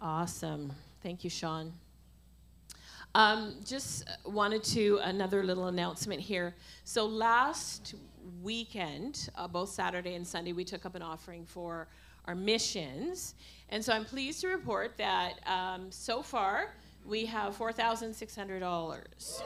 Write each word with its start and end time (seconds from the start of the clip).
Awesome. 0.00 0.72
Thank 1.02 1.24
you, 1.24 1.30
Sean. 1.30 1.72
Um, 3.14 3.54
just 3.64 4.04
wanted 4.26 4.62
to 4.64 5.00
another 5.02 5.42
little 5.42 5.68
announcement 5.68 6.20
here. 6.20 6.54
So 6.84 7.06
last 7.06 7.94
weekend, 8.42 9.30
uh, 9.36 9.48
both 9.48 9.70
Saturday 9.70 10.14
and 10.14 10.26
Sunday, 10.26 10.52
we 10.52 10.64
took 10.64 10.84
up 10.84 10.94
an 10.94 11.02
offering 11.02 11.46
for 11.46 11.88
our 12.26 12.34
missions, 12.34 13.34
and 13.70 13.82
so 13.82 13.92
I'm 13.92 14.04
pleased 14.04 14.40
to 14.42 14.48
report 14.48 14.98
that 14.98 15.34
um, 15.46 15.90
so 15.90 16.20
far 16.22 16.74
we 17.06 17.24
have 17.24 17.56
four 17.56 17.72
thousand 17.72 18.12
six 18.12 18.36
hundred 18.36 18.60
dollars. 18.60 19.42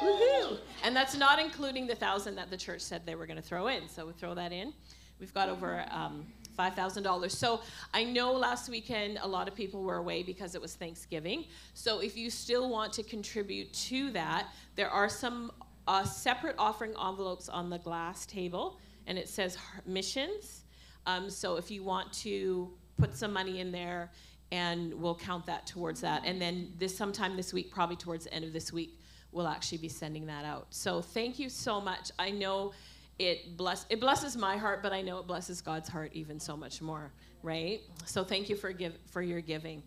Woohoo! 0.00 0.58
And 0.84 0.94
that's 0.94 1.16
not 1.16 1.38
including 1.38 1.86
the 1.86 1.94
thousand 1.94 2.34
that 2.34 2.50
the 2.50 2.56
church 2.56 2.82
said 2.82 3.06
they 3.06 3.14
were 3.14 3.24
going 3.24 3.38
to 3.38 3.42
throw 3.42 3.68
in. 3.68 3.88
So 3.88 4.04
we 4.04 4.12
throw 4.12 4.34
that 4.34 4.52
in. 4.52 4.74
We've 5.18 5.32
got 5.32 5.48
over 5.48 5.86
um, 5.90 6.26
$5,000. 6.56 7.30
So 7.30 7.60
I 7.92 8.04
know 8.04 8.32
last 8.32 8.68
weekend 8.68 9.18
a 9.22 9.28
lot 9.28 9.48
of 9.48 9.54
people 9.54 9.82
were 9.82 9.96
away 9.96 10.22
because 10.22 10.54
it 10.54 10.60
was 10.60 10.74
Thanksgiving. 10.74 11.44
So 11.74 12.00
if 12.00 12.16
you 12.16 12.30
still 12.30 12.68
want 12.68 12.92
to 12.94 13.02
contribute 13.02 13.72
to 13.74 14.10
that, 14.12 14.48
there 14.74 14.90
are 14.90 15.08
some 15.08 15.52
uh, 15.86 16.04
separate 16.04 16.56
offering 16.58 16.94
envelopes 17.02 17.48
on 17.48 17.70
the 17.70 17.78
glass 17.78 18.26
table, 18.26 18.78
and 19.06 19.18
it 19.18 19.28
says 19.28 19.56
missions. 19.86 20.62
Um, 21.06 21.30
so 21.30 21.56
if 21.56 21.70
you 21.70 21.84
want 21.84 22.12
to 22.14 22.70
put 22.98 23.16
some 23.16 23.32
money 23.32 23.60
in 23.60 23.70
there, 23.70 24.10
and 24.52 24.94
we'll 24.94 25.16
count 25.16 25.46
that 25.46 25.66
towards 25.66 26.00
that. 26.00 26.22
And 26.24 26.40
then 26.40 26.72
this 26.78 26.96
sometime 26.96 27.36
this 27.36 27.52
week, 27.52 27.70
probably 27.70 27.96
towards 27.96 28.24
the 28.24 28.34
end 28.34 28.44
of 28.44 28.52
this 28.52 28.72
week, 28.72 28.98
we'll 29.32 29.48
actually 29.48 29.78
be 29.78 29.88
sending 29.88 30.26
that 30.26 30.44
out. 30.44 30.68
So 30.70 31.02
thank 31.02 31.38
you 31.38 31.48
so 31.48 31.80
much. 31.80 32.10
I 32.18 32.30
know 32.30 32.72
it 33.18 33.56
bless 33.56 33.86
it 33.88 34.00
blesses 34.00 34.36
my 34.36 34.56
heart, 34.56 34.82
but 34.82 34.92
I 34.92 35.02
know 35.02 35.18
it 35.18 35.26
blesses 35.26 35.60
God's 35.60 35.88
heart 35.88 36.10
even 36.12 36.38
so 36.38 36.56
much 36.56 36.82
more, 36.82 37.12
right? 37.42 37.80
So 38.04 38.24
thank 38.24 38.48
you 38.48 38.56
for 38.56 38.72
give 38.72 38.98
for 39.06 39.22
your 39.22 39.40
giving. 39.40 39.82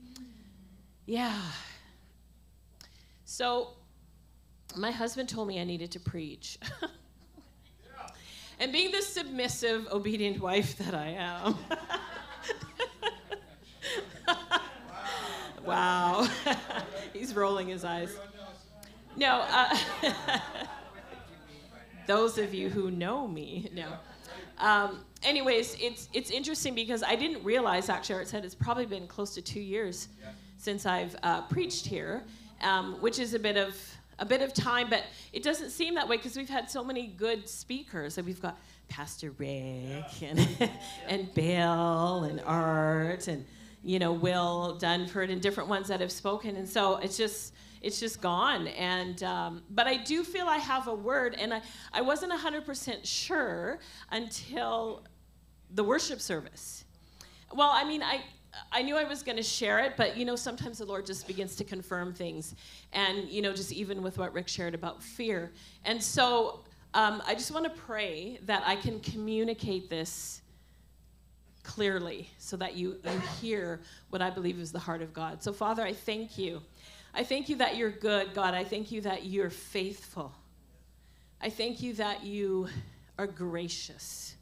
Yeah. 1.06 1.39
So 3.26 3.76
my 4.76 4.92
husband 4.92 5.30
told 5.30 5.48
me 5.48 5.59
I 5.59 5.64
needed 5.64 5.92
to 5.92 6.00
preach. 6.00 6.58
and 8.59 8.72
being 8.72 8.92
the 8.92 9.02
submissive, 9.02 9.88
obedient 9.92 10.39
wife 10.39 10.78
that 10.80 10.94
I 10.94 11.09
am. 11.09 11.56
wow. 15.66 16.28
He's 17.14 17.36
rolling 17.36 17.67
his 17.67 17.84
eyes. 17.84 18.16
No, 19.16 19.45
uh, 19.50 19.78
those 22.10 22.40
of 22.40 22.56
you 22.56 22.70
who 22.70 22.90
know 22.90 23.28
me 23.28 23.70
know. 23.72 23.94
Um, 24.58 25.06
anyways, 25.22 25.78
it's 25.80 26.10
it's 26.12 26.32
interesting 26.32 26.74
because 26.74 27.04
I 27.04 27.16
didn't 27.16 27.44
realize 27.44 27.88
actually, 27.88 28.16
Art 28.16 28.28
said 28.28 28.44
it's 28.44 28.56
probably 28.56 28.88
been 28.88 29.06
close 29.06 29.36
to 29.36 29.44
two 29.44 29.60
years 29.60 30.08
yeah. 30.20 30.30
since 30.58 30.88
I've 30.88 31.16
uh, 31.22 31.42
preached 31.44 31.86
here, 31.86 32.24
um, 32.62 32.96
which 33.00 33.20
is 33.20 33.36
a 33.36 33.40
bit 33.40 33.58
of 33.58 33.76
a 34.18 34.26
bit 34.26 34.42
of 34.42 34.56
time, 34.56 34.90
but 34.90 35.04
it 35.34 35.44
doesn't 35.44 35.70
seem 35.70 35.94
that 35.96 36.10
way 36.10 36.18
because 36.18 36.36
we've 36.36 36.50
had 36.50 36.70
so 36.70 36.84
many 36.84 37.06
good 37.06 37.48
speakers. 37.48 38.18
And 38.18 38.26
we've 38.26 38.42
got 38.42 38.58
Pastor 38.90 39.30
Rick 39.38 40.23
and 40.23 40.72
and 41.08 41.32
Bill 41.36 42.23
and 42.23 42.42
Art 42.42 43.28
and 43.28 43.46
you 43.84 44.00
know 44.00 44.14
Will 44.14 44.80
Dunford 44.82 45.32
and 45.32 45.40
different 45.40 45.70
ones 45.70 45.88
that 45.90 46.02
have 46.02 46.12
spoken, 46.12 46.56
and 46.56 46.68
so 46.68 46.98
it's 46.98 47.18
just 47.18 47.54
it's 47.82 48.00
just 48.00 48.22
gone. 48.22 48.68
And 48.68 49.22
um, 49.24 49.64
but 49.70 49.88
I 49.88 49.98
do 49.98 50.24
feel 50.24 50.48
I 50.48 50.58
have 50.58 50.88
a 50.88 50.94
word, 50.94 51.36
and 51.40 51.54
I, 51.54 51.62
I 51.94 52.02
wasn't 52.02 52.34
100% 52.34 53.00
sure 53.04 53.80
until 54.12 55.04
the 55.72 55.84
worship 55.84 56.20
service. 56.22 56.86
Well, 57.54 57.72
I 57.72 57.84
mean, 57.84 58.04
I 58.04 58.22
I 58.72 58.82
knew 58.82 58.98
I 58.98 59.04
was 59.04 59.23
going 59.23 59.38
to 59.38 59.44
share 59.44 59.80
it, 59.80 59.94
but 59.95 60.18
you 60.18 60.26
know, 60.26 60.36
sometimes 60.36 60.80
the 60.80 60.86
Lord 60.86 61.06
just 61.06 61.28
begins 61.28 61.56
to 61.58 61.64
confirm 61.64 62.14
things, 62.14 62.56
and 62.94 63.30
you 63.30 63.42
know, 63.42 63.54
just 63.54 63.72
even 63.72 64.02
with 64.02 64.18
what 64.18 64.34
Rick 64.34 64.48
shared 64.48 64.76
about 64.76 65.02
fear. 65.04 65.52
And 65.86 66.02
so 66.02 66.62
um, 66.94 67.22
I 67.28 67.36
just 67.36 67.52
want 67.52 67.66
to 67.66 67.82
pray 67.82 68.39
that 68.44 68.64
I 68.66 68.76
can 68.76 69.00
communicate 69.00 69.89
this 69.89 70.42
clearly 71.64 72.30
so 72.39 72.58
that 72.58 72.76
you, 72.76 72.98
you 73.04 73.22
hear 73.39 73.82
what 74.10 74.23
I 74.23 74.32
believe 74.32 74.60
is 74.60 74.72
the 74.72 74.80
heart 74.80 75.04
of 75.04 75.14
God. 75.14 75.44
So, 75.44 75.54
Father, 75.54 75.84
I 75.84 75.94
thank 75.94 76.38
you 76.38 76.62
I 77.14 77.23
thank 77.23 77.49
you 77.49 77.58
that 77.58 77.75
you're 77.75 77.92
good, 77.92 78.33
God. 78.33 78.53
I 78.53 78.64
thank 78.64 78.92
you 78.92 79.02
that 79.02 79.25
you're 79.25 79.49
faithful. 79.49 80.33
I 81.42 81.49
thank 81.49 81.81
you 81.81 81.93
that 81.93 82.23
you 82.23 82.67
are 83.17 83.27
gracious. 83.27 84.36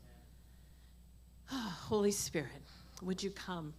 Oh, 1.52 1.76
Holy 1.88 2.12
Spirit, 2.12 2.64
would 3.02 3.24
you 3.24 3.32
come? 3.32 3.74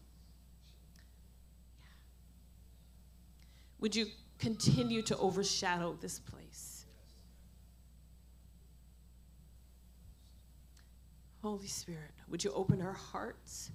Would 3.80 3.94
you 3.94 4.06
continue 4.38 5.02
to 5.02 5.16
overshadow 5.18 5.96
this 6.00 6.18
place? 6.18 6.86
Holy 11.42 11.68
Spirit, 11.68 12.10
would 12.28 12.42
you 12.42 12.50
open 12.52 12.82
our 12.82 12.92
hearts 12.92 13.70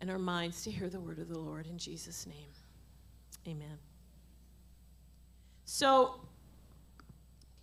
and 0.00 0.10
our 0.10 0.18
minds 0.18 0.64
to 0.64 0.70
hear 0.70 0.88
the 0.88 0.98
word 0.98 1.18
of 1.18 1.28
the 1.28 1.38
Lord 1.38 1.66
in 1.66 1.78
Jesus' 1.78 2.26
name? 2.26 2.48
Amen. 3.46 3.78
So, 5.72 6.16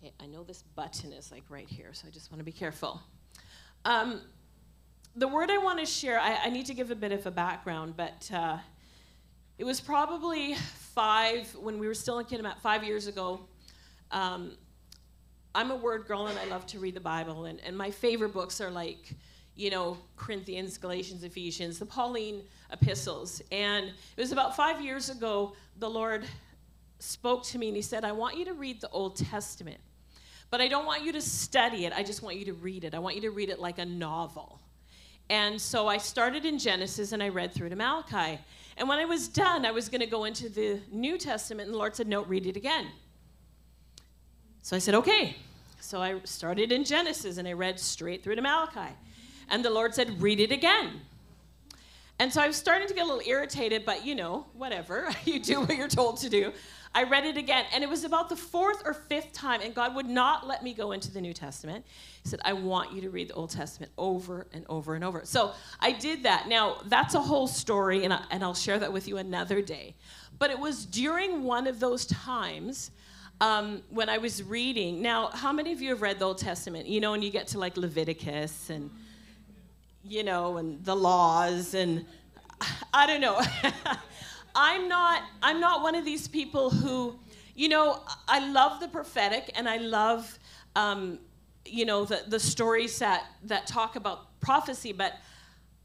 okay, 0.00 0.14
I 0.18 0.24
know 0.24 0.42
this 0.42 0.62
button 0.74 1.12
is 1.12 1.30
like 1.30 1.42
right 1.50 1.68
here, 1.68 1.90
so 1.92 2.08
I 2.08 2.10
just 2.10 2.32
want 2.32 2.40
to 2.40 2.44
be 2.44 2.52
careful. 2.52 3.02
Um, 3.84 4.22
the 5.14 5.28
word 5.28 5.50
I 5.50 5.58
want 5.58 5.78
to 5.78 5.84
share, 5.84 6.18
I, 6.18 6.38
I, 6.46 6.48
need 6.48 6.64
to 6.66 6.74
give 6.74 6.90
a 6.90 6.94
bit 6.94 7.12
of 7.12 7.26
a 7.26 7.30
background, 7.30 7.98
but 7.98 8.30
uh, 8.32 8.56
it 9.58 9.64
was 9.64 9.82
probably 9.82 10.54
five, 10.54 11.54
when 11.54 11.78
we 11.78 11.86
were 11.86 11.92
still 11.92 12.18
in 12.18 12.24
Kitimat, 12.24 12.60
five 12.60 12.82
years 12.82 13.08
ago. 13.08 13.40
Um, 14.10 14.52
I'm 15.54 15.70
a 15.70 15.76
word 15.76 16.06
girl 16.06 16.28
and 16.28 16.38
I 16.38 16.46
love 16.46 16.64
to 16.68 16.78
read 16.78 16.94
the 16.94 17.00
Bible, 17.00 17.44
and, 17.44 17.60
and 17.60 17.76
my 17.76 17.90
favorite 17.90 18.32
books 18.32 18.58
are 18.62 18.70
like, 18.70 19.10
you 19.54 19.68
know, 19.68 19.98
Corinthians, 20.16 20.78
Galatians, 20.78 21.24
Ephesians, 21.24 21.78
the 21.78 21.84
Pauline 21.84 22.40
epistles. 22.72 23.42
And 23.52 23.88
it 23.88 24.20
was 24.20 24.32
about 24.32 24.56
five 24.56 24.80
years 24.80 25.10
ago, 25.10 25.52
the 25.76 25.90
Lord 25.90 26.24
spoke 26.98 27.44
to 27.44 27.58
me 27.58 27.68
and 27.68 27.76
he 27.76 27.82
said, 27.82 28.04
I 28.04 28.12
want 28.12 28.36
you 28.36 28.44
to 28.46 28.54
read 28.54 28.80
the 28.80 28.90
Old 28.90 29.16
Testament, 29.16 29.78
but 30.50 30.60
I 30.60 30.68
don't 30.68 30.86
want 30.86 31.04
you 31.04 31.12
to 31.12 31.20
study 31.20 31.86
it. 31.86 31.92
I 31.92 32.02
just 32.02 32.22
want 32.22 32.36
you 32.36 32.44
to 32.46 32.54
read 32.54 32.84
it. 32.84 32.94
I 32.94 32.98
want 32.98 33.16
you 33.16 33.22
to 33.22 33.30
read 33.30 33.50
it 33.50 33.60
like 33.60 33.78
a 33.78 33.86
novel. 33.86 34.60
And 35.30 35.60
so 35.60 35.86
I 35.86 35.98
started 35.98 36.44
in 36.44 36.58
Genesis 36.58 37.12
and 37.12 37.22
I 37.22 37.28
read 37.28 37.52
through 37.52 37.68
to 37.68 37.76
Malachi. 37.76 38.38
And 38.76 38.88
when 38.88 38.98
I 38.98 39.04
was 39.04 39.28
done, 39.28 39.66
I 39.66 39.72
was 39.72 39.88
going 39.88 40.00
to 40.00 40.06
go 40.06 40.24
into 40.24 40.48
the 40.48 40.80
New 40.90 41.18
Testament, 41.18 41.66
and 41.66 41.74
the 41.74 41.78
Lord 41.78 41.96
said, 41.96 42.06
No, 42.06 42.22
read 42.24 42.46
it 42.46 42.56
again. 42.56 42.86
So 44.62 44.76
I 44.76 44.78
said, 44.78 44.94
Okay. 44.94 45.36
So 45.80 46.00
I 46.02 46.20
started 46.24 46.72
in 46.72 46.84
Genesis 46.84 47.38
and 47.38 47.46
I 47.46 47.52
read 47.52 47.78
straight 47.78 48.22
through 48.24 48.34
to 48.36 48.42
Malachi. 48.42 48.92
And 49.48 49.64
the 49.64 49.70
Lord 49.70 49.94
said, 49.94 50.20
Read 50.20 50.40
it 50.40 50.52
again. 50.52 51.00
And 52.20 52.32
so 52.32 52.42
I 52.42 52.46
was 52.46 52.56
starting 52.56 52.88
to 52.88 52.94
get 52.94 53.04
a 53.04 53.06
little 53.06 53.22
irritated, 53.26 53.84
but 53.84 54.04
you 54.04 54.14
know, 54.14 54.46
whatever. 54.54 55.08
you 55.24 55.40
do 55.40 55.60
what 55.60 55.76
you're 55.76 55.88
told 55.88 56.18
to 56.18 56.28
do. 56.28 56.52
I 56.94 57.04
read 57.04 57.24
it 57.24 57.36
again, 57.36 57.64
and 57.72 57.84
it 57.84 57.90
was 57.90 58.04
about 58.04 58.28
the 58.28 58.36
fourth 58.36 58.82
or 58.84 58.94
fifth 58.94 59.32
time, 59.32 59.60
and 59.60 59.74
God 59.74 59.94
would 59.94 60.08
not 60.08 60.46
let 60.46 60.62
me 60.62 60.72
go 60.72 60.92
into 60.92 61.12
the 61.12 61.20
New 61.20 61.34
Testament. 61.34 61.84
He 62.22 62.28
said, 62.28 62.40
I 62.44 62.54
want 62.54 62.92
you 62.92 63.00
to 63.02 63.10
read 63.10 63.28
the 63.28 63.34
Old 63.34 63.50
Testament 63.50 63.92
over 63.98 64.46
and 64.52 64.64
over 64.68 64.94
and 64.94 65.04
over. 65.04 65.22
So 65.24 65.52
I 65.80 65.92
did 65.92 66.22
that. 66.22 66.48
Now, 66.48 66.78
that's 66.86 67.14
a 67.14 67.20
whole 67.20 67.46
story, 67.46 68.04
and, 68.04 68.12
I, 68.12 68.22
and 68.30 68.42
I'll 68.42 68.54
share 68.54 68.78
that 68.78 68.92
with 68.92 69.06
you 69.06 69.18
another 69.18 69.60
day. 69.60 69.94
But 70.38 70.50
it 70.50 70.58
was 70.58 70.86
during 70.86 71.44
one 71.44 71.66
of 71.66 71.78
those 71.80 72.06
times 72.06 72.90
um, 73.40 73.82
when 73.90 74.08
I 74.08 74.18
was 74.18 74.42
reading. 74.42 75.02
Now, 75.02 75.28
how 75.28 75.52
many 75.52 75.72
of 75.72 75.80
you 75.80 75.90
have 75.90 76.02
read 76.02 76.18
the 76.18 76.24
Old 76.24 76.38
Testament? 76.38 76.86
You 76.86 77.00
know, 77.00 77.14
and 77.14 77.22
you 77.22 77.30
get 77.30 77.48
to 77.48 77.58
like 77.58 77.76
Leviticus 77.76 78.70
and, 78.70 78.90
you 80.02 80.24
know, 80.24 80.56
and 80.56 80.84
the 80.84 80.96
laws, 80.96 81.74
and 81.74 82.04
I 82.92 83.06
don't 83.06 83.20
know. 83.20 83.40
I'm 84.60 84.88
not 84.88 85.22
I'm 85.40 85.60
not 85.60 85.82
one 85.82 85.94
of 85.94 86.04
these 86.04 86.26
people 86.26 86.68
who, 86.68 87.16
you 87.54 87.68
know, 87.68 88.02
I 88.26 88.40
love 88.50 88.80
the 88.80 88.88
prophetic 88.88 89.52
and 89.54 89.68
I 89.68 89.76
love, 89.76 90.36
um, 90.74 91.20
you 91.64 91.86
know, 91.86 92.04
the 92.04 92.24
the 92.26 92.40
stories 92.40 92.98
that 92.98 93.26
that 93.44 93.68
talk 93.68 93.94
about 93.94 94.40
prophecy, 94.40 94.92
but 94.92 95.14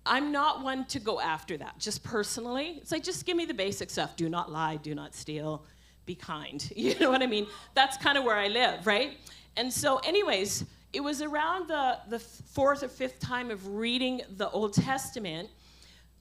I'm 0.07 0.31
not 0.31 0.63
one 0.63 0.85
to 0.85 0.99
go 0.99 1.21
after 1.21 1.55
that. 1.57 1.77
Just 1.77 2.03
personally, 2.03 2.79
it's 2.81 2.91
like 2.91 3.03
just 3.03 3.27
give 3.27 3.37
me 3.37 3.45
the 3.45 3.53
basic 3.53 3.91
stuff. 3.91 4.15
Do 4.15 4.27
not 4.27 4.51
lie. 4.51 4.77
Do 4.77 4.95
not 4.95 5.13
steal. 5.13 5.63
Be 6.07 6.15
kind. 6.15 6.67
You 6.75 6.97
know 6.97 7.11
what 7.11 7.21
I 7.21 7.27
mean? 7.27 7.45
That's 7.75 7.95
kind 7.97 8.17
of 8.17 8.23
where 8.23 8.35
I 8.35 8.47
live, 8.47 8.87
right? 8.87 9.19
And 9.55 9.71
so, 9.71 9.97
anyways, 9.99 10.65
it 10.93 11.01
was 11.01 11.21
around 11.21 11.67
the 11.67 11.99
the 12.09 12.17
fourth 12.17 12.81
or 12.81 12.87
fifth 12.87 13.19
time 13.19 13.51
of 13.51 13.67
reading 13.67 14.23
the 14.37 14.49
Old 14.49 14.73
Testament 14.73 15.49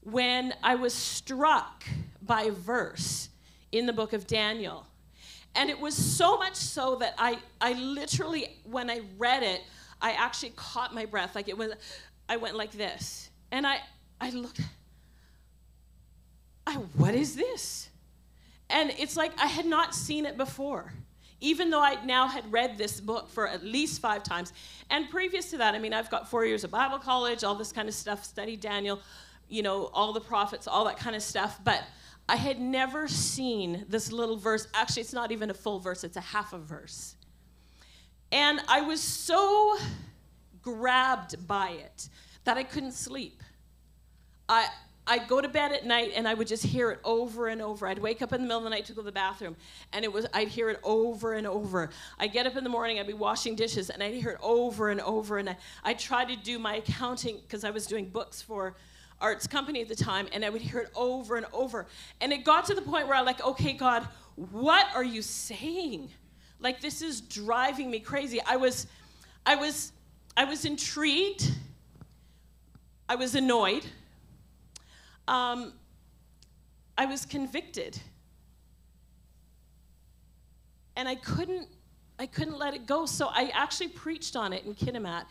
when 0.03 0.55
I 0.63 0.75
was 0.75 0.95
struck 0.95 1.85
by 2.21 2.43
a 2.43 2.53
verse 2.53 3.29
in 3.71 3.87
the 3.87 3.93
book 3.93 4.13
of 4.13 4.27
Daniel. 4.27 4.87
And 5.55 5.69
it 5.71 5.79
was 5.79 5.95
so 5.95 6.39
much 6.39 6.57
so 6.57 6.97
that 6.97 7.15
I, 7.19 7.39
I 7.61 7.75
literally, 7.75 8.57
when 8.65 8.91
I 8.91 9.01
read 9.19 9.43
it, 9.43 9.61
I 10.01 10.13
actually 10.13 10.53
caught 10.57 10.95
my 10.95 11.07
breath. 11.07 11.35
Like 11.35 11.49
it 11.49 11.57
was, 11.57 11.73
I 12.29 12.37
went 12.37 12.57
like 12.57 12.73
this. 12.73 13.31
And 13.51 13.67
I, 13.67 13.79
I 14.21 14.31
looked, 14.31 14.61
I, 16.67 16.75
what 16.97 17.15
is 17.15 17.37
this? 17.37 17.89
And 18.71 18.91
it's 18.99 19.17
like 19.17 19.33
I 19.39 19.47
had 19.47 19.67
not 19.67 19.95
seen 19.95 20.25
it 20.25 20.39
before, 20.39 20.95
even 21.41 21.69
though 21.69 21.83
I 21.83 22.03
now 22.05 22.27
had 22.27 22.51
read 22.51 22.79
this 22.79 23.01
book 23.01 23.29
for 23.29 23.47
at 23.47 23.63
least 23.63 24.01
five 24.01 24.23
times. 24.23 24.55
And 24.89 25.11
previous 25.11 25.51
to 25.51 25.59
that, 25.59 25.75
I 25.75 25.79
mean, 25.79 25.93
I've 25.93 26.09
got 26.09 26.31
four 26.31 26.47
years 26.47 26.65
of 26.65 26.71
Bible 26.71 26.99
college, 26.99 27.45
all 27.45 27.55
this 27.55 27.73
kind 27.73 27.89
of 27.89 27.95
stuff, 27.95 28.25
studied 28.25 28.61
Daniel, 28.61 29.01
you 29.53 29.63
know, 29.63 29.91
all 29.93 30.15
the 30.15 30.21
prophets, 30.21 30.67
all 30.67 30.87
that 30.87 30.97
kind 30.97 31.15
of 31.15 31.23
stuff. 31.23 31.61
But 31.63 31.85
I 32.29 32.37
had 32.37 32.59
never 32.59 33.07
seen 33.07 33.85
this 33.89 34.11
little 34.11 34.37
verse. 34.37 34.67
Actually, 34.73 35.03
it's 35.03 35.13
not 35.13 35.31
even 35.31 35.51
a 35.51 35.55
full 35.55 35.79
verse, 35.79 36.05
it's 36.05 36.17
a 36.17 36.23
half 36.23 36.55
a 36.55 36.59
verse. 36.59 37.17
And 38.33 38.61
I 38.67 38.81
was 38.81 39.03
so 39.03 39.77
grabbed 40.63 41.47
by 41.47 41.71
it 41.71 42.09
that 42.45 42.57
I 42.57 42.63
couldn't 42.63 42.93
sleep. 42.93 43.43
I, 44.49 44.69
I'd 45.07 45.29
go 45.29 45.43
to 45.43 45.49
bed 45.49 45.73
at 45.73 45.85
night 45.85 46.13
and 46.17 46.27
I 46.27 46.33
would 46.33 46.49
just 46.49 46.65
hear 46.65 46.91
it 46.91 47.01
over 47.05 47.49
and 47.49 47.61
over. 47.61 47.87
I'd 47.87 47.99
wake 47.99 48.23
up 48.23 48.33
in 48.33 48.41
the 48.41 48.47
middle 48.47 48.59
of 48.59 48.65
the 48.65 48.71
night 48.71 48.87
to 48.87 48.93
go 48.95 49.03
to 49.03 49.05
the 49.05 49.13
bathroom 49.13 49.57
and 49.93 50.03
it 50.03 50.13
was 50.13 50.27
I'd 50.33 50.49
hear 50.49 50.71
it 50.71 50.81
over 50.83 51.35
and 51.35 51.47
over. 51.47 51.91
I'd 52.19 52.33
get 52.33 52.47
up 52.47 52.57
in 52.57 52.65
the 52.65 52.71
morning, 52.71 52.99
I'd 52.99 53.07
be 53.07 53.13
washing 53.13 53.55
dishes 53.55 53.91
and 53.91 54.03
I'd 54.03 54.15
hear 54.15 54.31
it 54.31 54.39
over 54.43 54.89
and 54.89 55.01
over. 55.03 55.37
And 55.37 55.51
I 55.51 55.57
I 55.85 55.93
try 55.93 56.25
to 56.25 56.37
do 56.37 56.59
my 56.59 56.77
accounting 56.77 57.41
because 57.43 57.65
I 57.65 57.71
was 57.71 57.87
doing 57.87 58.09
books 58.09 58.41
for 58.41 58.77
Art's 59.23 59.47
company 59.47 59.81
at 59.81 59.89
the 59.89 59.95
time 59.95 60.27
and 60.33 60.45
I 60.45 60.51
would 60.51 60.61
hear 60.61 60.81
it 60.81 60.91
over 60.95 61.37
and 61.37 61.47
over. 61.53 61.87
And 62.21 62.33
it 62.33 62.45
got 62.45 62.67
to 62.67 62.75
the 62.75 62.83
point 62.83 63.07
where 63.07 63.17
I'm 63.17 63.25
like, 63.25 63.43
okay, 63.43 63.73
God, 63.73 64.07
what 64.37 64.87
are 64.95 65.05
you 65.05 65.23
saying? 65.23 66.11
Like 66.61 66.81
this 66.81 67.01
is 67.01 67.21
driving 67.21 67.91
me 67.91 68.01
crazy. 68.01 68.41
I 68.45 68.57
was 68.57 68.87
I 69.47 69.55
was 69.55 69.93
I 70.37 70.45
was 70.45 70.65
intrigued. 70.65 71.51
I 73.09 73.15
was 73.15 73.35
annoyed. 73.35 73.87
Um, 75.29 75.73
I 76.97 77.07
was 77.07 77.25
convicted. 77.25 77.99
And 80.97 81.09
I 81.09 81.15
couldn't 81.15 81.69
I 82.19 82.27
couldn't 82.27 82.59
let 82.59 82.75
it 82.75 82.87
go. 82.87 83.07
So 83.07 83.29
I 83.29 83.51
actually 83.55 83.89
preached 83.89 84.37
on 84.37 84.53
it 84.53 84.65
in 84.65 84.75
Kitimat. 84.75 85.25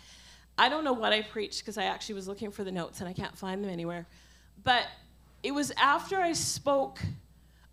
I 0.57 0.69
don't 0.69 0.83
know 0.83 0.93
what 0.93 1.13
I 1.13 1.21
preached 1.21 1.59
because 1.59 1.77
I 1.77 1.83
actually 1.83 2.15
was 2.15 2.27
looking 2.27 2.51
for 2.51 2.63
the 2.63 2.71
notes 2.71 2.99
and 2.99 3.09
I 3.09 3.13
can't 3.13 3.37
find 3.37 3.63
them 3.63 3.71
anywhere. 3.71 4.05
But 4.63 4.87
it 5.43 5.51
was 5.51 5.71
after 5.77 6.19
I 6.19 6.33
spoke 6.33 6.99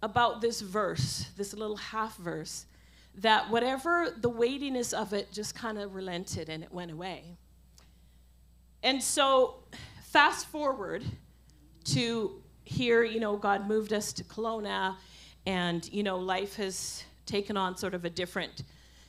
about 0.02 0.40
this 0.40 0.60
verse, 0.60 1.26
this 1.36 1.52
little 1.52 1.76
half 1.76 2.16
verse, 2.16 2.66
that 3.16 3.50
whatever 3.50 4.14
the 4.16 4.28
weightiness 4.28 4.92
of 4.92 5.12
it 5.12 5.32
just 5.32 5.54
kind 5.54 5.78
of 5.78 5.94
relented 5.94 6.48
and 6.48 6.62
it 6.62 6.72
went 6.72 6.90
away. 6.90 7.24
And 8.82 9.02
so, 9.02 9.56
fast 10.04 10.46
forward 10.46 11.04
to 11.86 12.40
here, 12.64 13.02
you 13.02 13.18
know, 13.18 13.36
God 13.36 13.66
moved 13.66 13.92
us 13.92 14.12
to 14.14 14.24
Kelowna, 14.24 14.96
and, 15.46 15.90
you 15.92 16.02
know, 16.02 16.18
life 16.18 16.56
has 16.56 17.02
taken 17.26 17.56
on 17.56 17.76
sort 17.76 17.94
of 17.94 18.04
a 18.04 18.10
different 18.10 18.62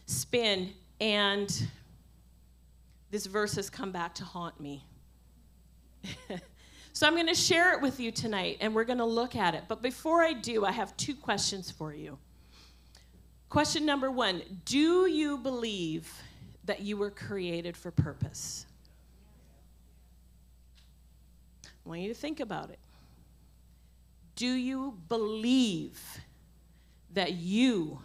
spin. 0.06 0.74
And 1.00 1.68
this 3.12 3.26
verse 3.26 3.56
has 3.56 3.70
come 3.70 3.92
back 3.92 4.16
to 4.16 4.24
haunt 4.24 4.60
me. 4.60 4.86
so 6.94 7.08
I'm 7.08 7.16
going 7.16 7.28
to 7.28 7.36
share 7.36 7.74
it 7.74 7.82
with 7.82 8.00
you 8.00 8.12
tonight, 8.12 8.58
and 8.62 8.74
we're 8.74 8.84
going 8.84 9.00
to 9.00 9.06
look 9.06 9.36
at 9.36 9.56
it. 9.56 9.64
But 9.68 9.82
before 9.82 10.22
I 10.22 10.34
do, 10.34 10.66
I 10.66 10.72
have 10.72 10.96
two 10.98 11.16
questions 11.16 11.72
for 11.72 11.94
you. 11.94 12.18
Question 13.50 13.86
number 13.86 14.12
one 14.12 14.44
Do 14.66 15.08
you 15.08 15.38
believe 15.38 16.12
that 16.66 16.82
you 16.82 16.98
were 16.98 17.10
created 17.10 17.76
for 17.76 17.90
purpose? 17.90 18.66
I 21.66 21.90
want 21.90 22.02
you 22.02 22.10
to 22.10 22.14
think 22.14 22.40
about 22.40 22.70
it. 22.70 22.80
Do 24.36 24.48
you 24.48 24.98
believe 25.10 26.00
that 27.14 27.34
you 27.34 28.00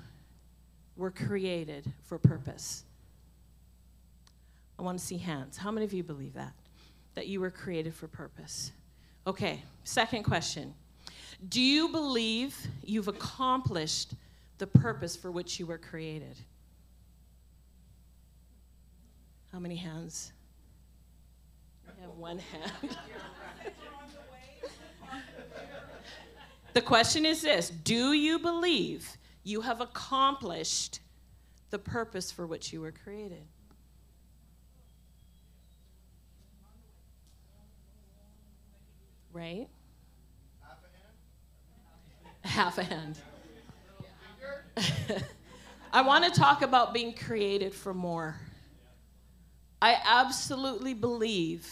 were 0.97 1.11
created 1.11 1.93
for 2.05 2.19
purpose? 2.19 2.85
I 4.79 4.83
want 4.83 4.99
to 4.99 5.05
see 5.05 5.19
hands. 5.19 5.57
How 5.57 5.71
many 5.71 5.85
of 5.85 5.93
you 5.93 6.03
believe 6.03 6.35
that? 6.35 6.53
That 7.15 7.27
you 7.29 7.41
were 7.41 7.51
created 7.51 7.95
for 7.95 8.09
purpose? 8.09 8.73
Okay, 9.27 9.63
second 9.85 10.25
question. 10.25 10.75
Do 11.49 11.61
you 11.61 11.89
believe 11.89 12.57
you've 12.83 13.09
accomplished 13.09 14.15
the 14.59 14.67
purpose 14.67 15.17
for 15.17 15.31
which 15.31 15.59
you 15.59 15.67
were 15.67 15.79
created. 15.79 16.37
How 19.53 19.59
many 19.59 19.77
hands? 19.77 20.33
I 21.87 22.01
have 22.01 22.11
one 22.17 22.39
hand. 22.39 22.97
the 26.73 26.81
question 26.81 27.27
is 27.27 27.43
this 27.43 27.71
Do 27.71 28.13
you 28.13 28.39
believe 28.39 29.09
you 29.43 29.61
have 29.61 29.81
accomplished 29.81 31.01
the 31.71 31.79
purpose 31.79 32.31
for 32.31 32.47
which 32.47 32.73
you 32.73 32.81
were 32.81 32.93
created? 32.93 33.45
Right? 39.35 39.67
Half 42.45 42.79
a 42.79 42.85
hand. 42.85 43.19
Half 44.77 44.79
a 44.79 45.15
hand. 45.17 45.25
I 45.93 46.03
want 46.03 46.33
to 46.33 46.41
talk 46.41 46.63
about 46.63 46.95
being 46.95 47.13
created 47.13 47.75
for 47.75 47.93
more. 47.93 48.37
I 49.83 49.97
absolutely 50.07 50.95
believe 50.95 51.69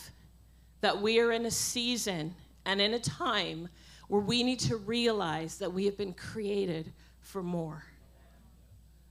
that 0.81 1.01
we 1.01 1.21
are 1.21 1.31
in 1.31 1.47
a 1.47 1.53
season 1.53 2.35
and 2.67 2.81
in 2.81 2.95
a 2.95 2.99
time 2.99 3.69
where 4.09 4.21
we 4.21 4.43
need 4.43 4.59
to 4.61 4.77
realize 4.77 5.59
that 5.59 5.73
we 5.73 5.85
have 5.85 5.97
been 5.97 6.15
created 6.15 6.93
for 7.21 7.45
more. 7.45 7.85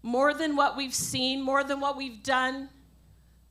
More 0.03 0.33
than 0.33 0.57
what 0.57 0.75
we've 0.75 0.93
seen, 0.93 1.41
more 1.41 1.63
than 1.63 1.79
what 1.79 1.95
we've 1.95 2.21
done, 2.21 2.67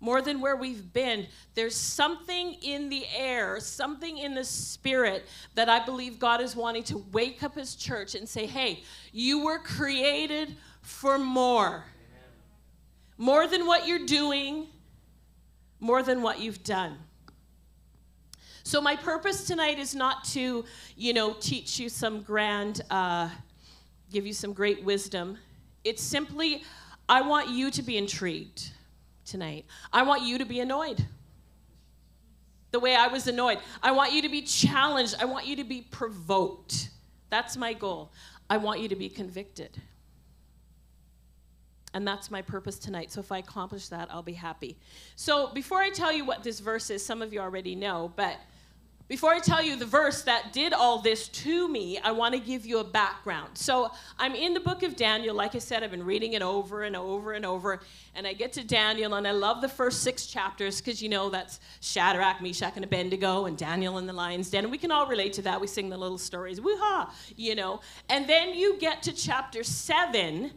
more 0.00 0.22
than 0.22 0.40
where 0.40 0.56
we've 0.56 0.92
been. 0.92 1.26
There's 1.54 1.76
something 1.76 2.54
in 2.62 2.88
the 2.88 3.04
air, 3.14 3.60
something 3.60 4.18
in 4.18 4.34
the 4.34 4.44
spirit 4.44 5.26
that 5.54 5.68
I 5.68 5.84
believe 5.84 6.18
God 6.18 6.40
is 6.40 6.56
wanting 6.56 6.82
to 6.84 7.04
wake 7.12 7.42
up 7.42 7.54
his 7.54 7.76
church 7.76 8.14
and 8.14 8.28
say, 8.28 8.46
hey, 8.46 8.82
you 9.12 9.44
were 9.44 9.58
created 9.58 10.56
for 10.80 11.18
more. 11.18 11.84
More 13.18 13.46
than 13.46 13.66
what 13.66 13.86
you're 13.86 14.06
doing, 14.06 14.66
more 15.78 16.02
than 16.02 16.22
what 16.22 16.40
you've 16.40 16.64
done. 16.64 16.96
So, 18.62 18.80
my 18.80 18.96
purpose 18.96 19.46
tonight 19.46 19.78
is 19.78 19.94
not 19.94 20.24
to, 20.26 20.64
you 20.96 21.12
know, 21.12 21.34
teach 21.40 21.78
you 21.78 21.88
some 21.88 22.22
grand, 22.22 22.82
uh, 22.90 23.28
give 24.12 24.26
you 24.26 24.32
some 24.32 24.52
great 24.52 24.84
wisdom. 24.84 25.38
It's 25.82 26.02
simply, 26.02 26.62
I 27.08 27.22
want 27.22 27.48
you 27.48 27.70
to 27.72 27.82
be 27.82 27.96
intrigued 27.96 28.70
tonight. 29.30 29.66
I 29.92 30.02
want 30.02 30.22
you 30.22 30.38
to 30.38 30.44
be 30.44 30.60
annoyed. 30.60 31.04
The 32.72 32.80
way 32.80 32.94
I 32.94 33.08
was 33.08 33.26
annoyed. 33.26 33.58
I 33.82 33.92
want 33.92 34.12
you 34.12 34.22
to 34.22 34.28
be 34.28 34.42
challenged. 34.42 35.16
I 35.20 35.24
want 35.24 35.46
you 35.46 35.56
to 35.56 35.64
be 35.64 35.82
provoked. 35.82 36.90
That's 37.30 37.56
my 37.56 37.72
goal. 37.72 38.12
I 38.48 38.56
want 38.58 38.80
you 38.80 38.88
to 38.88 38.96
be 38.96 39.08
convicted. 39.08 39.80
And 41.92 42.06
that's 42.06 42.30
my 42.30 42.42
purpose 42.42 42.78
tonight. 42.78 43.10
So 43.10 43.20
if 43.20 43.32
I 43.32 43.38
accomplish 43.38 43.88
that, 43.88 44.08
I'll 44.10 44.22
be 44.22 44.32
happy. 44.32 44.76
So 45.16 45.48
before 45.52 45.80
I 45.80 45.90
tell 45.90 46.12
you 46.12 46.24
what 46.24 46.44
this 46.44 46.60
verse 46.60 46.90
is, 46.90 47.04
some 47.04 47.22
of 47.22 47.32
you 47.32 47.40
already 47.40 47.74
know, 47.74 48.12
but 48.14 48.36
before 49.10 49.32
I 49.32 49.40
tell 49.40 49.60
you 49.60 49.74
the 49.74 49.84
verse 49.84 50.22
that 50.22 50.52
did 50.52 50.72
all 50.72 51.00
this 51.00 51.26
to 51.26 51.68
me, 51.68 51.98
I 51.98 52.12
want 52.12 52.32
to 52.34 52.38
give 52.38 52.64
you 52.64 52.78
a 52.78 52.84
background. 52.84 53.58
So 53.58 53.90
I'm 54.20 54.36
in 54.36 54.54
the 54.54 54.60
book 54.60 54.84
of 54.84 54.94
Daniel. 54.94 55.34
Like 55.34 55.56
I 55.56 55.58
said, 55.58 55.82
I've 55.82 55.90
been 55.90 56.04
reading 56.04 56.34
it 56.34 56.42
over 56.42 56.84
and 56.84 56.94
over 56.94 57.32
and 57.32 57.44
over. 57.44 57.80
And 58.14 58.24
I 58.24 58.34
get 58.34 58.52
to 58.52 58.64
Daniel, 58.64 59.14
and 59.14 59.26
I 59.26 59.32
love 59.32 59.62
the 59.62 59.68
first 59.68 60.04
six 60.04 60.26
chapters 60.26 60.80
because 60.80 61.02
you 61.02 61.08
know 61.08 61.28
that's 61.28 61.58
Shadrach, 61.80 62.40
Meshach, 62.40 62.74
and 62.76 62.84
Abednego, 62.84 63.46
and 63.46 63.58
Daniel 63.58 63.98
in 63.98 64.06
the 64.06 64.12
lion's 64.12 64.48
den. 64.48 64.62
And 64.62 64.70
we 64.70 64.78
can 64.78 64.92
all 64.92 65.08
relate 65.08 65.32
to 65.34 65.42
that. 65.42 65.60
We 65.60 65.66
sing 65.66 65.88
the 65.88 65.98
little 65.98 66.16
stories, 66.16 66.60
woo 66.60 66.78
you 67.34 67.56
know. 67.56 67.80
And 68.08 68.28
then 68.28 68.54
you 68.54 68.78
get 68.78 69.02
to 69.02 69.12
chapter 69.12 69.64
seven, 69.64 70.52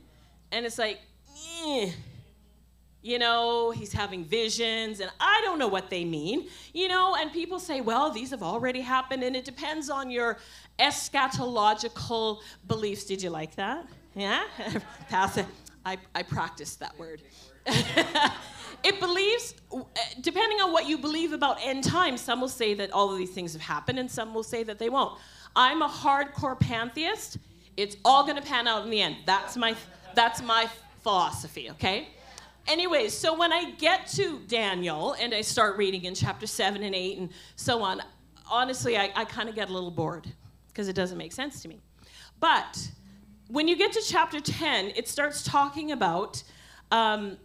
and 0.51 0.63
it's 0.63 0.77
like, 0.77 1.00
eh 1.65 1.89
you 3.03 3.19
know, 3.19 3.72
he's 3.72 3.91
having 3.91 4.24
visions, 4.24 5.01
and 5.01 5.12
I 5.19 5.41
don't 5.43 5.60
know 5.60 5.67
what 5.67 5.89
they 5.89 6.05
mean, 6.05 6.48
you 6.74 6.88
know, 6.88 7.15
and 7.19 7.31
people 7.33 7.60
say, 7.60 7.81
well, 7.81 8.10
these 8.10 8.31
have 8.31 8.41
already 8.41 8.79
happened, 8.79 9.24
and 9.24 9.36
it 9.36 9.43
depends 9.43 9.89
on 9.89 10.10
your 10.10 10.38
eschatological 10.79 12.39
beliefs. 12.65 13.03
Did 13.03 13.22
you 13.22 13.29
like 13.29 13.55
that? 13.55 13.86
Yeah? 14.15 14.43
Pass 15.10 15.38
it. 15.38 15.45
I, 15.86 15.98
I 16.15 16.24
practiced 16.24 16.79
that 16.79 16.98
word. 16.98 17.22
it 17.65 19.00
believes, 19.01 19.55
depending 20.22 20.60
on 20.62 20.72
what 20.72 20.88
you 20.88 20.98
believe 20.98 21.33
about 21.33 21.57
end 21.62 21.83
times, 21.83 22.22
some 22.22 22.39
will 22.39 22.48
say 22.48 22.74
that 22.74 22.91
all 22.91 23.12
of 23.12 23.17
these 23.17 23.31
things 23.31 23.51
have 23.51 23.62
happened, 23.62 24.00
and 24.00 24.10
some 24.10 24.33
will 24.33 24.43
say 24.43 24.63
that 24.63 24.79
they 24.79 24.89
won't. 24.89 25.19
I'm 25.57 25.81
a 25.81 25.89
hardcore 25.89 26.57
pantheist. 26.57 27.38
It's 27.75 27.98
all 28.05 28.24
going 28.24 28.38
to 28.38 28.41
pan 28.41 28.65
out 28.65 28.86
in 28.86 28.89
the 28.89 29.01
end. 29.01 29.17
That's 29.25 29.57
my, 29.57 29.75
that's 30.15 30.41
my 30.41 30.69
philosophy, 31.01 31.69
okay? 31.72 32.07
Anyways, 32.67 33.13
so 33.13 33.38
when 33.38 33.51
I 33.51 33.72
get 33.72 34.08
to 34.08 34.39
Daniel 34.48 35.15
and 35.20 35.34
I 35.34 35.41
start 35.41 35.77
reading 35.77 36.05
in 36.05 36.15
chapter 36.15 36.48
7 36.48 36.82
and 36.82 36.96
8 36.96 37.17
and 37.17 37.29
so 37.58 37.82
on, 37.82 38.01
honestly, 38.50 38.98
I, 38.98 39.12
I 39.15 39.25
kind 39.25 39.50
of 39.50 39.55
get 39.55 39.70
a 39.70 39.74
little 39.74 39.91
bored. 39.91 40.27
because 40.70 40.88
it 40.88 40.93
doesn't 40.96 41.17
make 41.17 41.32
sense 41.32 41.62
to 41.62 41.67
me. 41.67 41.82
But 42.39 42.89
when 43.48 43.67
you 43.67 43.75
get 43.75 43.91
to 43.93 44.01
chapter 44.01 44.39
10, 44.39 44.93
it 44.96 45.08
starts 45.08 45.43
talking 45.43 45.91
about, 45.91 46.41
um, 46.91 47.38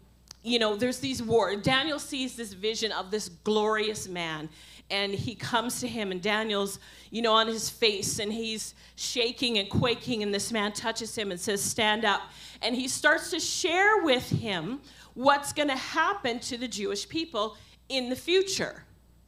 you 0.42 0.58
know, 0.58 0.76
there's 0.76 1.00
these 1.00 1.22
war. 1.22 1.54
Daniel 1.56 1.98
sees 1.98 2.36
this 2.36 2.52
vision 2.52 2.92
of 2.92 3.10
this 3.10 3.28
glorious 3.28 4.08
man, 4.08 4.48
and 4.90 5.12
he 5.12 5.34
comes 5.34 5.80
to 5.80 5.88
him, 5.88 6.12
and 6.12 6.22
Daniel's, 6.22 6.78
you 7.10 7.20
know, 7.22 7.34
on 7.34 7.46
his 7.46 7.68
face, 7.68 8.18
and 8.18 8.32
he's 8.32 8.74
shaking 8.96 9.58
and 9.58 9.68
quaking, 9.68 10.22
and 10.22 10.32
this 10.32 10.50
man 10.50 10.72
touches 10.72 11.14
him 11.14 11.30
and 11.30 11.38
says, 11.38 11.62
Stand 11.62 12.04
up. 12.04 12.22
And 12.62 12.74
he 12.74 12.88
starts 12.88 13.30
to 13.30 13.40
share 13.40 14.02
with 14.02 14.30
him 14.30 14.80
what's 15.18 15.52
going 15.52 15.66
to 15.66 15.76
happen 15.76 16.38
to 16.38 16.56
the 16.56 16.68
Jewish 16.68 17.08
people 17.08 17.56
in 17.88 18.08
the 18.08 18.14
future. 18.14 18.84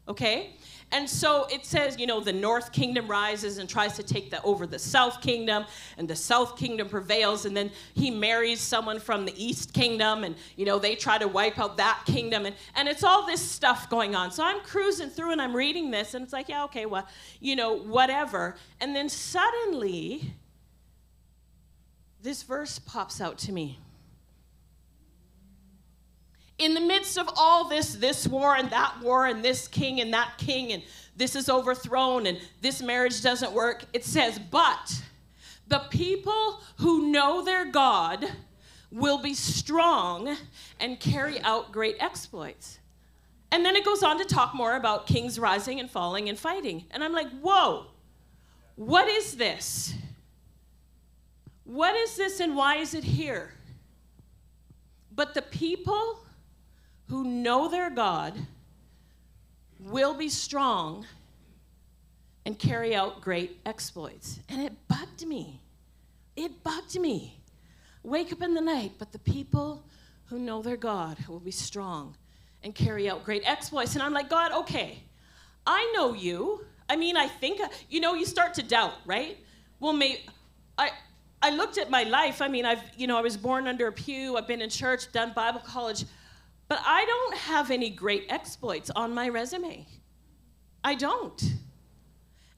Okay? 0.07 0.55
And 0.93 1.11
so 1.11 1.49
it 1.51 1.67
says, 1.67 1.99
you 1.99 2.07
know, 2.07 2.21
the 2.21 2.33
north 2.33 2.71
kingdom 2.71 3.09
rises 3.09 3.59
and 3.59 3.69
tries 3.69 3.97
to 3.97 4.05
take 4.05 4.31
the, 4.31 4.41
over 4.43 4.69
the 4.69 4.79
south 4.79 5.21
kingdom, 5.21 5.65
and 5.99 6.07
the 6.07 6.15
south 6.15 6.57
kingdom 6.57 6.89
prevails, 6.89 7.45
and 7.45 7.57
then 7.57 7.73
he 7.95 8.09
marries 8.09 8.61
someone 8.61 9.01
from 9.01 9.25
the 9.25 9.35
east 9.37 9.73
kingdom, 9.73 10.23
and, 10.23 10.37
you 10.57 10.65
know, 10.65 10.79
they 10.79 10.95
try 10.95 11.19
to 11.19 11.27
wipe 11.27 11.59
out 11.59 11.77
that 11.79 12.03
kingdom. 12.07 12.47
And, 12.47 12.55
and 12.77 12.87
it's 12.87 13.03
all 13.03 13.27
this 13.27 13.41
stuff 13.41 13.91
going 13.91 14.15
on. 14.15 14.31
So 14.31 14.45
I'm 14.45 14.61
cruising 14.61 15.11
through 15.11 15.33
and 15.33 15.43
I'm 15.43 15.57
reading 15.57 15.91
this, 15.91 16.15
and 16.15 16.23
it's 16.23 16.33
like, 16.33 16.49
yeah, 16.49 16.63
okay, 16.65 16.87
well, 16.87 17.07
you 17.41 17.57
know, 17.57 17.73
whatever. 17.73 18.57
And 18.81 18.95
then 18.95 19.09
suddenly, 19.09 20.35
this 22.23 22.45
verse 22.45 22.79
pops 22.79 23.21
out 23.21 23.39
to 23.39 23.53
me 23.53 23.81
in 26.61 26.75
the 26.75 26.81
midst 26.81 27.19
of 27.19 27.29
all 27.37 27.69
this, 27.69 27.95
this 27.95 28.29
war 28.29 28.55
and 28.55 28.71
that 28.71 29.01
war, 29.03 29.27
and 29.27 29.43
this 29.43 29.67
king 29.67 30.01
and 30.01 30.13
that 30.13 30.35
king, 30.37 30.73
and 30.73 30.83
this 31.17 31.35
is 31.35 31.49
overthrown, 31.49 32.27
and 32.27 32.39
this 32.61 32.83
marriage 32.83 33.23
doesn't 33.23 33.53
work, 33.53 33.85
it 33.95 34.05
says, 34.05 34.39
But 34.39 35.03
the 35.67 35.81
people 35.91 36.61
who 36.77 37.11
know 37.11 37.43
their 37.43 37.65
God 37.65 38.27
will 38.91 39.19
be 39.19 39.35
strong 39.35 40.37
and 40.79 41.01
carry 41.01 41.41
out 41.41 41.73
great 41.73 41.97
exploits. 41.99 42.79
And 43.53 43.65
then 43.65 43.75
it 43.75 43.85
goes 43.85 44.03
on 44.03 44.19
to 44.19 44.25
talk 44.25 44.55
more 44.55 44.77
about 44.77 45.07
kings 45.07 45.39
rising 45.39 45.81
and 45.81 45.91
falling 45.91 46.29
and 46.29 46.39
fighting. 46.39 46.85
And 46.91 47.03
I'm 47.03 47.13
like, 47.13 47.31
whoa, 47.41 47.87
what 48.77 49.09
is 49.09 49.37
this? 49.37 49.95
What 51.65 51.97
is 51.97 52.17
this 52.17 52.41
and 52.41 52.57
why 52.57 52.77
is 52.77 52.95
it 52.95 53.05
here? 53.05 53.55
But 55.13 55.35
the 55.35 55.43
people 55.43 56.21
who 57.11 57.25
know 57.25 57.69
their 57.69 57.91
God 57.91 58.35
will 59.81 60.15
be 60.15 60.29
strong 60.29 61.05
and 62.47 62.57
carry 62.57 62.95
out 62.95 63.21
great 63.21 63.59
exploits. 63.67 64.39
And 64.49 64.63
it 64.63 64.73
bugged 64.87 65.27
me. 65.27 65.61
It 66.37 66.63
bugged 66.63 66.99
me. 67.01 67.41
Wake 68.05 68.33
up 68.33 68.43
in 68.43 68.55
the 68.55 68.61
night, 68.61 68.93
but 68.97 69.11
the 69.11 69.19
people 69.19 69.85
who 70.27 70.39
know 70.39 70.63
their 70.63 70.77
God 70.77 71.19
will 71.29 71.41
be 71.41 71.51
strong 71.51 72.17
and 72.63 72.77
carry 72.77 73.11
out 73.11 73.25
great 73.25 73.43
exploits. 73.45 73.95
And 73.95 74.05
I'm 74.05 74.13
like, 74.13 74.31
God, 74.31 74.53
okay, 74.53 75.03
I 75.67 75.93
know 75.93 76.15
you. 76.15 76.65
I 76.89 76.95
mean, 76.95 77.17
I 77.17 77.27
think, 77.27 77.61
you 77.89 78.01
know, 78.01 78.15
you 78.15 78.25
start 78.25 78.55
to 78.55 78.63
doubt, 78.63 78.95
right? 79.05 79.37
Well, 79.81 79.95
maybe, 79.95 80.21
I, 80.79 80.91
I 81.43 81.51
looked 81.51 81.77
at 81.77 81.91
my 81.91 82.05
life. 82.05 82.41
I 82.41 82.47
mean, 82.47 82.65
I've, 82.65 82.83
you 82.97 83.09
know, 83.09 83.19
I 83.19 83.21
was 83.21 83.37
born 83.37 83.67
under 83.67 83.89
a 83.89 83.93
pew, 83.93 84.37
I've 84.37 84.47
been 84.47 84.63
in 84.63 84.71
church, 84.71 85.11
done 85.11 85.33
Bible 85.35 85.61
college. 85.67 86.05
But 86.71 86.83
I 86.87 87.05
don't 87.05 87.35
have 87.35 87.73
any 87.73 87.91
great 87.91 88.27
exploits 88.29 88.91
on 88.91 89.13
my 89.13 89.29
resume. 89.29 89.89
I 90.85 90.95
don't. 90.95 91.43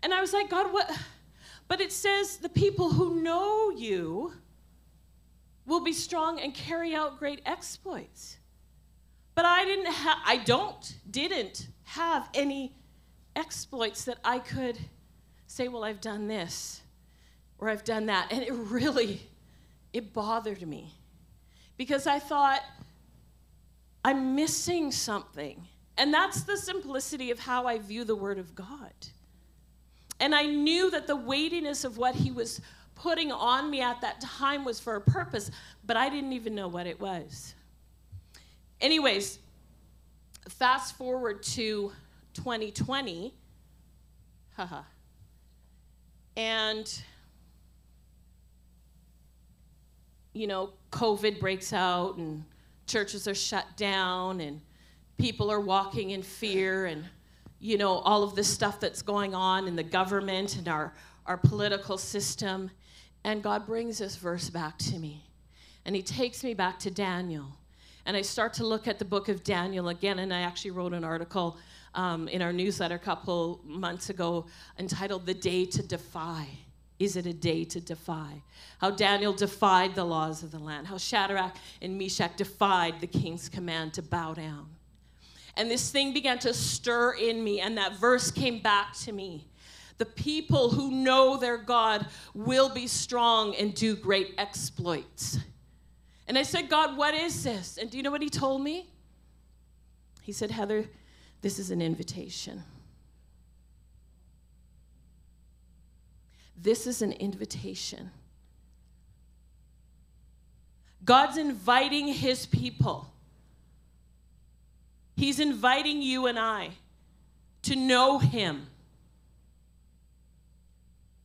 And 0.03 0.13
I 0.13 0.21
was 0.21 0.35
like, 0.35 0.51
God, 0.51 0.71
what? 0.71 0.91
But 1.67 1.81
it 1.81 1.93
says 1.93 2.37
the 2.37 2.51
people 2.51 2.91
who 2.91 3.23
know 3.23 3.71
you 3.71 4.35
will 5.65 5.81
be 5.81 5.95
strong 5.95 6.39
and 6.39 6.55
carry 6.55 6.95
out 6.95 7.19
great 7.19 7.41
exploits. 7.47 8.37
But 9.35 9.47
I 9.47 9.65
didn't 9.65 9.91
have, 9.91 10.19
I 10.27 10.37
don't, 10.37 10.95
didn't 11.11 11.69
have 11.85 12.29
any 12.35 12.77
exploits 13.35 14.05
that 14.05 14.19
I 14.23 14.41
could 14.41 14.79
say, 15.47 15.69
well, 15.69 15.85
I've 15.85 16.03
done 16.03 16.29
this 16.29 16.83
or 17.57 17.71
I've 17.71 17.83
done 17.83 18.05
that. 18.07 18.31
And 18.31 18.43
it 18.43 18.53
really, 18.53 19.23
it 19.95 20.13
bothered 20.13 20.69
me 20.69 20.93
because 21.79 22.07
I 22.07 22.19
thought, 22.19 22.61
I'm 24.05 24.35
missing 24.35 24.91
something. 24.91 25.67
And 25.99 26.13
that's 26.13 26.43
the 26.43 26.57
simplicity 26.57 27.31
of 27.31 27.39
how 27.39 27.67
I 27.67 27.79
view 27.79 28.05
the 28.05 28.17
Word 28.17 28.39
of 28.39 28.55
God. 28.55 28.93
And 30.19 30.35
I 30.35 30.47
knew 30.47 30.91
that 30.91 31.07
the 31.07 31.17
weightiness 31.17 31.85
of 31.85 31.99
what 31.99 32.15
He 32.15 32.31
was 32.31 32.61
putting 32.95 33.33
on 33.33 33.71
me 33.71 33.81
at 33.81 34.01
that 34.01 34.21
time 34.21 34.65
was 34.65 34.81
for 34.81 34.97
a 34.97 35.01
purpose, 35.01 35.51
but 35.85 35.97
I 35.97 36.09
didn't 36.09 36.33
even 36.33 36.55
know 36.55 36.69
what 36.69 36.87
it 36.87 37.01
was. 37.01 37.55
Anyways, 38.81 39.39
fast 40.49 40.97
forward 40.97 41.43
to 41.43 41.93
2020. 42.35 43.35
Haha. 44.57 44.83
and, 46.37 47.03
you 50.35 50.47
know, 50.47 50.71
COVID 50.91 51.41
breaks 51.41 51.73
out 51.73 52.17
and 52.19 52.45
churches 52.87 53.27
are 53.29 53.35
shut 53.35 53.67
down 53.77 54.41
and 54.41 54.61
people 55.19 55.51
are 55.51 55.61
walking 55.61 56.11
in 56.11 56.23
fear 56.23 56.87
and 56.87 57.05
you 57.61 57.79
know 57.79 57.99
all 57.99 58.23
of 58.23 58.35
this 58.35 58.49
stuff 58.49 58.81
that's 58.81 59.03
going 59.03 59.35
on 59.35 59.69
in 59.69 59.77
the 59.77 59.83
government 59.83 60.57
and 60.57 60.69
our 60.69 60.93
our 61.27 61.37
political 61.37 61.97
system. 61.97 62.71
And 63.25 63.43
god 63.43 63.67
brings 63.67 63.99
this 63.99 64.17
verse 64.17 64.51
back 64.51 64.79
to 64.79 64.99
me. 64.99 65.25
And 65.85 65.95
he 65.95 66.03
takes 66.03 66.43
me 66.43 66.55
back 66.55 66.79
to 66.81 66.91
daniel. 66.91 67.47
And 68.05 68.17
i 68.17 68.23
start 68.23 68.53
to 68.55 68.67
look 68.67 68.89
at 68.89 68.99
the 68.99 69.05
book 69.05 69.29
of 69.29 69.45
daniel 69.45 69.89
again 69.89 70.19
and 70.19 70.35
i 70.35 70.41
actually 70.41 70.73
wrote 70.73 70.93
an 70.93 71.05
article 71.05 71.57
um, 71.95 72.27
in 72.29 72.43
our 72.43 72.53
newsletter 72.53 72.97
a 72.97 72.99
couple 72.99 73.61
months 73.65 74.11
ago 74.11 74.47
entitled 74.79 75.27
the 75.27 75.35
day 75.35 75.65
to 75.67 75.83
defy 75.83 76.49
is 77.03 77.17
it 77.17 77.27
a 77.27 77.33
day 77.33 77.65
to 77.65 77.81
defy? 77.81 78.43
How 78.79 78.91
Daniel 78.91 79.33
defied 79.33 79.95
the 79.95 80.05
laws 80.05 80.43
of 80.43 80.51
the 80.51 80.59
land, 80.59 80.87
how 80.87 80.99
Shadrach 80.99 81.57
and 81.81 81.99
Meshach 81.99 82.37
defied 82.37 83.01
the 83.01 83.07
king's 83.07 83.49
command 83.49 83.95
to 83.95 84.03
bow 84.03 84.35
down. 84.35 84.69
And 85.57 85.71
this 85.71 85.91
thing 85.91 86.13
began 86.13 86.39
to 86.41 86.55
stir 86.55 87.13
in 87.13 87.43
me, 87.43 87.61
and 87.61 87.77
that 87.77 87.97
verse 87.97 88.31
came 88.31 88.61
back 88.61 88.95
to 89.01 89.13
me. 89.13 89.49
The 89.99 90.07
people 90.07 90.71
who 90.71 90.91
know 90.91 91.37
their 91.37 91.59
God 91.59 92.07
will 92.35 92.69
be 92.69 92.87
strong 92.87 93.55
and 93.57 93.75
do 93.75 93.95
great 93.95 94.35
exploits. 94.39 95.39
And 96.27 96.39
I 96.39 96.45
said, 96.45 96.69
God, 96.69 96.97
what 96.97 97.15
is 97.15 97.45
this? 97.45 97.79
And 97.79 97.91
do 97.91 97.97
you 97.97 98.03
know 98.03 98.11
what 98.11 98.23
he 98.23 98.31
told 98.31 98.63
me? 98.63 98.89
He 100.23 100.33
said, 100.33 100.51
Heather, 100.51 100.87
this 101.43 101.59
is 101.59 101.71
an 101.71 101.83
invitation. 101.83 102.63
This 106.57 106.87
is 106.87 107.03
an 107.03 107.13
invitation. 107.13 108.11
God's 111.05 111.37
inviting 111.37 112.09
his 112.09 112.47
people. 112.47 113.13
He's 115.17 115.41
inviting 115.41 116.03
you 116.03 116.27
and 116.27 116.39
I 116.39 116.71
to 117.63 117.77
know 117.77 118.19
him, 118.19 118.67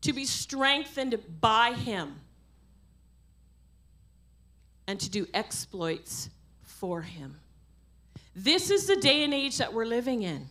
to 0.01 0.13
be 0.13 0.25
strengthened 0.25 1.19
by 1.41 1.73
him, 1.73 2.19
and 4.87 4.99
to 4.99 5.09
do 5.09 5.27
exploits 5.33 6.29
for 6.61 7.01
him. 7.01 7.35
This 8.35 8.69
is 8.69 8.85
the 8.85 8.95
day 8.95 9.23
and 9.23 9.33
age 9.33 9.57
that 9.57 9.73
we're 9.73 9.85
living 9.85 10.21
in. 10.21 10.47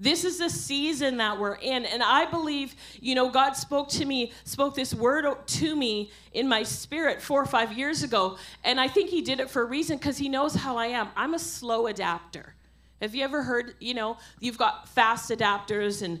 This 0.00 0.24
is 0.24 0.38
the 0.38 0.48
season 0.48 1.16
that 1.16 1.38
we're 1.38 1.56
in. 1.56 1.84
And 1.84 2.02
I 2.02 2.24
believe, 2.26 2.74
you 3.00 3.14
know, 3.14 3.28
God 3.28 3.54
spoke 3.54 3.88
to 3.90 4.04
me, 4.04 4.32
spoke 4.44 4.74
this 4.74 4.94
word 4.94 5.26
to 5.46 5.76
me 5.76 6.10
in 6.32 6.48
my 6.48 6.62
spirit 6.62 7.20
four 7.20 7.42
or 7.42 7.46
five 7.46 7.72
years 7.72 8.02
ago. 8.02 8.38
And 8.64 8.80
I 8.80 8.88
think 8.88 9.10
He 9.10 9.22
did 9.22 9.40
it 9.40 9.50
for 9.50 9.62
a 9.62 9.66
reason 9.66 9.98
because 9.98 10.18
He 10.18 10.28
knows 10.28 10.54
how 10.54 10.76
I 10.76 10.86
am. 10.86 11.08
I'm 11.16 11.34
a 11.34 11.38
slow 11.38 11.88
adapter. 11.88 12.54
Have 13.00 13.14
you 13.14 13.24
ever 13.24 13.42
heard, 13.42 13.74
you 13.80 13.94
know, 13.94 14.18
you've 14.40 14.58
got 14.58 14.88
fast 14.88 15.30
adapters 15.30 16.02
and 16.02 16.20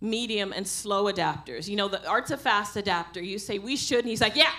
medium 0.00 0.52
and 0.52 0.66
slow 0.66 1.04
adapters. 1.04 1.68
You 1.68 1.76
know, 1.76 1.88
the 1.88 2.06
Art's 2.06 2.30
a 2.30 2.36
fast 2.36 2.76
adapter. 2.76 3.20
You 3.22 3.38
say, 3.38 3.58
we 3.58 3.76
should, 3.76 4.00
and 4.00 4.08
he's 4.08 4.20
like, 4.20 4.36
yeah. 4.36 4.52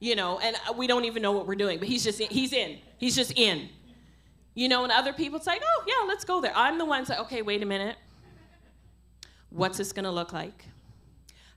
You 0.00 0.16
know, 0.16 0.38
and 0.40 0.56
uh, 0.68 0.72
we 0.72 0.86
don't 0.86 1.04
even 1.04 1.22
know 1.22 1.32
what 1.32 1.46
we're 1.46 1.54
doing, 1.54 1.78
but 1.78 1.88
he's 1.88 2.04
just, 2.04 2.20
in, 2.20 2.28
he's 2.28 2.52
in. 2.52 2.78
He's 2.98 3.14
just 3.14 3.32
in. 3.38 3.68
You 4.54 4.68
know, 4.68 4.82
and 4.82 4.92
other 4.92 5.12
people, 5.12 5.40
say, 5.40 5.58
oh, 5.62 5.84
yeah, 5.86 6.06
let's 6.06 6.24
go 6.24 6.40
there. 6.40 6.52
I'm 6.54 6.78
the 6.78 6.84
one 6.84 7.02
like, 7.08 7.18
okay, 7.20 7.42
wait 7.42 7.62
a 7.62 7.66
minute. 7.66 7.96
What's 9.50 9.78
this 9.78 9.92
to 10.04 10.10
look 10.10 10.32
like? 10.32 10.66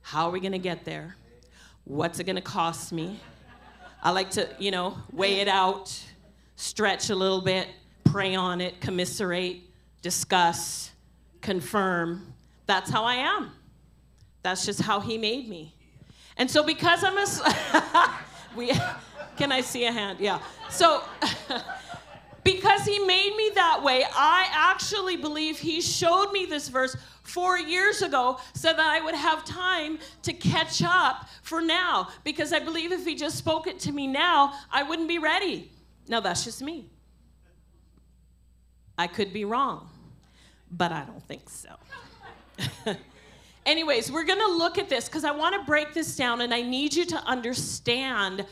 How 0.01 0.27
are 0.27 0.31
we 0.31 0.39
to 0.53 0.59
get 0.59 0.85
there? 0.85 1.15
What's 1.83 2.19
it 2.19 2.23
to 2.35 2.41
cost 2.41 2.91
me? 2.91 3.19
I 4.01 4.11
like 4.11 4.31
to, 4.31 4.47
you 4.59 4.71
know, 4.71 4.97
weigh 5.11 5.39
it 5.39 5.47
out, 5.47 5.97
stretch 6.55 7.09
a 7.09 7.15
little 7.15 7.41
bit, 7.41 7.67
pray 8.03 8.35
on 8.35 8.61
it, 8.61 8.79
commiserate, 8.79 9.63
discuss, 10.01 10.91
confirm. 11.41 12.33
That's 12.65 12.89
how 12.89 13.03
I 13.03 13.15
am. 13.15 13.51
That's 14.43 14.65
just 14.65 14.81
how 14.81 14.99
he 14.99 15.17
made 15.17 15.49
me. 15.49 15.73
And 16.37 16.49
so 16.49 16.63
because 16.63 17.03
I'm 17.03 17.17
a 17.17 18.19
we 18.55 18.71
can 19.37 19.51
I 19.51 19.61
see 19.61 19.85
a 19.85 19.91
hand? 19.91 20.19
Yeah. 20.19 20.39
So 20.69 21.01
because 22.45 22.85
he 22.85 22.99
made 22.99 23.35
me 23.35 23.49
that 23.55 23.83
way, 23.83 24.05
I 24.15 24.47
actually 24.51 25.17
believe 25.17 25.57
he 25.57 25.81
showed 25.81 26.31
me 26.31 26.45
this 26.45 26.69
verse 26.69 26.95
four 27.23 27.57
years 27.57 28.03
ago 28.03 28.39
so 28.53 28.71
that 28.71 28.79
I 28.79 29.01
would 29.03 29.15
have 29.15 29.43
time 29.43 29.97
to 30.21 30.31
catch 30.31 30.83
up 30.83 31.27
for 31.41 31.59
now. 31.59 32.09
Because 32.23 32.53
I 32.53 32.59
believe 32.59 32.91
if 32.91 33.03
he 33.03 33.15
just 33.15 33.35
spoke 33.35 33.65
it 33.65 33.79
to 33.79 33.91
me 33.91 34.05
now, 34.05 34.53
I 34.71 34.83
wouldn't 34.83 35.07
be 35.07 35.17
ready. 35.17 35.71
Now, 36.07 36.19
that's 36.19 36.43
just 36.43 36.61
me. 36.61 36.85
I 38.95 39.07
could 39.07 39.33
be 39.33 39.43
wrong, 39.43 39.89
but 40.71 40.91
I 40.91 41.03
don't 41.03 41.23
think 41.27 41.49
so. 41.49 41.69
Anyways, 43.65 44.11
we're 44.11 44.23
going 44.23 44.39
to 44.39 44.51
look 44.51 44.77
at 44.77 44.87
this 44.87 45.09
because 45.09 45.25
I 45.25 45.31
want 45.31 45.59
to 45.59 45.65
break 45.65 45.95
this 45.95 46.15
down 46.15 46.41
and 46.41 46.53
I 46.53 46.61
need 46.61 46.93
you 46.93 47.05
to 47.07 47.17
understand 47.25 48.45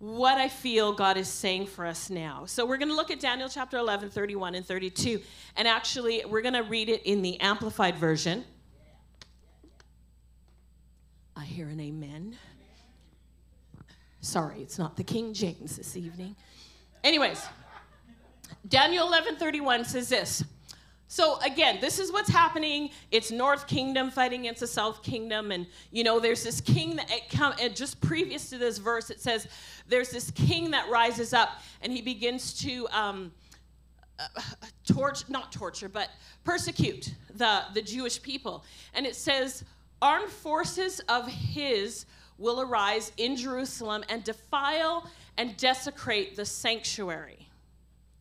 what 0.00 0.38
I 0.38 0.48
feel 0.48 0.94
God 0.94 1.18
is 1.18 1.28
saying 1.28 1.66
for 1.66 1.84
us 1.84 2.08
now. 2.08 2.44
So 2.46 2.64
we're 2.64 2.78
going 2.78 2.88
to 2.88 2.96
look 2.96 3.10
at 3.10 3.20
Daniel 3.20 3.50
chapter 3.50 3.76
11, 3.76 4.08
31 4.08 4.54
and 4.54 4.64
32. 4.64 5.20
And 5.56 5.68
actually, 5.68 6.24
we're 6.26 6.40
going 6.40 6.54
to 6.54 6.62
read 6.62 6.88
it 6.88 7.02
in 7.04 7.20
the 7.20 7.38
Amplified 7.40 7.96
Version. 7.96 8.44
I 11.36 11.44
hear 11.44 11.68
an 11.68 11.80
amen. 11.80 12.36
Sorry, 14.22 14.62
it's 14.62 14.78
not 14.78 14.96
the 14.96 15.04
King 15.04 15.34
James 15.34 15.76
this 15.76 15.96
evening. 15.96 16.34
Anyways, 17.04 17.46
Daniel 18.66 19.06
11, 19.06 19.36
31 19.36 19.84
says 19.84 20.08
this. 20.08 20.44
So 21.10 21.40
again, 21.40 21.78
this 21.80 21.98
is 21.98 22.12
what's 22.12 22.30
happening. 22.30 22.90
It's 23.10 23.32
North 23.32 23.66
Kingdom 23.66 24.12
fighting 24.12 24.42
against 24.42 24.60
the 24.60 24.68
South 24.68 25.02
Kingdom, 25.02 25.50
and 25.50 25.66
you 25.90 26.04
know 26.04 26.20
there's 26.20 26.44
this 26.44 26.60
king 26.60 26.94
that 26.94 27.08
come, 27.28 27.52
and 27.60 27.74
just 27.74 28.00
previous 28.00 28.48
to 28.50 28.58
this 28.58 28.78
verse, 28.78 29.10
it 29.10 29.20
says 29.20 29.48
there's 29.88 30.10
this 30.10 30.30
king 30.30 30.70
that 30.70 30.88
rises 30.88 31.34
up, 31.34 31.62
and 31.82 31.92
he 31.92 32.00
begins 32.00 32.54
to 32.60 32.86
um, 32.92 33.32
uh, 34.20 34.28
torch, 34.86 35.28
not 35.28 35.50
torture, 35.50 35.88
but 35.88 36.10
persecute 36.44 37.12
the 37.34 37.62
the 37.74 37.82
Jewish 37.82 38.22
people, 38.22 38.64
and 38.94 39.04
it 39.04 39.16
says 39.16 39.64
armed 40.00 40.30
forces 40.30 41.00
of 41.08 41.26
his 41.26 42.06
will 42.38 42.60
arise 42.60 43.10
in 43.16 43.34
Jerusalem 43.34 44.04
and 44.08 44.22
defile 44.22 45.10
and 45.36 45.56
desecrate 45.56 46.36
the 46.36 46.44
sanctuary, 46.44 47.48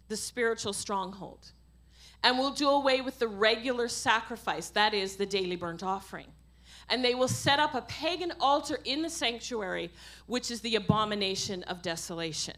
the 0.07 0.17
spiritual 0.17 0.73
stronghold 0.73 1.51
and 2.23 2.37
will 2.37 2.51
do 2.51 2.69
away 2.69 3.01
with 3.01 3.19
the 3.19 3.27
regular 3.27 3.87
sacrifice, 3.87 4.69
that 4.69 4.93
is, 4.93 5.15
the 5.15 5.25
daily 5.25 5.55
burnt 5.55 5.83
offering. 5.83 6.27
And 6.89 7.05
they 7.05 7.15
will 7.15 7.27
set 7.27 7.59
up 7.59 7.75
a 7.75 7.81
pagan 7.81 8.33
altar 8.39 8.79
in 8.83 9.01
the 9.01 9.09
sanctuary, 9.09 9.91
which 10.25 10.51
is 10.51 10.61
the 10.61 10.75
abomination 10.75 11.63
of 11.63 11.81
desolation. 11.81 12.55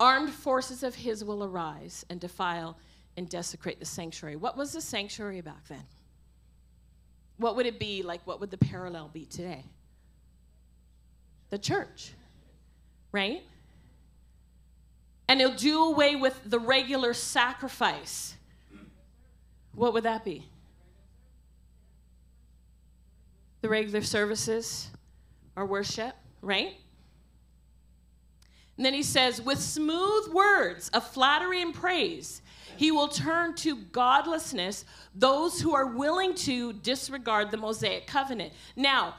Armed 0.00 0.30
forces 0.30 0.82
of 0.82 0.94
his 0.94 1.24
will 1.24 1.44
arise 1.44 2.04
and 2.08 2.20
defile 2.20 2.76
and 3.16 3.28
desecrate 3.28 3.78
the 3.78 3.86
sanctuary. 3.86 4.36
What 4.36 4.56
was 4.56 4.72
the 4.72 4.80
sanctuary 4.80 5.40
back 5.40 5.68
then? 5.68 5.84
What 7.36 7.56
would 7.56 7.66
it 7.66 7.78
be 7.78 8.02
like? 8.02 8.26
What 8.26 8.40
would 8.40 8.50
the 8.50 8.58
parallel 8.58 9.10
be 9.12 9.24
today? 9.24 9.64
The 11.50 11.58
church, 11.58 12.12
right? 13.12 13.42
And 15.28 15.40
he'll 15.40 15.54
do 15.54 15.84
away 15.84 16.16
with 16.16 16.38
the 16.44 16.58
regular 16.58 17.14
sacrifice. 17.14 18.36
What 19.74 19.92
would 19.92 20.04
that 20.04 20.24
be? 20.24 20.46
The 23.62 23.68
regular 23.68 24.02
services 24.02 24.90
or 25.56 25.64
worship, 25.66 26.14
right? 26.42 26.74
And 28.76 28.84
then 28.84 28.94
he 28.94 29.02
says, 29.02 29.40
with 29.40 29.60
smooth 29.60 30.32
words 30.32 30.88
of 30.90 31.06
flattery 31.06 31.62
and 31.62 31.72
praise, 31.72 32.42
he 32.76 32.90
will 32.90 33.08
turn 33.08 33.54
to 33.56 33.76
godlessness 33.76 34.84
those 35.14 35.60
who 35.60 35.74
are 35.74 35.86
willing 35.86 36.34
to 36.34 36.72
disregard 36.72 37.50
the 37.50 37.56
Mosaic 37.56 38.06
covenant. 38.06 38.52
Now, 38.74 39.14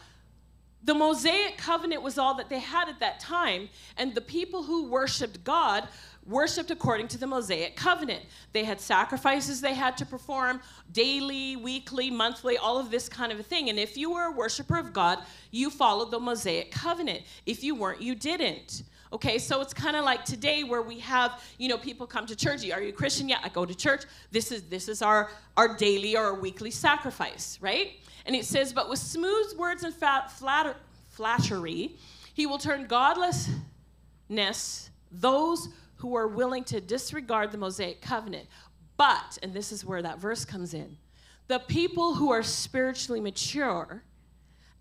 the 0.86 0.94
Mosaic 0.94 1.58
covenant 1.58 2.04
was 2.04 2.20
all 2.20 2.36
that 2.36 2.48
they 2.48 2.60
had 2.60 2.88
at 2.88 3.00
that 3.00 3.20
time, 3.20 3.70
and 3.98 4.14
the 4.14 4.22
people 4.22 4.62
who 4.64 4.88
worshiped 4.88 5.44
God 5.44 5.88
worshiped 6.28 6.72
according 6.72 7.08
to 7.08 7.18
the 7.18 7.28
Mosaic 7.28 7.76
covenant. 7.76 8.24
They 8.54 8.64
had 8.64 8.80
sacrifices 8.80 9.62
they 9.62 9.74
had 9.74 9.98
to 9.98 10.06
perform 10.06 10.62
daily, 10.92 11.56
weekly, 11.56 12.10
monthly, 12.10 12.58
all 12.58 12.80
of 12.80 12.92
this 12.92 13.10
kind 13.10 13.32
of 13.32 13.40
a 13.40 13.44
thing. 13.44 13.70
And 13.70 13.80
if 13.80 13.98
you 13.98 14.12
were 14.12 14.26
a 14.26 14.32
worshiper 14.32 14.78
of 14.78 14.94
God, 14.94 15.20
you 15.52 15.70
followed 15.70 16.12
the 16.12 16.20
Mosaic 16.20 16.72
covenant. 16.72 17.22
If 17.46 17.64
you 17.64 17.76
weren't, 17.76 18.02
you 18.02 18.16
didn't. 18.16 18.84
Okay, 19.14 19.38
so 19.38 19.62
it's 19.62 19.74
kind 19.74 19.96
of 19.96 20.04
like 20.04 20.26
today 20.26 20.64
where 20.64 20.82
we 20.82 21.00
have, 21.00 21.44
you 21.58 21.70
know, 21.70 21.78
people 21.78 22.06
come 22.06 22.26
to 22.26 22.36
church. 22.36 22.70
Are 22.72 22.82
you 22.82 22.90
a 22.90 22.92
Christian? 22.92 23.30
Yeah, 23.30 23.38
I 23.44 23.50
go 23.50 23.66
to 23.66 23.76
church. 23.76 24.04
This 24.32 24.52
is 24.52 24.64
this 24.64 24.90
is 24.90 25.02
our 25.02 25.30
our 25.56 25.76
daily 25.78 26.18
or 26.18 26.26
our 26.26 26.34
weekly 26.34 26.72
sacrifice, 26.72 27.58
right? 27.62 27.94
And 28.26 28.36
it 28.36 28.46
says, 28.46 28.74
but 28.74 28.90
with 28.90 29.00
smooth 29.00 29.56
words 29.58 29.84
and 29.84 29.94
fat, 29.94 30.32
flatter, 30.32 30.76
flattery, 31.12 31.96
he 32.34 32.46
will 32.46 32.58
turn 32.58 32.88
godlessness, 32.88 34.90
those 35.12 35.70
who 35.98 36.16
are 36.16 36.28
willing 36.28 36.64
to 36.66 36.82
disregard 36.82 37.52
the 37.52 37.58
Mosaic 37.58 38.02
covenant. 38.02 38.48
But, 38.98 39.38
and 39.44 39.54
this 39.54 39.72
is 39.72 39.86
where 39.86 40.02
that 40.02 40.20
verse 40.20 40.44
comes 40.44 40.74
in, 40.74 40.98
the 41.48 41.60
people 41.60 42.16
who 42.16 42.32
are 42.32 42.44
spiritually 42.44 43.22
mature 43.22 44.04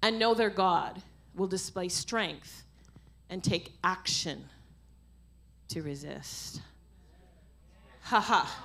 and 0.02 0.18
know 0.18 0.35
their 0.35 0.50
God 0.50 1.02
will 1.35 1.46
display 1.46 1.88
strength 1.88 2.64
and 3.28 3.42
take 3.42 3.72
action 3.83 4.44
to 5.68 5.83
resist. 5.83 6.61
Ha 8.02 8.20
ha. 8.20 8.61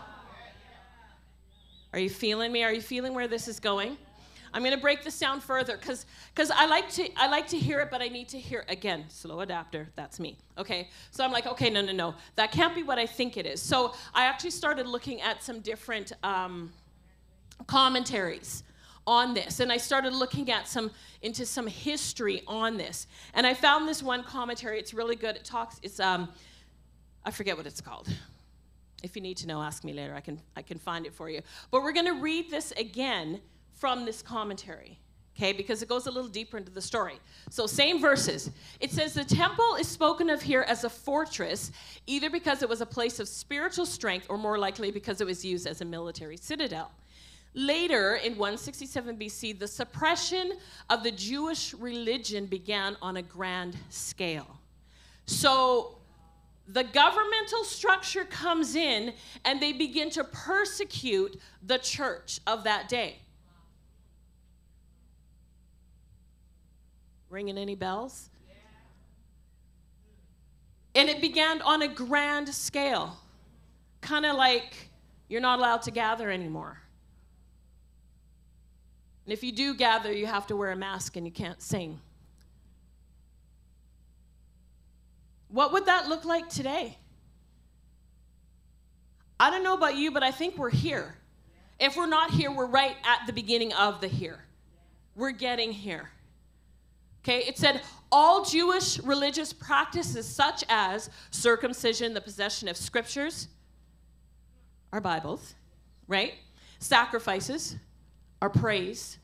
Are 1.91 1.99
you 1.99 2.09
feeling 2.09 2.51
me? 2.51 2.63
Are 2.63 2.73
you 2.73 2.81
feeling 2.81 3.13
where 3.13 3.27
this 3.27 3.47
is 3.47 3.59
going? 3.59 3.97
I'm 4.53 4.62
going 4.62 4.75
to 4.75 4.81
break 4.81 5.03
this 5.03 5.17
down 5.19 5.41
further 5.41 5.77
because 5.77 6.05
because 6.33 6.51
I 6.51 6.65
like 6.65 6.89
to 6.91 7.09
I 7.17 7.27
like 7.27 7.47
to 7.49 7.57
hear 7.57 7.79
it, 7.79 7.89
but 7.91 8.01
I 8.01 8.07
need 8.07 8.29
to 8.29 8.39
hear 8.39 8.65
again. 8.67 9.05
Slow 9.09 9.41
adapter, 9.41 9.89
that's 9.95 10.19
me. 10.19 10.38
Okay, 10.57 10.89
so 11.12 11.23
I'm 11.23 11.31
like, 11.31 11.47
okay, 11.47 11.69
no, 11.69 11.81
no, 11.81 11.91
no, 11.91 12.15
that 12.35 12.51
can't 12.51 12.75
be 12.75 12.83
what 12.83 12.97
I 12.97 13.05
think 13.05 13.38
it 13.38 13.45
is. 13.45 13.62
So 13.62 13.93
I 14.13 14.25
actually 14.25 14.51
started 14.51 14.88
looking 14.88 15.21
at 15.21 15.43
some 15.43 15.59
different 15.59 16.12
um, 16.23 16.71
commentaries 17.67 18.63
on 19.07 19.33
this 19.33 19.59
and 19.59 19.71
i 19.71 19.77
started 19.77 20.13
looking 20.13 20.51
at 20.51 20.67
some 20.67 20.91
into 21.23 21.43
some 21.45 21.65
history 21.65 22.43
on 22.45 22.77
this 22.77 23.07
and 23.33 23.47
i 23.47 23.53
found 23.53 23.88
this 23.88 24.03
one 24.03 24.23
commentary 24.23 24.77
it's 24.77 24.93
really 24.93 25.15
good 25.15 25.35
it 25.35 25.43
talks 25.43 25.79
it's 25.81 25.99
um 25.99 26.29
i 27.25 27.31
forget 27.31 27.57
what 27.57 27.65
it's 27.65 27.81
called 27.81 28.07
if 29.01 29.15
you 29.15 29.21
need 29.21 29.35
to 29.35 29.47
know 29.47 29.62
ask 29.62 29.83
me 29.83 29.93
later 29.93 30.13
i 30.13 30.19
can 30.19 30.39
i 30.55 30.62
can 30.62 30.77
find 30.77 31.07
it 31.07 31.13
for 31.13 31.27
you 31.27 31.41
but 31.71 31.81
we're 31.81 31.91
going 31.91 32.05
to 32.05 32.21
read 32.21 32.51
this 32.51 32.71
again 32.73 33.41
from 33.79 34.05
this 34.05 34.21
commentary, 34.21 34.99
okay, 35.35 35.53
because 35.53 35.81
it 35.81 35.87
goes 35.89 36.05
a 36.05 36.11
little 36.11 36.29
deeper 36.29 36.57
into 36.57 36.71
the 36.71 36.81
story. 36.81 37.17
So, 37.49 37.65
same 37.65 37.99
verses. 38.01 38.51
It 38.81 38.91
says 38.91 39.13
the 39.13 39.23
temple 39.23 39.75
is 39.79 39.87
spoken 39.87 40.29
of 40.29 40.41
here 40.41 40.65
as 40.67 40.83
a 40.83 40.89
fortress, 40.89 41.71
either 42.05 42.29
because 42.29 42.61
it 42.61 42.69
was 42.69 42.81
a 42.81 42.85
place 42.85 43.19
of 43.19 43.27
spiritual 43.27 43.85
strength 43.85 44.27
or 44.29 44.37
more 44.37 44.59
likely 44.59 44.91
because 44.91 45.21
it 45.21 45.25
was 45.25 45.43
used 45.45 45.65
as 45.65 45.81
a 45.81 45.85
military 45.85 46.37
citadel. 46.37 46.91
Later, 47.55 48.15
in 48.15 48.33
167 48.33 49.17
BC, 49.17 49.57
the 49.57 49.67
suppression 49.67 50.53
of 50.89 51.01
the 51.03 51.11
Jewish 51.11 51.73
religion 51.73 52.45
began 52.45 52.95
on 53.01 53.17
a 53.17 53.21
grand 53.21 53.75
scale. 53.89 54.59
So, 55.25 55.95
the 56.67 56.83
governmental 56.83 57.63
structure 57.63 58.25
comes 58.25 58.75
in 58.75 59.13
and 59.45 59.59
they 59.59 59.73
begin 59.73 60.11
to 60.11 60.23
persecute 60.23 61.39
the 61.65 61.79
church 61.79 62.39
of 62.45 62.63
that 62.65 62.87
day. 62.89 63.17
Ringing 67.29 67.57
any 67.57 67.75
bells? 67.75 68.29
And 70.95 71.07
it 71.09 71.21
began 71.21 71.61
on 71.61 71.81
a 71.83 71.87
grand 71.87 72.49
scale, 72.49 73.17
kind 74.01 74.25
of 74.25 74.35
like 74.35 74.89
you're 75.27 75.41
not 75.41 75.59
allowed 75.59 75.83
to 75.83 75.91
gather 75.91 76.31
anymore. 76.31 76.79
And 79.25 79.33
if 79.33 79.43
you 79.43 79.51
do 79.51 79.75
gather, 79.75 80.11
you 80.11 80.25
have 80.25 80.47
to 80.47 80.55
wear 80.55 80.71
a 80.71 80.75
mask 80.75 81.15
and 81.15 81.25
you 81.25 81.31
can't 81.31 81.61
sing. 81.61 81.99
What 85.49 85.71
would 85.71 85.85
that 85.85 86.07
look 86.07 86.25
like 86.25 86.49
today? 86.49 86.97
I 89.39 89.51
don't 89.51 89.63
know 89.63 89.75
about 89.75 89.95
you, 89.95 90.11
but 90.11 90.23
I 90.23 90.31
think 90.31 90.57
we're 90.57 90.69
here. 90.71 91.15
If 91.79 91.95
we're 91.95 92.07
not 92.07 92.31
here, 92.31 92.51
we're 92.51 92.65
right 92.65 92.97
at 93.05 93.25
the 93.25 93.33
beginning 93.33 93.71
of 93.73 94.01
the 94.01 94.07
here. 94.07 94.43
We're 95.15 95.31
getting 95.31 95.71
here. 95.71 96.09
Okay, 97.23 97.39
it 97.39 97.58
said 97.58 97.82
all 98.12 98.45
Jewish 98.45 98.97
religious 98.99 99.51
practices, 99.53 100.27
such 100.27 100.63
as 100.69 101.10
circumcision, 101.32 102.13
the 102.13 102.21
possession 102.21 102.67
of 102.67 102.77
scriptures, 102.77 103.49
our 104.93 105.01
Bibles, 105.01 105.53
right? 106.08 106.34
Sacrifices, 106.79 107.75
our 108.41 108.49
praise, 108.49 109.17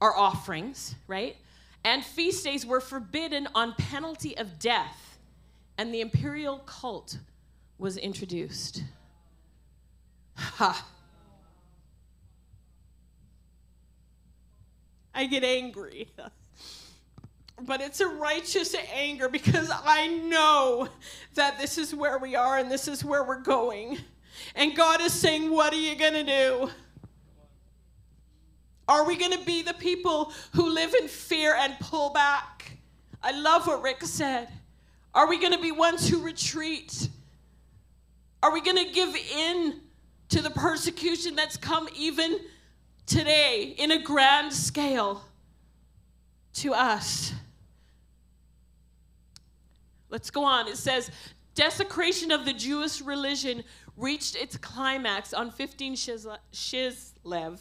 our 0.00 0.16
offerings, 0.16 0.94
right? 1.06 1.36
And 1.84 2.02
feast 2.02 2.44
days 2.44 2.64
were 2.64 2.80
forbidden 2.80 3.48
on 3.54 3.74
penalty 3.74 4.36
of 4.38 4.58
death, 4.58 5.18
and 5.76 5.92
the 5.92 6.00
imperial 6.00 6.58
cult 6.60 7.18
was 7.78 7.98
introduced. 7.98 8.82
Ha! 10.36 10.86
I 15.14 15.26
get 15.26 15.44
angry. 15.44 16.08
but 17.66 17.80
it's 17.80 18.00
a 18.00 18.08
righteous 18.08 18.74
anger 18.92 19.28
because 19.28 19.70
I 19.72 20.08
know 20.08 20.88
that 21.34 21.58
this 21.58 21.78
is 21.78 21.94
where 21.94 22.18
we 22.18 22.36
are 22.36 22.58
and 22.58 22.70
this 22.70 22.88
is 22.88 23.04
where 23.04 23.24
we're 23.24 23.40
going. 23.40 23.98
And 24.54 24.76
God 24.76 25.00
is 25.00 25.12
saying, 25.12 25.50
What 25.50 25.72
are 25.72 25.80
you 25.80 25.96
going 25.96 26.14
to 26.14 26.24
do? 26.24 26.70
Are 28.86 29.06
we 29.06 29.16
going 29.16 29.32
to 29.32 29.44
be 29.44 29.62
the 29.62 29.74
people 29.74 30.32
who 30.54 30.68
live 30.68 30.94
in 30.94 31.08
fear 31.08 31.54
and 31.54 31.74
pull 31.80 32.10
back? 32.10 32.78
I 33.22 33.32
love 33.32 33.66
what 33.66 33.82
Rick 33.82 34.02
said. 34.02 34.48
Are 35.14 35.28
we 35.28 35.38
going 35.38 35.52
to 35.52 35.60
be 35.60 35.72
ones 35.72 36.08
who 36.08 36.20
retreat? 36.20 37.08
Are 38.42 38.52
we 38.52 38.60
going 38.60 38.76
to 38.76 38.92
give 38.92 39.14
in 39.14 39.80
to 40.28 40.42
the 40.42 40.50
persecution 40.50 41.34
that's 41.34 41.56
come 41.56 41.88
even 41.96 42.38
today 43.06 43.74
in 43.78 43.92
a 43.92 44.02
grand 44.02 44.52
scale 44.52 45.24
to 46.54 46.74
us? 46.74 47.32
Let's 50.14 50.30
go 50.30 50.44
on. 50.44 50.68
It 50.68 50.76
says, 50.76 51.10
desecration 51.56 52.30
of 52.30 52.44
the 52.44 52.52
Jewish 52.52 53.00
religion 53.00 53.64
reached 53.96 54.36
its 54.36 54.56
climax 54.56 55.34
on 55.34 55.50
15 55.50 55.96
Kislev, 55.96 57.60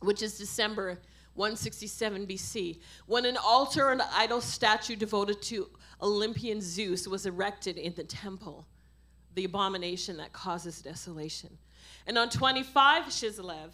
which 0.00 0.20
is 0.20 0.36
December 0.36 0.98
167 1.34 2.26
BC, 2.26 2.80
when 3.06 3.24
an 3.24 3.36
altar 3.36 3.92
and 3.92 4.02
idol 4.14 4.40
statue 4.40 4.96
devoted 4.96 5.40
to 5.42 5.68
Olympian 6.02 6.60
Zeus 6.60 7.06
was 7.06 7.24
erected 7.24 7.76
in 7.76 7.94
the 7.94 8.02
temple, 8.02 8.66
the 9.36 9.44
abomination 9.44 10.16
that 10.16 10.32
causes 10.32 10.82
desolation. 10.82 11.56
And 12.08 12.18
on 12.18 12.30
25 12.30 13.04
Kislev, 13.04 13.70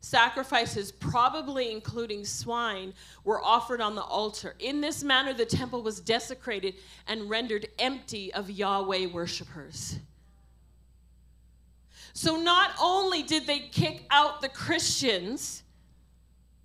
Sacrifices, 0.00 0.92
probably 0.92 1.72
including 1.72 2.24
swine, 2.24 2.94
were 3.24 3.42
offered 3.42 3.80
on 3.80 3.94
the 3.94 4.02
altar. 4.02 4.54
In 4.60 4.80
this 4.80 5.02
manner, 5.02 5.34
the 5.34 5.44
temple 5.46 5.82
was 5.82 6.00
desecrated 6.00 6.74
and 7.08 7.28
rendered 7.28 7.66
empty 7.78 8.32
of 8.32 8.50
Yahweh 8.50 9.06
worshippers. 9.06 9.98
So, 12.12 12.36
not 12.36 12.70
only 12.80 13.22
did 13.22 13.46
they 13.46 13.58
kick 13.58 14.04
out 14.10 14.40
the 14.40 14.48
Christians 14.48 15.62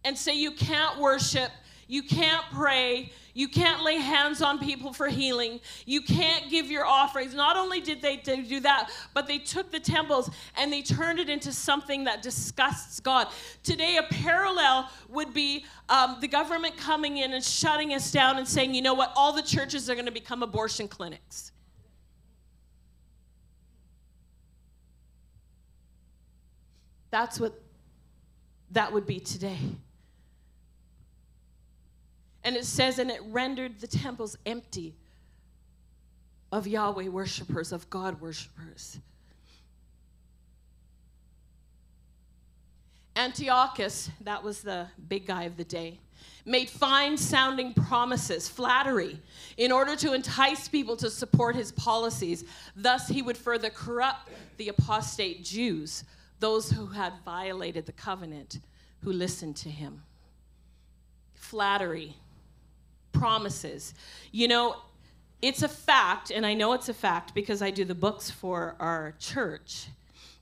and 0.05 0.17
say, 0.17 0.35
You 0.35 0.51
can't 0.51 0.99
worship, 0.99 1.51
you 1.91 2.01
can't 2.01 2.45
pray, 2.53 3.11
you 3.33 3.49
can't 3.49 3.83
lay 3.83 3.97
hands 3.97 4.41
on 4.41 4.59
people 4.59 4.93
for 4.93 5.09
healing. 5.09 5.59
You 5.85 6.01
can't 6.01 6.49
give 6.49 6.71
your 6.71 6.85
offerings. 6.85 7.35
Not 7.35 7.57
only 7.57 7.81
did 7.81 8.01
they 8.01 8.15
do 8.15 8.61
that, 8.61 8.89
but 9.13 9.27
they 9.27 9.37
took 9.37 9.73
the 9.73 9.79
temples 9.81 10.29
and 10.55 10.71
they 10.71 10.83
turned 10.83 11.19
it 11.19 11.29
into 11.29 11.51
something 11.51 12.05
that 12.05 12.21
disgusts 12.21 13.01
God. 13.01 13.27
Today, 13.61 13.97
a 13.97 14.03
parallel 14.03 14.89
would 15.09 15.33
be 15.33 15.65
um, 15.89 16.15
the 16.21 16.29
government 16.29 16.77
coming 16.77 17.17
in 17.17 17.33
and 17.33 17.43
shutting 17.43 17.93
us 17.93 18.09
down 18.09 18.37
and 18.37 18.47
saying, 18.47 18.73
you 18.73 18.81
know 18.81 18.93
what, 18.93 19.11
all 19.17 19.33
the 19.33 19.41
churches 19.41 19.89
are 19.89 19.93
going 19.95 20.05
to 20.05 20.13
become 20.13 20.43
abortion 20.43 20.87
clinics. 20.87 21.51
That's 27.09 27.37
what 27.37 27.61
that 28.71 28.93
would 28.93 29.05
be 29.05 29.19
today. 29.19 29.59
And 32.43 32.55
it 32.55 32.65
says, 32.65 32.97
and 32.99 33.11
it 33.11 33.21
rendered 33.27 33.79
the 33.79 33.87
temples 33.87 34.37
empty 34.45 34.95
of 36.51 36.67
Yahweh 36.67 37.07
worshipers, 37.07 37.71
of 37.71 37.89
God 37.89 38.19
worshipers. 38.19 38.99
Antiochus, 43.15 44.09
that 44.21 44.43
was 44.43 44.61
the 44.61 44.87
big 45.07 45.27
guy 45.27 45.43
of 45.43 45.57
the 45.57 45.63
day, 45.63 45.99
made 46.45 46.69
fine 46.69 47.17
sounding 47.17 47.73
promises, 47.73 48.49
flattery, 48.49 49.19
in 49.57 49.71
order 49.71 49.95
to 49.95 50.13
entice 50.13 50.67
people 50.67 50.97
to 50.97 51.09
support 51.09 51.55
his 51.55 51.71
policies. 51.71 52.43
Thus, 52.75 53.07
he 53.07 53.21
would 53.21 53.37
further 53.37 53.69
corrupt 53.69 54.29
the 54.57 54.69
apostate 54.69 55.43
Jews, 55.43 56.03
those 56.39 56.71
who 56.71 56.87
had 56.87 57.13
violated 57.23 57.85
the 57.85 57.91
covenant, 57.91 58.59
who 59.03 59.11
listened 59.11 59.55
to 59.57 59.69
him. 59.69 60.01
Flattery 61.35 62.15
promises. 63.11 63.93
You 64.31 64.47
know, 64.47 64.75
it's 65.41 65.63
a 65.63 65.67
fact, 65.67 66.31
and 66.31 66.45
I 66.45 66.53
know 66.53 66.73
it's 66.73 66.89
a 66.89 66.93
fact 66.93 67.33
because 67.33 67.61
I 67.61 67.71
do 67.71 67.83
the 67.83 67.95
books 67.95 68.29
for 68.29 68.75
our 68.79 69.15
church, 69.19 69.87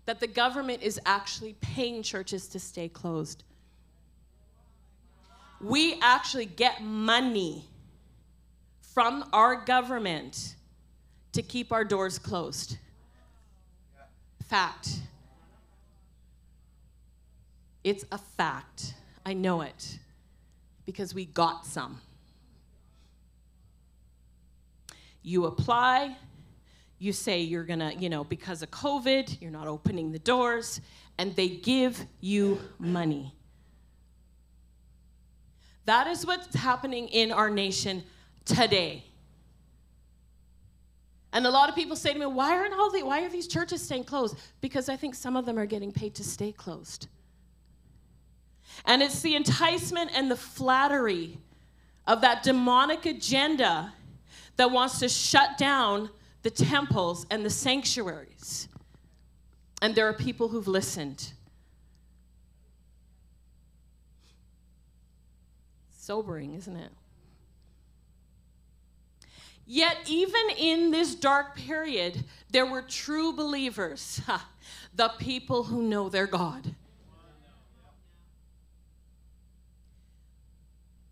that 0.06 0.20
the 0.20 0.28
government 0.28 0.82
is 0.82 1.00
actually 1.06 1.56
paying 1.62 2.04
churches 2.04 2.48
to 2.48 2.60
stay 2.60 2.90
closed. 2.90 3.44
We 5.62 6.00
actually 6.02 6.46
get 6.46 6.82
money 6.82 7.66
from 8.94 9.30
our 9.34 9.56
government 9.56 10.56
to 11.34 11.42
keep 11.42 11.72
our 11.72 11.84
doors 11.84 12.18
closed. 12.18 12.78
Fact. 14.48 15.00
It's 17.84 18.04
a 18.12 18.18
fact. 18.18 18.96
I 19.26 19.34
know 19.34 19.62
it 19.62 20.00
because 20.86 21.14
we 21.14 21.26
got 21.26 21.66
some. 21.66 22.02
You 25.22 25.46
apply, 25.46 26.16
you 26.98 27.14
say 27.14 27.42
you're 27.42 27.64
gonna, 27.64 27.94
you 27.98 28.10
know, 28.10 28.24
because 28.24 28.62
of 28.62 28.72
COVID, 28.72 29.42
you're 29.42 29.52
not 29.52 29.68
opening 29.68 30.12
the 30.12 30.20
doors, 30.20 30.82
and 31.18 31.36
they 31.36 31.50
give 31.50 32.06
you 32.20 32.60
money. 32.78 33.34
That 35.86 36.08
is 36.08 36.26
what's 36.26 36.56
happening 36.56 37.08
in 37.08 37.32
our 37.32 37.50
nation 37.50 38.04
today. 38.46 39.04
And 41.32 41.46
a 41.46 41.50
lot 41.50 41.70
of 41.70 41.76
people 41.76 41.96
say 41.96 42.14
to 42.14 42.20
me, 42.20 42.26
why 42.26 42.56
aren't 42.58 42.74
all 42.74 42.92
the, 42.92 43.04
why 43.04 43.24
are 43.24 43.30
these 43.30 43.48
churches 43.48 43.82
staying 43.82 44.06
closed? 44.06 44.36
Because 44.62 44.90
I 44.90 44.96
think 44.96 45.14
some 45.16 45.36
of 45.36 45.46
them 45.46 45.60
are 45.60 45.66
getting 45.66 45.92
paid 45.92 46.16
to 46.16 46.24
stay 46.24 46.52
closed. 46.52 47.08
And 48.86 49.02
it's 49.02 49.22
the 49.22 49.36
enticement 49.36 50.12
and 50.14 50.30
the 50.32 50.36
flattery 50.36 51.38
of 52.08 52.22
that 52.22 52.44
demonic 52.44 53.06
agenda 53.06 53.94
that 54.60 54.72
wants 54.72 55.00
to 55.00 55.08
shut 55.08 55.58
down 55.58 56.10
the 56.42 56.50
temples 56.50 57.26
and 57.32 57.46
the 57.46 57.50
sanctuaries. 57.50 58.68
And 59.82 59.96
there 59.96 60.06
are 60.10 60.14
people 60.14 60.50
who've 60.50 60.68
listened. 60.68 61.32
Sobering, 65.98 66.56
isn't 66.56 66.76
it? 66.76 66.92
Yet, 69.66 69.96
even 70.08 70.42
in 70.58 70.92
this 70.92 71.16
dark 71.16 71.56
period, 71.56 72.26
there 72.52 72.66
were 72.66 72.82
true 72.82 73.32
believers, 73.32 74.20
the 74.94 75.10
people 75.20 75.64
who 75.64 75.84
know 75.84 76.10
their 76.10 76.28
God. 76.28 76.76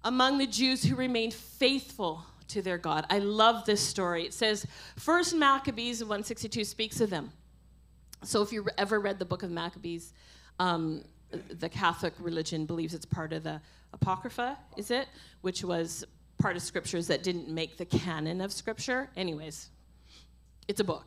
Among 0.03 0.38
the 0.38 0.47
Jews 0.47 0.83
who 0.83 0.97
remained 0.97 1.33
faithful 1.33 2.25
to 2.49 2.62
their 2.62 2.77
God. 2.77 3.05
I 3.10 3.19
love 3.19 3.65
this 3.65 3.81
story. 3.81 4.25
It 4.25 4.33
says, 4.33 4.65
First 4.97 5.36
Maccabees 5.36 6.01
162 6.01 6.63
speaks 6.63 7.01
of 7.01 7.10
them. 7.10 7.31
So 8.23 8.41
if 8.41 8.51
you 8.51 8.65
ever 8.77 8.99
read 8.99 9.19
the 9.19 9.25
book 9.25 9.43
of 9.43 9.51
Maccabees, 9.51 10.13
um, 10.60 11.03
the 11.49 11.69
Catholic 11.69 12.13
religion 12.19 12.65
believes 12.65 12.93
it's 12.93 13.05
part 13.05 13.33
of 13.33 13.43
the 13.43 13.62
Apocrypha, 13.93 14.57
is 14.75 14.91
it? 14.91 15.07
Which 15.41 15.63
was 15.63 16.05
part 16.38 16.55
of 16.55 16.62
scriptures 16.62 17.07
that 17.07 17.23
didn't 17.23 17.49
make 17.49 17.77
the 17.77 17.86
canon 17.86 18.41
of 18.41 18.51
scripture. 18.51 19.10
Anyways, 19.15 19.69
it's 20.67 20.79
a 20.79 20.83
book. 20.83 21.05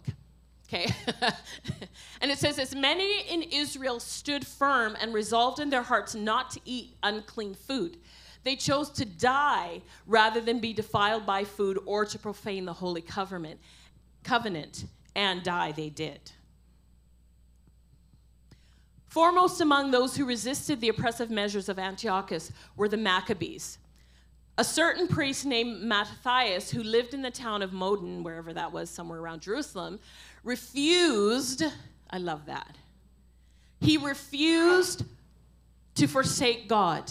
Okay? 0.69 0.87
and 2.21 2.31
it 2.31 2.39
says, 2.39 2.59
As 2.59 2.75
many 2.75 3.23
in 3.29 3.43
Israel 3.43 3.99
stood 3.99 4.47
firm 4.47 4.97
and 5.01 5.13
resolved 5.13 5.59
in 5.59 5.71
their 5.71 5.83
hearts 5.83 6.15
not 6.15 6.51
to 6.51 6.61
eat 6.65 6.95
unclean 7.03 7.55
food. 7.55 7.97
They 8.43 8.57
chose 8.57 8.91
to 8.91 9.05
die 9.05 9.83
rather 10.07 10.41
than 10.41 10.61
be 10.61 10.73
defiled 10.73 11.27
by 11.27 11.45
food 11.45 11.79
or 11.85 12.05
to 12.07 12.19
profane 12.19 12.65
the 12.65 12.73
holy 12.73 13.03
covenant. 13.03 13.61
Covenant, 14.23 14.85
and 15.15 15.43
die 15.43 15.73
they 15.73 15.91
did. 15.91 16.33
Foremost 19.09 19.61
among 19.61 19.91
those 19.91 20.17
who 20.17 20.25
resisted 20.25 20.81
the 20.81 20.89
oppressive 20.89 21.31
measures 21.31 21.69
of 21.69 21.79
Antiochus 21.79 22.53
were 22.77 22.89
the 22.89 22.97
Maccabees. 22.97 23.79
A 24.57 24.65
certain 24.65 25.09
priest 25.09 25.45
named 25.47 25.83
Matthias, 25.83 26.71
who 26.71 26.83
lived 26.83 27.15
in 27.15 27.23
the 27.23 27.31
town 27.31 27.63
of 27.63 27.73
Modin, 27.73 28.23
wherever 28.23 28.53
that 28.53 28.73
was, 28.73 28.89
somewhere 28.89 29.19
around 29.19 29.41
Jerusalem, 29.41 29.99
refused, 30.45 31.65
I 32.11 32.19
love 32.19 32.47
that, 32.47 32.77
he 33.81 33.97
refused 33.97 35.05
to 35.97 36.07
forsake 36.07 36.69
God. 36.69 37.11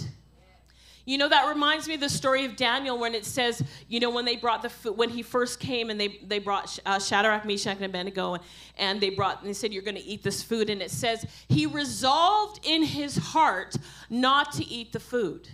You 1.10 1.18
know, 1.18 1.28
that 1.28 1.48
reminds 1.48 1.88
me 1.88 1.96
of 1.96 2.02
the 2.02 2.08
story 2.08 2.46
of 2.46 2.56
Daniel 2.56 2.96
when 3.00 3.16
it 3.16 3.26
says, 3.26 3.64
you 3.88 4.00
know, 4.00 4.12
when 4.12 4.26
they 4.26 4.36
brought 4.36 4.62
the 4.62 4.70
food, 4.70 4.96
when 4.96 5.10
he 5.10 5.24
first 5.24 5.60
came 5.60 5.90
and 5.90 6.00
they, 6.00 6.20
they 6.24 6.38
brought 6.38 6.78
uh, 6.86 7.00
Shadrach, 7.00 7.46
Meshach, 7.46 7.78
and 7.78 7.86
Abednego, 7.86 8.38
and 8.78 9.02
they 9.02 9.10
brought, 9.10 9.40
and 9.40 9.50
they 9.50 9.54
said, 9.54 9.74
You're 9.74 9.82
going 9.82 9.96
to 9.96 10.04
eat 10.04 10.22
this 10.22 10.44
food. 10.44 10.70
And 10.70 10.84
it 10.84 10.92
says, 10.92 11.26
He 11.48 11.66
resolved 11.66 12.64
in 12.64 12.84
his 12.84 13.18
heart 13.18 13.76
not 14.12 14.52
to 14.52 14.68
eat 14.68 14.92
the 14.92 15.00
food. 15.00 15.50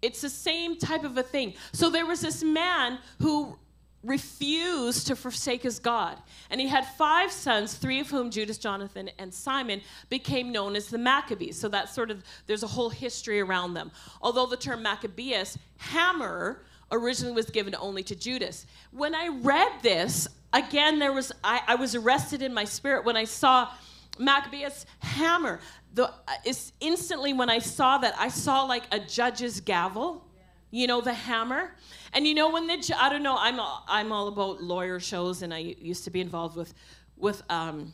It's 0.00 0.22
the 0.22 0.30
same 0.30 0.78
type 0.78 1.04
of 1.04 1.18
a 1.18 1.22
thing. 1.22 1.52
So 1.74 1.90
there 1.90 2.06
was 2.06 2.22
this 2.22 2.42
man 2.42 3.00
who 3.18 3.58
refused 4.04 5.06
to 5.06 5.16
forsake 5.16 5.62
his 5.62 5.78
God. 5.78 6.18
And 6.50 6.60
he 6.60 6.68
had 6.68 6.86
five 6.86 7.30
sons, 7.30 7.74
three 7.74 8.00
of 8.00 8.10
whom, 8.10 8.30
Judas, 8.30 8.58
Jonathan, 8.58 9.10
and 9.18 9.32
Simon, 9.32 9.80
became 10.08 10.50
known 10.52 10.76
as 10.76 10.88
the 10.88 10.98
Maccabees. 10.98 11.58
So 11.58 11.68
that's 11.68 11.94
sort 11.94 12.10
of, 12.10 12.22
there's 12.46 12.62
a 12.62 12.68
whole 12.68 12.90
history 12.90 13.40
around 13.40 13.74
them. 13.74 13.90
Although 14.20 14.46
the 14.46 14.56
term 14.56 14.82
Maccabeus, 14.82 15.56
hammer, 15.78 16.64
originally 16.90 17.34
was 17.34 17.46
given 17.46 17.74
only 17.76 18.02
to 18.02 18.14
Judas. 18.14 18.66
When 18.90 19.14
I 19.14 19.28
read 19.28 19.72
this, 19.82 20.28
again, 20.52 20.98
there 20.98 21.12
was, 21.12 21.32
I, 21.42 21.60
I 21.66 21.74
was 21.76 21.94
arrested 21.94 22.42
in 22.42 22.52
my 22.52 22.64
spirit 22.64 23.04
when 23.04 23.16
I 23.16 23.24
saw 23.24 23.70
Maccabeus 24.18 24.84
hammer. 24.98 25.60
The, 25.94 26.08
uh, 26.08 26.52
instantly 26.80 27.32
when 27.32 27.50
I 27.50 27.58
saw 27.60 27.98
that, 27.98 28.14
I 28.18 28.28
saw 28.28 28.64
like 28.64 28.84
a 28.92 28.98
judge's 28.98 29.60
gavel, 29.60 30.24
you 30.72 30.88
know, 30.88 31.00
the 31.00 31.14
hammer. 31.14 31.76
And 32.12 32.26
you 32.26 32.34
know 32.34 32.50
when 32.50 32.66
the 32.66 32.96
I 32.98 33.08
don't 33.08 33.22
know 33.22 33.36
I'm 33.38 33.60
all, 33.60 33.84
I'm 33.86 34.10
all 34.10 34.26
about 34.26 34.60
lawyer 34.60 34.98
shows 34.98 35.42
and 35.42 35.54
I 35.54 35.58
used 35.58 36.02
to 36.04 36.10
be 36.10 36.20
involved 36.20 36.56
with 36.56 36.74
with 37.16 37.42
um, 37.48 37.92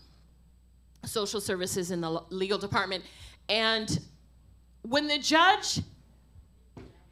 social 1.04 1.42
services 1.42 1.90
in 1.90 2.00
the 2.00 2.22
legal 2.30 2.56
department. 2.56 3.04
And 3.50 4.00
when 4.82 5.06
the 5.08 5.18
judge 5.18 5.80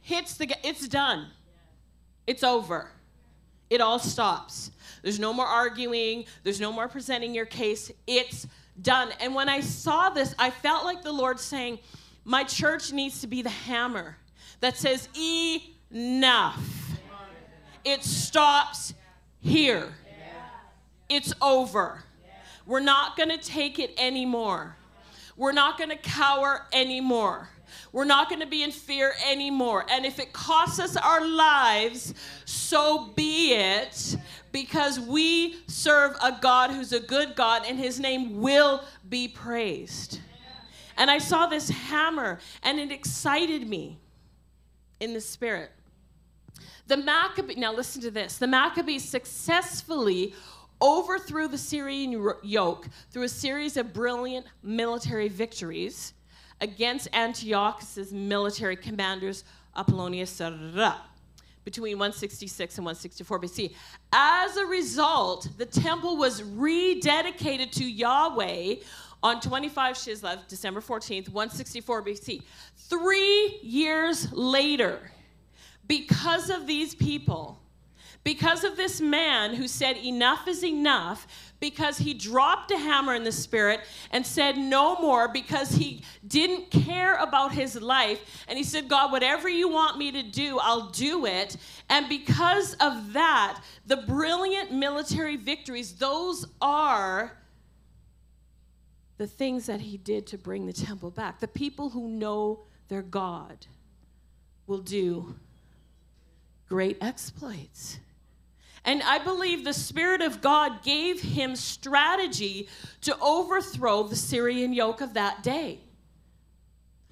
hits 0.01 0.37
the 0.37 0.47
it's 0.63 0.87
done. 0.87 1.27
It's 2.25 2.43
over. 2.43 2.89
It 3.69 3.81
all 3.81 3.99
stops. 3.99 4.71
There's 5.01 5.19
no 5.19 5.33
more 5.33 5.45
arguing. 5.45 6.25
There's 6.43 6.61
no 6.61 6.71
more 6.71 6.87
presenting 6.87 7.35
your 7.35 7.45
case. 7.45 7.91
It's 8.07 8.47
done. 8.81 9.09
And 9.19 9.33
when 9.35 9.49
i 9.49 9.59
saw 9.59 10.09
this 10.09 10.35
i 10.37 10.51
felt 10.51 10.85
like 10.85 11.01
the 11.01 11.11
lord 11.11 11.39
saying 11.39 11.79
my 12.23 12.43
church 12.43 12.93
needs 12.93 13.21
to 13.21 13.27
be 13.27 13.41
the 13.41 13.49
hammer 13.49 14.17
that 14.59 14.77
says 14.77 15.09
enough 15.91 16.77
it 17.87 18.03
stops 18.03 18.93
here. 19.39 19.93
It's 21.07 21.33
over. 21.41 22.03
We're 22.65 22.81
not 22.81 23.15
going 23.15 23.29
to 23.29 23.37
take 23.37 23.79
it 23.79 23.93
anymore. 23.97 24.75
We're 25.37 25.53
not 25.53 25.77
going 25.77 25.91
to 25.91 25.97
cower 25.97 26.65
anymore. 26.73 27.47
We're 27.93 28.03
not 28.03 28.27
going 28.27 28.41
to 28.41 28.47
be 28.47 28.63
in 28.63 28.71
fear 28.71 29.13
anymore. 29.25 29.85
And 29.89 30.05
if 30.05 30.19
it 30.19 30.33
costs 30.33 30.79
us 30.79 30.97
our 30.97 31.25
lives, 31.25 32.13
so 32.43 33.13
be 33.15 33.53
it, 33.53 34.17
because 34.51 34.99
we 34.99 35.55
serve 35.67 36.17
a 36.21 36.37
God 36.41 36.71
who's 36.71 36.91
a 36.91 36.99
good 36.99 37.35
God 37.35 37.63
and 37.65 37.79
his 37.79 38.01
name 38.01 38.41
will 38.41 38.83
be 39.07 39.29
praised. 39.29 40.19
And 40.97 41.09
I 41.09 41.19
saw 41.19 41.47
this 41.47 41.69
hammer 41.69 42.39
and 42.63 42.79
it 42.79 42.91
excited 42.91 43.65
me 43.65 43.97
in 44.99 45.13
the 45.13 45.21
spirit. 45.21 45.71
The 46.87 46.97
Maccabees, 46.97 47.57
now 47.57 47.73
listen 47.73 48.01
to 48.01 48.11
this. 48.11 48.37
The 48.37 48.47
Maccabees 48.47 49.03
successfully 49.03 50.33
overthrew 50.81 51.47
the 51.47 51.57
Syrian 51.57 52.31
yoke 52.43 52.87
through 53.11 53.23
a 53.23 53.29
series 53.29 53.77
of 53.77 53.93
brilliant 53.93 54.45
military 54.63 55.27
victories 55.27 56.13
against 56.61 57.07
Antiochus's 57.13 58.13
military 58.13 58.75
commanders, 58.75 59.43
Apollonius, 59.75 60.41
between 61.63 61.99
166 61.99 62.77
and 62.77 62.85
164 62.85 63.39
BC. 63.41 63.73
As 64.13 64.55
a 64.55 64.65
result, 64.65 65.49
the 65.57 65.65
temple 65.65 66.15
was 66.15 66.41
rededicated 66.41 67.71
to 67.71 67.83
Yahweh 67.83 68.75
on 69.23 69.41
25 69.41 69.95
Chislev, 69.95 70.47
December 70.47 70.81
14th, 70.81 71.29
164 71.29 72.03
BC. 72.03 72.43
Three 72.75 73.59
years 73.61 74.31
later, 74.31 75.11
because 75.87 76.49
of 76.49 76.67
these 76.67 76.93
people, 76.93 77.59
because 78.23 78.63
of 78.63 78.75
this 78.75 78.99
man 78.99 79.53
who 79.53 79.67
said, 79.67 79.95
Enough 79.97 80.47
is 80.47 80.63
enough, 80.63 81.27
because 81.59 81.97
he 81.97 82.13
dropped 82.13 82.71
a 82.71 82.77
hammer 82.77 83.15
in 83.15 83.23
the 83.23 83.31
spirit 83.31 83.79
and 84.11 84.25
said 84.25 84.57
no 84.57 84.99
more 84.99 85.27
because 85.27 85.71
he 85.71 86.03
didn't 86.27 86.69
care 86.69 87.15
about 87.15 87.51
his 87.53 87.81
life. 87.81 88.45
And 88.47 88.57
he 88.57 88.63
said, 88.63 88.87
God, 88.87 89.11
whatever 89.11 89.49
you 89.49 89.69
want 89.69 89.97
me 89.97 90.11
to 90.11 90.23
do, 90.23 90.59
I'll 90.59 90.89
do 90.89 91.25
it. 91.25 91.57
And 91.89 92.07
because 92.09 92.73
of 92.75 93.13
that, 93.13 93.61
the 93.85 93.97
brilliant 93.97 94.71
military 94.71 95.37
victories, 95.37 95.93
those 95.93 96.45
are 96.61 97.37
the 99.17 99.27
things 99.27 99.65
that 99.65 99.81
he 99.81 99.97
did 99.97 100.27
to 100.27 100.37
bring 100.37 100.65
the 100.65 100.73
temple 100.73 101.11
back. 101.11 101.39
The 101.39 101.47
people 101.47 101.89
who 101.89 102.07
know 102.07 102.61
their 102.87 103.01
God 103.01 103.65
will 104.67 104.79
do 104.79 105.35
great 106.67 106.97
exploits. 107.01 107.99
And 108.85 109.03
I 109.03 109.19
believe 109.19 109.63
the 109.63 109.73
Spirit 109.73 110.21
of 110.21 110.41
God 110.41 110.83
gave 110.83 111.21
him 111.21 111.55
strategy 111.55 112.69
to 113.01 113.17
overthrow 113.19 114.03
the 114.03 114.15
Syrian 114.15 114.71
yoke 114.71 115.01
of 115.01 115.13
that 115.15 115.43
day. 115.43 115.79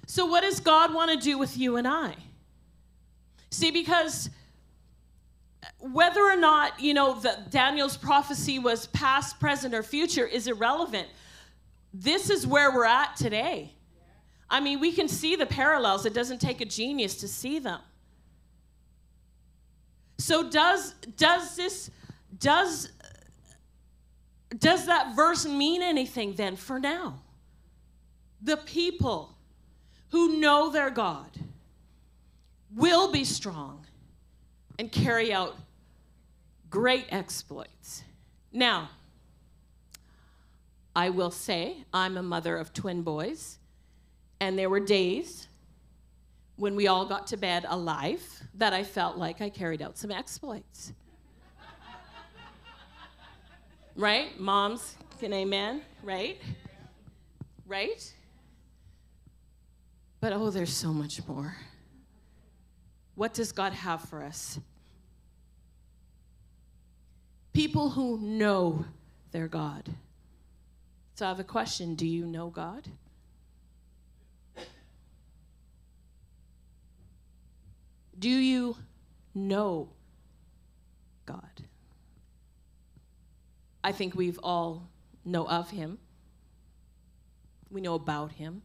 So, 0.06 0.24
what 0.24 0.42
does 0.42 0.60
God 0.60 0.94
want 0.94 1.10
to 1.10 1.16
do 1.18 1.36
with 1.36 1.58
you 1.58 1.76
and 1.76 1.86
I? 1.86 2.14
See, 3.50 3.70
because 3.70 4.30
whether 5.80 6.20
or 6.20 6.36
not, 6.36 6.80
you 6.80 6.94
know, 6.94 7.18
that 7.20 7.50
Daniel's 7.50 7.96
prophecy 7.96 8.58
was 8.58 8.86
past, 8.88 9.40
present, 9.40 9.74
or 9.74 9.82
future 9.82 10.26
is 10.26 10.46
irrelevant. 10.46 11.08
This 11.98 12.28
is 12.28 12.46
where 12.46 12.70
we're 12.70 12.84
at 12.84 13.16
today. 13.16 13.72
I 14.50 14.60
mean, 14.60 14.80
we 14.80 14.92
can 14.92 15.08
see 15.08 15.34
the 15.34 15.46
parallels. 15.46 16.04
It 16.04 16.12
doesn't 16.12 16.40
take 16.40 16.60
a 16.60 16.66
genius 16.66 17.16
to 17.16 17.28
see 17.28 17.58
them. 17.58 17.80
So 20.18 20.48
does 20.48 20.94
does 21.16 21.56
this 21.56 21.90
does 22.38 22.92
does 24.58 24.86
that 24.86 25.16
verse 25.16 25.46
mean 25.46 25.82
anything 25.82 26.34
then 26.34 26.56
for 26.56 26.78
now? 26.78 27.22
The 28.42 28.58
people 28.58 29.36
who 30.10 30.38
know 30.38 30.70
their 30.70 30.90
God 30.90 31.30
will 32.74 33.10
be 33.10 33.24
strong 33.24 33.86
and 34.78 34.92
carry 34.92 35.32
out 35.32 35.56
great 36.68 37.06
exploits. 37.08 38.04
Now, 38.52 38.90
I 40.96 41.10
will 41.10 41.30
say 41.30 41.84
I'm 41.92 42.16
a 42.16 42.22
mother 42.22 42.56
of 42.56 42.72
twin 42.72 43.02
boys, 43.02 43.58
and 44.40 44.58
there 44.58 44.70
were 44.70 44.80
days 44.80 45.46
when 46.56 46.74
we 46.74 46.86
all 46.86 47.04
got 47.04 47.26
to 47.26 47.36
bed 47.36 47.66
alive 47.68 48.22
that 48.54 48.72
I 48.72 48.82
felt 48.82 49.18
like 49.18 49.42
I 49.42 49.50
carried 49.50 49.82
out 49.82 49.98
some 49.98 50.10
exploits. 50.10 50.94
right? 53.94 54.40
Moms 54.40 54.96
can 55.20 55.34
amen, 55.34 55.82
right? 56.02 56.40
Right? 57.66 58.10
But 60.20 60.32
oh, 60.32 60.48
there's 60.48 60.72
so 60.72 60.94
much 60.94 61.20
more. 61.28 61.54
What 63.16 63.34
does 63.34 63.52
God 63.52 63.74
have 63.74 64.00
for 64.00 64.22
us? 64.22 64.58
People 67.52 67.90
who 67.90 68.18
know 68.18 68.86
their 69.30 69.46
God. 69.46 69.90
So 71.16 71.24
I 71.24 71.28
have 71.30 71.40
a 71.40 71.44
question 71.44 71.94
Do 71.94 72.06
you 72.06 72.26
know 72.26 72.50
God? 72.50 72.86
Do 78.18 78.28
you 78.28 78.76
know 79.34 79.88
God? 81.24 81.64
I 83.82 83.92
think 83.92 84.14
we've 84.14 84.38
all 84.42 84.90
know 85.24 85.48
of 85.48 85.70
him. 85.70 85.96
We 87.70 87.80
know 87.80 87.94
about 87.94 88.32
him. 88.32 88.60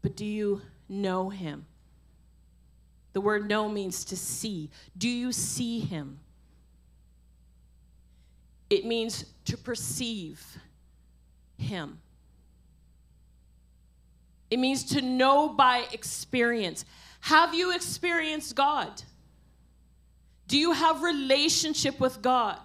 But 0.00 0.16
do 0.16 0.24
you 0.24 0.62
know 0.88 1.28
him? 1.28 1.66
The 3.12 3.20
word 3.20 3.46
know 3.46 3.68
means 3.68 4.02
to 4.06 4.16
see. 4.16 4.70
Do 4.96 5.10
you 5.10 5.32
see 5.32 5.80
him? 5.80 6.20
It 8.70 8.86
means 8.86 9.26
to 9.44 9.58
perceive 9.58 10.58
him. 11.58 12.00
It 14.50 14.58
means 14.58 14.84
to 14.84 15.02
know 15.02 15.50
by 15.50 15.84
experience. 15.92 16.84
Have 17.20 17.52
you 17.54 17.74
experienced 17.74 18.54
God? 18.54 19.02
Do 20.46 20.56
you 20.56 20.72
have 20.72 21.02
relationship 21.02 22.00
with 22.00 22.22
God? 22.22 22.58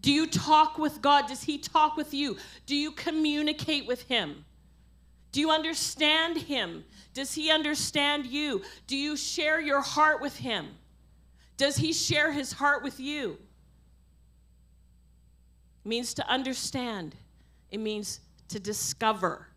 Do 0.00 0.12
you 0.12 0.26
talk 0.26 0.78
with 0.78 1.02
God? 1.02 1.26
Does 1.28 1.42
he 1.42 1.58
talk 1.58 1.96
with 1.96 2.14
you? 2.14 2.38
Do 2.64 2.74
you 2.74 2.92
communicate 2.92 3.86
with 3.86 4.02
him? 4.02 4.44
Do 5.32 5.40
you 5.40 5.50
understand 5.50 6.38
him? 6.38 6.84
Does 7.12 7.34
he 7.34 7.50
understand 7.50 8.26
you? 8.26 8.62
Do 8.86 8.96
you 8.96 9.16
share 9.16 9.60
your 9.60 9.82
heart 9.82 10.22
with 10.22 10.36
him? 10.36 10.68
Does 11.56 11.76
he 11.76 11.92
share 11.92 12.32
his 12.32 12.52
heart 12.52 12.82
with 12.82 13.00
you? 13.00 13.38
It 15.84 15.88
means 15.88 16.14
to 16.14 16.26
understand. 16.28 17.16
It 17.70 17.78
means 17.78 18.20
to 18.48 18.60
discover. 18.60 19.48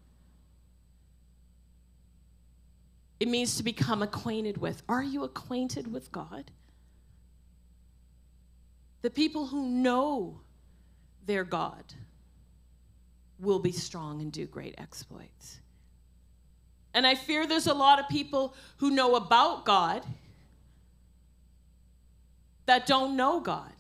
It 3.20 3.28
means 3.28 3.58
to 3.58 3.64
become 3.64 4.02
acquainted 4.02 4.58
with. 4.58 4.82
Are 4.90 5.04
you 5.04 5.24
acquainted 5.24 5.92
with 5.92 6.12
God? 6.12 6.52
The 9.02 9.10
people 9.10 9.48
who 9.48 9.68
know 9.68 10.42
their 11.26 11.44
God 11.44 11.94
will 13.40 13.60
be 13.60 13.72
strong 13.72 14.22
and 14.22 14.32
do 14.32 14.46
great 14.46 14.76
exploits. 14.78 15.60
And 16.94 17.06
I 17.06 17.16
fear 17.16 17.46
there's 17.48 17.68
a 17.68 17.74
lot 17.74 18.00
of 18.00 18.10
people 18.10 18.56
who 18.78 18.90
know 18.92 19.16
about 19.16 19.64
God 19.64 20.04
that 22.66 22.86
don't 22.86 23.16
know 23.16 23.40
God. 23.40 23.72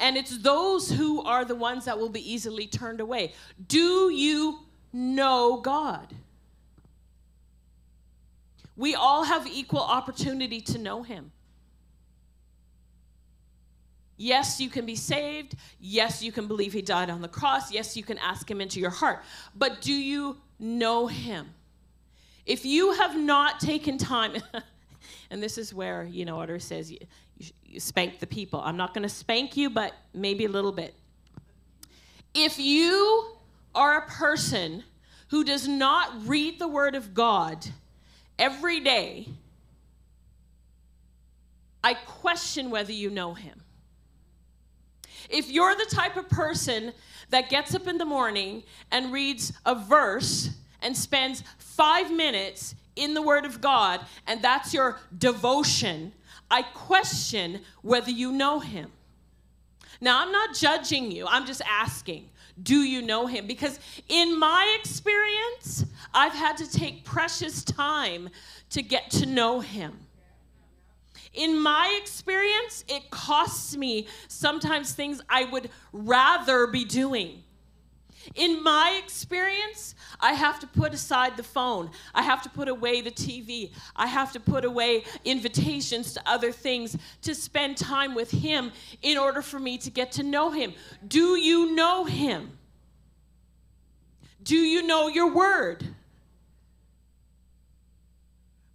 And 0.00 0.16
it's 0.16 0.38
those 0.38 0.90
who 0.90 1.22
are 1.22 1.44
the 1.44 1.54
ones 1.54 1.84
that 1.84 1.98
will 1.98 2.08
be 2.08 2.32
easily 2.32 2.66
turned 2.66 3.00
away. 3.00 3.32
Do 3.68 4.10
you 4.10 4.60
know 4.92 5.60
God? 5.60 6.14
We 8.76 8.94
all 8.94 9.24
have 9.24 9.46
equal 9.46 9.82
opportunity 9.82 10.60
to 10.62 10.78
know 10.78 11.02
Him. 11.02 11.30
Yes, 14.16 14.60
you 14.60 14.68
can 14.68 14.86
be 14.86 14.96
saved. 14.96 15.54
Yes, 15.80 16.22
you 16.22 16.32
can 16.32 16.46
believe 16.46 16.72
He 16.72 16.82
died 16.82 17.10
on 17.10 17.20
the 17.20 17.28
cross. 17.28 17.72
Yes, 17.72 17.96
you 17.96 18.02
can 18.02 18.18
ask 18.18 18.50
Him 18.50 18.60
into 18.60 18.80
your 18.80 18.90
heart. 18.90 19.22
But 19.54 19.80
do 19.80 19.92
you 19.92 20.38
know 20.58 21.06
Him? 21.06 21.54
If 22.46 22.64
you 22.64 22.92
have 22.92 23.16
not 23.16 23.60
taken 23.60 23.96
time, 23.96 24.34
and 25.30 25.42
this 25.42 25.56
is 25.56 25.72
where, 25.72 26.04
you 26.04 26.24
know, 26.24 26.38
Art 26.38 26.62
says 26.62 26.92
you, 27.38 27.46
you, 27.64 27.80
spank 27.80 28.20
the 28.20 28.26
people. 28.26 28.60
I'm 28.60 28.76
not 28.76 28.94
going 28.94 29.02
to 29.02 29.08
spank 29.08 29.56
you, 29.56 29.70
but 29.70 29.92
maybe 30.12 30.44
a 30.44 30.48
little 30.48 30.72
bit. 30.72 30.94
If 32.34 32.58
you 32.58 33.36
are 33.74 33.98
a 33.98 34.06
person 34.06 34.84
who 35.28 35.44
does 35.44 35.66
not 35.66 36.26
read 36.26 36.58
the 36.58 36.68
Word 36.68 36.94
of 36.94 37.14
God 37.14 37.66
every 38.38 38.80
day, 38.80 39.28
I 41.82 41.94
question 41.94 42.70
whether 42.70 42.92
you 42.92 43.10
know 43.10 43.34
Him. 43.34 43.60
If 45.28 45.50
you're 45.50 45.74
the 45.74 45.86
type 45.90 46.16
of 46.16 46.28
person 46.28 46.92
that 47.30 47.50
gets 47.50 47.74
up 47.74 47.86
in 47.86 47.98
the 47.98 48.04
morning 48.04 48.62
and 48.90 49.12
reads 49.12 49.52
a 49.64 49.74
verse 49.74 50.50
and 50.82 50.96
spends 50.96 51.42
five 51.58 52.10
minutes 52.10 52.74
in 52.96 53.14
the 53.14 53.22
Word 53.22 53.44
of 53.44 53.60
God, 53.60 54.00
and 54.26 54.40
that's 54.42 54.72
your 54.72 55.00
devotion, 55.16 56.12
I 56.54 56.62
question 56.62 57.62
whether 57.82 58.12
you 58.12 58.30
know 58.30 58.60
Him. 58.60 58.92
Now, 60.00 60.22
I'm 60.22 60.30
not 60.30 60.54
judging 60.54 61.10
you, 61.10 61.26
I'm 61.26 61.46
just 61.46 61.62
asking, 61.68 62.30
do 62.62 62.76
you 62.76 63.02
know 63.02 63.26
Him? 63.26 63.48
Because 63.48 63.80
in 64.08 64.38
my 64.38 64.76
experience, 64.78 65.84
I've 66.14 66.32
had 66.32 66.56
to 66.58 66.70
take 66.70 67.04
precious 67.04 67.64
time 67.64 68.28
to 68.70 68.82
get 68.82 69.10
to 69.12 69.26
know 69.26 69.58
Him. 69.58 69.98
In 71.32 71.60
my 71.60 71.98
experience, 72.00 72.84
it 72.86 73.10
costs 73.10 73.76
me 73.76 74.06
sometimes 74.28 74.92
things 74.92 75.20
I 75.28 75.46
would 75.46 75.70
rather 75.92 76.68
be 76.68 76.84
doing. 76.84 77.42
In 78.34 78.62
my 78.62 79.00
experience, 79.02 79.94
I 80.20 80.32
have 80.32 80.58
to 80.60 80.66
put 80.66 80.94
aside 80.94 81.36
the 81.36 81.42
phone. 81.42 81.90
I 82.14 82.22
have 82.22 82.42
to 82.42 82.48
put 82.48 82.68
away 82.68 83.00
the 83.00 83.10
TV. 83.10 83.72
I 83.94 84.06
have 84.06 84.32
to 84.32 84.40
put 84.40 84.64
away 84.64 85.04
invitations 85.24 86.14
to 86.14 86.22
other 86.26 86.52
things 86.52 86.96
to 87.22 87.34
spend 87.34 87.76
time 87.76 88.14
with 88.14 88.30
Him 88.30 88.72
in 89.02 89.18
order 89.18 89.42
for 89.42 89.58
me 89.58 89.78
to 89.78 89.90
get 89.90 90.12
to 90.12 90.22
know 90.22 90.50
Him. 90.50 90.74
Do 91.06 91.36
you 91.38 91.74
know 91.74 92.04
Him? 92.04 92.58
Do 94.42 94.56
you 94.56 94.82
know 94.82 95.08
your 95.08 95.32
word? 95.32 95.84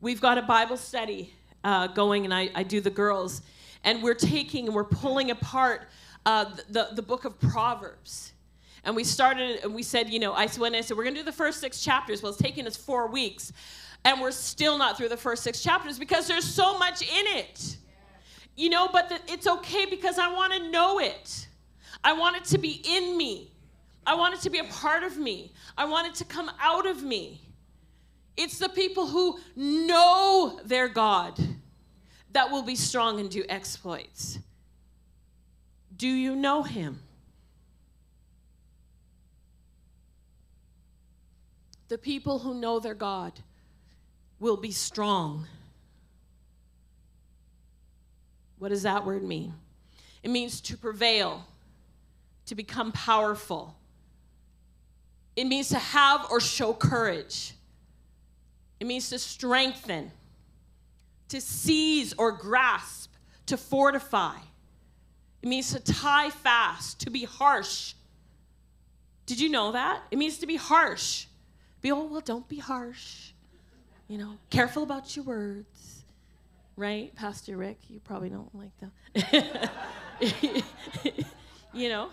We've 0.02 0.22
got 0.22 0.38
a 0.38 0.42
Bible 0.42 0.78
study 0.78 1.34
uh, 1.64 1.88
going, 1.88 2.26
and 2.26 2.34
I, 2.34 2.50
I, 2.56 2.64
do 2.64 2.80
the 2.80 2.90
girls, 2.90 3.42
and 3.84 4.02
we're 4.02 4.14
taking 4.14 4.66
and 4.66 4.74
we're 4.74 4.86
pulling 4.86 5.30
apart 5.30 5.90
uh, 6.26 6.46
the, 6.70 6.90
the 6.94 7.02
book 7.02 7.26
of 7.26 7.40
Proverbs. 7.40 8.32
And 8.84 8.96
we 8.96 9.04
started, 9.04 9.60
and 9.64 9.74
we 9.74 9.84
said, 9.84 10.10
you 10.10 10.20
know, 10.20 10.34
I 10.34 10.48
when 10.48 10.76
I 10.76 10.82
said 10.82 10.98
we're 10.98 11.04
going 11.04 11.16
to 11.16 11.22
do 11.22 11.26
the 11.26 11.32
first 11.32 11.60
six 11.60 11.82
chapters. 11.82 12.24
Well, 12.24 12.32
it's 12.32 12.42
taking 12.42 12.66
us 12.66 12.78
four 12.78 13.08
weeks, 13.08 13.52
and 14.06 14.22
we're 14.22 14.32
still 14.32 14.78
not 14.78 14.98
through 14.98 15.10
the 15.10 15.18
first 15.18 15.44
six 15.44 15.62
chapters 15.62 16.00
because 16.00 16.28
there's 16.28 16.46
so 16.46 16.78
much 16.78 17.02
in 17.02 17.28
it. 17.38 17.78
You 18.56 18.70
know, 18.70 18.90
but 18.92 19.10
the, 19.10 19.20
it's 19.28 19.48
okay 19.48 19.86
because 19.86 20.18
I 20.18 20.32
want 20.34 20.54
to 20.54 20.70
know 20.70 21.00
it. 21.00 21.48
I 22.04 22.14
want 22.14 22.38
it 22.38 22.46
to 22.46 22.58
be 22.58 22.82
in 22.86 23.18
me. 23.18 23.52
I 24.06 24.16
want 24.16 24.34
it 24.34 24.42
to 24.42 24.50
be 24.50 24.60
a 24.60 24.64
part 24.66 25.04
of 25.04 25.18
me. 25.18 25.54
I 25.78 25.86
want 25.86 26.08
it 26.08 26.16
to 26.16 26.26
come 26.26 26.50
out 26.60 26.88
of 26.88 27.04
me. 27.04 27.42
It's 28.38 28.58
the 28.58 28.70
people 28.70 29.08
who 29.08 29.40
know 29.56 30.60
their 30.64 30.88
God 30.88 31.38
that 32.32 32.50
will 32.50 32.64
be 32.64 32.76
strong 32.76 33.20
and 33.20 33.30
do 33.30 33.44
exploits. 33.50 34.40
Do 35.96 36.08
you 36.08 36.36
know 36.36 36.64
him? 36.64 37.02
The 41.90 41.98
people 41.98 42.40
who 42.40 42.54
know 42.54 42.80
their 42.80 42.94
God 42.94 43.34
will 44.40 44.58
be 44.58 44.72
strong. 44.72 45.48
What 48.60 48.70
does 48.70 48.84
that 48.84 49.06
word 49.06 49.24
mean? 49.24 49.54
It 50.22 50.30
means 50.30 50.62
to 50.62 50.78
prevail, 50.78 51.46
to 52.46 52.56
become 52.56 52.92
powerful. 52.92 53.76
It 55.36 55.46
means 55.46 55.70
to 55.70 55.80
have 55.80 56.28
or 56.30 56.40
show 56.40 56.74
courage. 56.74 57.54
It 58.80 58.86
means 58.86 59.10
to 59.10 59.20
strengthen, 59.20 60.12
to 61.30 61.42
seize 61.42 62.14
or 62.18 62.32
grasp, 62.32 63.12
to 63.48 63.58
fortify. 63.58 64.36
It 65.42 65.48
means 65.48 65.74
to 65.74 65.80
tie 65.80 66.30
fast, 66.30 67.00
to 67.02 67.10
be 67.10 67.24
harsh. 67.24 67.94
Did 69.26 69.40
you 69.40 69.50
know 69.50 69.72
that? 69.72 70.04
It 70.12 70.18
means 70.18 70.38
to 70.40 70.48
be 70.48 70.56
harsh. 70.56 71.26
Be, 71.82 71.92
oh, 71.92 72.06
well, 72.06 72.22
don't 72.22 72.48
be 72.48 72.58
harsh. 72.58 73.32
You 74.08 74.18
know, 74.18 74.38
careful 74.50 74.84
about 74.84 75.16
your 75.16 75.26
words. 75.26 76.04
Right, 76.76 77.14
Pastor 77.16 77.58
Rick? 77.58 77.78
You 77.90 78.00
probably 78.00 78.30
don't 78.30 78.54
like 78.56 78.72
that. 78.80 79.72
you 81.74 81.90
know? 81.90 82.10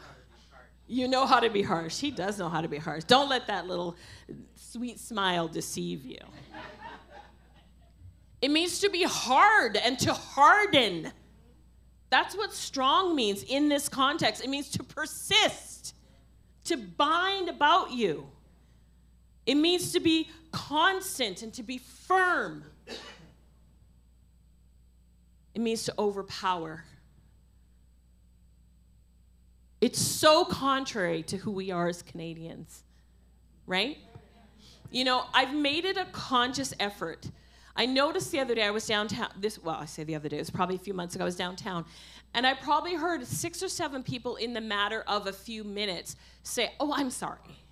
You 0.89 1.09
know 1.09 1.27
how 1.27 1.41
to 1.41 1.51
be 1.51 1.63
harsh. 1.63 1.99
He 1.99 2.11
does 2.11 2.39
know 2.39 2.49
how 2.49 2.61
to 2.61 2.69
be 2.69 2.77
harsh. 2.77 3.05
Don't 3.05 3.29
let 3.29 3.47
that 3.49 3.67
little 3.67 3.97
sweet 4.55 5.01
smile 5.01 5.49
deceive 5.49 6.05
you. 6.05 6.19
It 8.41 8.51
means 8.51 8.81
to 8.81 8.91
be 8.91 9.03
hard 9.03 9.77
and 9.77 9.99
to 10.01 10.13
harden. 10.13 11.11
That's 12.11 12.37
what 12.37 12.53
strong 12.53 13.17
means 13.17 13.43
in 13.43 13.69
this 13.69 13.89
context. 13.89 14.45
It 14.45 14.51
means 14.51 14.71
to 14.71 14.85
persist, 14.85 15.95
to 16.65 16.77
bind 16.77 17.49
about 17.49 17.91
you. 17.93 18.29
It 19.47 19.55
means 19.55 19.93
to 19.93 20.01
be 20.01 20.29
constant 20.51 21.43
and 21.43 21.55
to 21.55 21.63
be 21.63 21.79
firm. 21.79 22.65
It 25.55 25.61
means 25.61 25.85
to 25.85 25.95
overpower. 25.99 26.85
It's 29.81 30.01
so 30.01 30.45
contrary 30.45 31.23
to 31.25 31.37
who 31.37 31.51
we 31.53 31.71
are 31.71 31.89
as 31.89 32.03
Canadians, 32.03 32.83
right? 33.67 33.99
You 34.91 35.05
know, 35.05 35.25
I've 35.33 35.55
made 35.55 35.85
it 35.85 35.97
a 35.97 36.07
conscious 36.07 36.75
effort. 36.81 37.31
I 37.77 37.87
noticed 37.87 38.33
the 38.33 38.41
other 38.41 38.55
day 38.55 38.65
I 38.65 38.71
was 38.71 38.87
downtown. 38.87 39.29
This, 39.39 39.63
well, 39.63 39.77
I 39.77 39.85
say 39.85 40.03
the 40.03 40.15
other 40.15 40.29
day, 40.29 40.37
it 40.37 40.41
was 40.41 40.51
probably 40.51 40.77
a 40.77 40.81
few 40.81 40.95
months 40.95 41.15
ago. 41.15 41.25
I 41.25 41.27
was 41.27 41.37
downtown, 41.37 41.85
and 42.35 42.47
I 42.47 42.55
probably 42.55 42.95
heard 42.95 43.27
six 43.27 43.63
or 43.63 43.69
seven 43.69 44.03
people 44.03 44.37
in 44.37 44.55
the 44.55 44.61
matter 44.61 45.05
of 45.07 45.27
a 45.27 45.33
few 45.33 45.63
minutes 45.63 46.17
say, 46.43 46.73
"Oh, 46.81 46.93
I'm 46.95 47.11
sorry." 47.11 47.66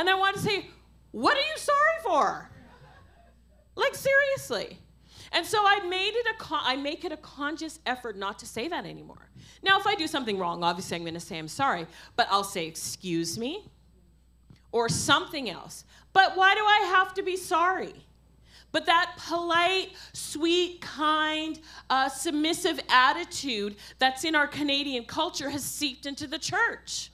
And 0.00 0.08
I 0.08 0.14
want 0.14 0.34
to 0.36 0.40
say, 0.40 0.66
"What 1.10 1.36
are 1.36 1.40
you 1.40 1.58
sorry 1.58 1.98
for?" 2.02 2.48
Like 3.76 3.94
seriously. 3.94 4.78
And 5.30 5.44
so 5.44 5.58
I 5.60 5.86
made 5.86 6.14
it 6.14 6.26
a 6.30 6.38
con- 6.38 6.62
I 6.64 6.76
make 6.76 7.04
it 7.04 7.12
a 7.12 7.18
conscious 7.18 7.80
effort 7.84 8.16
not 8.16 8.38
to 8.38 8.46
say 8.46 8.66
that 8.66 8.86
anymore. 8.86 9.28
Now, 9.62 9.78
if 9.78 9.86
I 9.86 9.94
do 9.94 10.06
something 10.06 10.38
wrong, 10.38 10.64
obviously 10.64 10.96
I'm 10.96 11.02
going 11.02 11.12
to 11.12 11.20
say 11.20 11.36
I'm 11.38 11.48
sorry, 11.48 11.86
but 12.16 12.26
I'll 12.30 12.44
say 12.44 12.66
excuse 12.66 13.38
me 13.38 13.68
or 14.72 14.88
something 14.88 15.50
else. 15.50 15.84
But 16.14 16.34
why 16.34 16.54
do 16.54 16.64
I 16.64 16.92
have 16.96 17.12
to 17.14 17.22
be 17.22 17.36
sorry? 17.36 17.94
But 18.72 18.86
that 18.86 19.18
polite, 19.28 19.90
sweet, 20.14 20.80
kind, 20.80 21.60
uh, 21.90 22.08
submissive 22.08 22.80
attitude 22.88 23.76
that's 23.98 24.24
in 24.24 24.34
our 24.34 24.46
Canadian 24.46 25.04
culture 25.04 25.50
has 25.50 25.62
seeped 25.62 26.06
into 26.06 26.26
the 26.26 26.38
church. 26.38 27.09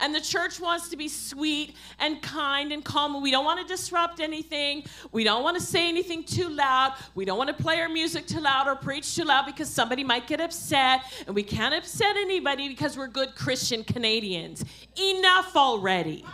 And 0.00 0.14
the 0.14 0.20
church 0.20 0.60
wants 0.60 0.88
to 0.88 0.96
be 0.96 1.08
sweet 1.08 1.76
and 1.98 2.20
kind 2.20 2.72
and 2.72 2.84
calm. 2.84 3.22
We 3.22 3.30
don't 3.30 3.44
want 3.44 3.60
to 3.60 3.66
disrupt 3.66 4.20
anything. 4.20 4.84
We 5.12 5.24
don't 5.24 5.42
want 5.42 5.56
to 5.56 5.62
say 5.62 5.88
anything 5.88 6.24
too 6.24 6.48
loud. 6.48 6.94
We 7.14 7.24
don't 7.24 7.38
want 7.38 7.56
to 7.56 7.62
play 7.62 7.80
our 7.80 7.88
music 7.88 8.26
too 8.26 8.40
loud 8.40 8.66
or 8.66 8.76
preach 8.76 9.14
too 9.14 9.24
loud 9.24 9.46
because 9.46 9.68
somebody 9.68 10.04
might 10.04 10.26
get 10.26 10.40
upset. 10.40 11.02
And 11.26 11.34
we 11.34 11.42
can't 11.42 11.74
upset 11.74 12.16
anybody 12.16 12.68
because 12.68 12.96
we're 12.96 13.08
good 13.08 13.34
Christian 13.34 13.84
Canadians. 13.84 14.64
Enough 14.96 15.56
already. 15.56 16.24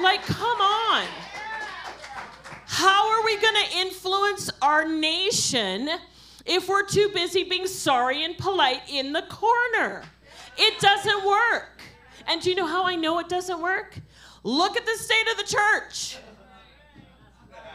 Like, 0.00 0.22
come 0.22 0.60
on. 0.60 1.06
How 2.66 3.10
are 3.10 3.24
we 3.24 3.36
going 3.36 3.54
to 3.54 3.78
influence 3.78 4.50
our 4.62 4.88
nation 4.88 5.90
if 6.46 6.68
we're 6.68 6.86
too 6.86 7.10
busy 7.12 7.44
being 7.44 7.66
sorry 7.66 8.24
and 8.24 8.38
polite 8.38 8.80
in 8.88 9.12
the 9.12 9.22
corner? 9.22 10.02
It 10.56 10.78
doesn't 10.78 11.26
work. 11.26 11.69
And 12.30 12.40
do 12.40 12.48
you 12.48 12.54
know 12.54 12.66
how 12.66 12.84
I 12.84 12.94
know 12.94 13.18
it 13.18 13.28
doesn't 13.28 13.60
work? 13.60 13.98
Look 14.44 14.76
at 14.76 14.86
the 14.86 14.92
state 14.92 15.28
of 15.32 15.36
the 15.36 15.42
church. 15.42 16.16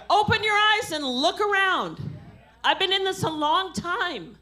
Open 0.10 0.42
your 0.46 0.56
eyes 0.56 0.94
and 0.94 1.04
look 1.04 1.42
around. 1.42 2.00
I've 2.64 2.80
been 2.80 2.94
in 2.94 3.04
this 3.04 3.24
a 3.24 3.30
long 3.30 3.74
time. 3.74 4.38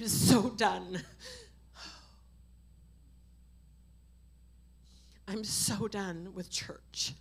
I'm 0.00 0.08
so 0.08 0.50
done. 0.50 1.04
I'm 5.28 5.44
so 5.44 5.86
done 5.86 6.30
with 6.34 6.50
church. 6.50 7.12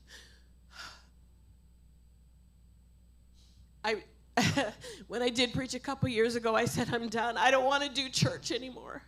I 3.84 3.98
when 5.08 5.22
I 5.22 5.30
did 5.30 5.54
preach 5.54 5.74
a 5.74 5.80
couple 5.80 6.10
years 6.10 6.36
ago, 6.36 6.56
I 6.56 6.66
said, 6.66 6.94
I'm 6.94 7.10
done. 7.10 7.38
I 7.38 7.52
don't 7.52 7.66
want 7.66 7.84
to 7.84 7.90
do 7.90 8.10
church 8.10 8.52
anymore. 8.52 9.04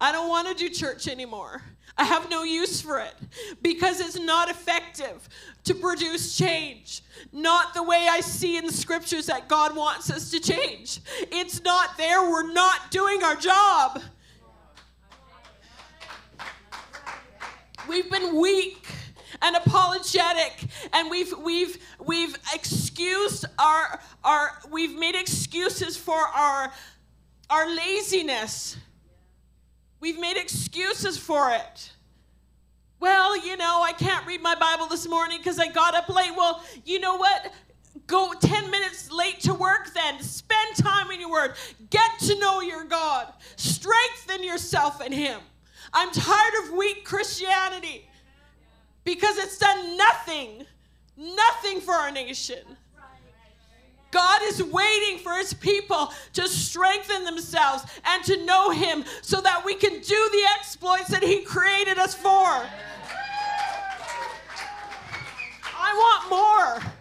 I 0.00 0.12
don't 0.12 0.28
want 0.28 0.46
to 0.48 0.54
do 0.54 0.68
church 0.72 1.08
anymore. 1.08 1.62
I 1.96 2.04
have 2.04 2.30
no 2.30 2.44
use 2.44 2.80
for 2.80 3.00
it 3.00 3.14
because 3.60 4.00
it's 4.00 4.18
not 4.18 4.48
effective 4.48 5.28
to 5.64 5.74
produce 5.74 6.36
change. 6.36 7.02
Not 7.32 7.74
the 7.74 7.82
way 7.82 8.06
I 8.08 8.20
see 8.20 8.56
in 8.56 8.66
the 8.66 8.72
scriptures 8.72 9.26
that 9.26 9.48
God 9.48 9.74
wants 9.74 10.10
us 10.10 10.30
to 10.30 10.38
change. 10.38 11.00
It's 11.32 11.62
not 11.64 11.98
there. 11.98 12.22
We're 12.22 12.52
not 12.52 12.92
doing 12.92 13.24
our 13.24 13.34
job. 13.34 14.00
We've 17.88 18.08
been 18.10 18.36
weak 18.40 18.86
and 19.42 19.56
apologetic. 19.56 20.64
And 20.92 21.10
we've 21.10 21.32
we've 21.38 21.78
we've 22.04 22.36
excused 22.54 23.46
our 23.58 24.00
our 24.24 24.58
we've 24.70 24.98
made 24.98 25.14
excuses 25.14 25.96
for 25.96 26.18
our 26.18 26.72
our 27.50 27.74
laziness. 27.74 28.76
We've 30.00 30.18
made 30.18 30.36
excuses 30.36 31.18
for 31.18 31.50
it. 31.52 31.92
Well 33.00 33.36
you 33.46 33.56
know 33.56 33.80
i 33.82 33.92
can't 33.92 34.26
read 34.26 34.42
my 34.42 34.56
bible 34.56 34.86
this 34.86 35.08
morning 35.08 35.38
because 35.38 35.58
i 35.58 35.68
got 35.68 35.94
up 35.94 36.08
late. 36.08 36.32
Well 36.36 36.62
you 36.84 37.00
know 37.00 37.16
what? 37.16 37.52
Go 38.06 38.32
10 38.40 38.70
minutes 38.70 39.10
late 39.10 39.40
to 39.40 39.54
work 39.54 39.92
then. 39.92 40.22
Spend 40.22 40.76
time 40.76 41.10
in 41.10 41.20
your 41.20 41.30
word. 41.30 41.54
Get 41.90 42.18
to 42.20 42.38
know 42.38 42.60
your 42.60 42.84
god. 42.84 43.32
Strengthen 43.56 44.42
yourself 44.42 45.04
in 45.04 45.12
him. 45.12 45.40
I'm 45.92 46.10
tired 46.12 46.52
of 46.64 46.74
weak 46.74 47.04
christianity 47.04 48.07
because 49.08 49.38
it's 49.38 49.56
done 49.56 49.96
nothing, 49.96 50.66
nothing 51.16 51.80
for 51.80 51.94
our 51.94 52.10
nation. 52.10 52.58
God 54.10 54.42
is 54.44 54.62
waiting 54.62 55.16
for 55.16 55.32
his 55.32 55.54
people 55.54 56.12
to 56.34 56.46
strengthen 56.46 57.24
themselves 57.24 57.84
and 58.04 58.22
to 58.24 58.44
know 58.44 58.68
him 58.68 59.06
so 59.22 59.40
that 59.40 59.64
we 59.64 59.74
can 59.76 59.92
do 59.92 60.28
the 60.32 60.42
exploits 60.58 61.08
that 61.08 61.22
he 61.22 61.40
created 61.40 61.96
us 61.96 62.14
for. 62.14 62.66
I 65.74 65.94
want 65.94 66.28
more. 66.28 66.92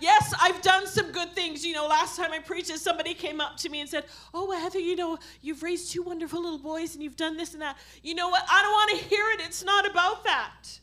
Yes, 0.00 0.34
I've 0.42 0.60
done 0.62 0.88
some 0.88 1.12
good 1.12 1.32
things. 1.32 1.64
You 1.64 1.74
know, 1.74 1.86
last 1.86 2.16
time 2.16 2.32
I 2.32 2.40
preached, 2.40 2.76
somebody 2.76 3.14
came 3.14 3.40
up 3.40 3.56
to 3.58 3.68
me 3.68 3.82
and 3.82 3.88
said, 3.88 4.06
Oh, 4.34 4.50
Heather, 4.50 4.80
you 4.80 4.96
know, 4.96 5.16
you've 5.42 5.62
raised 5.62 5.92
two 5.92 6.02
wonderful 6.02 6.42
little 6.42 6.58
boys 6.58 6.94
and 6.94 7.04
you've 7.04 7.16
done 7.16 7.36
this 7.36 7.52
and 7.52 7.62
that. 7.62 7.76
You 8.02 8.16
know 8.16 8.30
what? 8.30 8.42
I 8.50 8.62
don't 8.62 8.72
want 8.72 8.90
to 8.98 9.08
hear 9.08 9.30
it. 9.34 9.42
It's 9.46 9.62
not 9.62 9.88
about 9.88 10.24
that. 10.24 10.80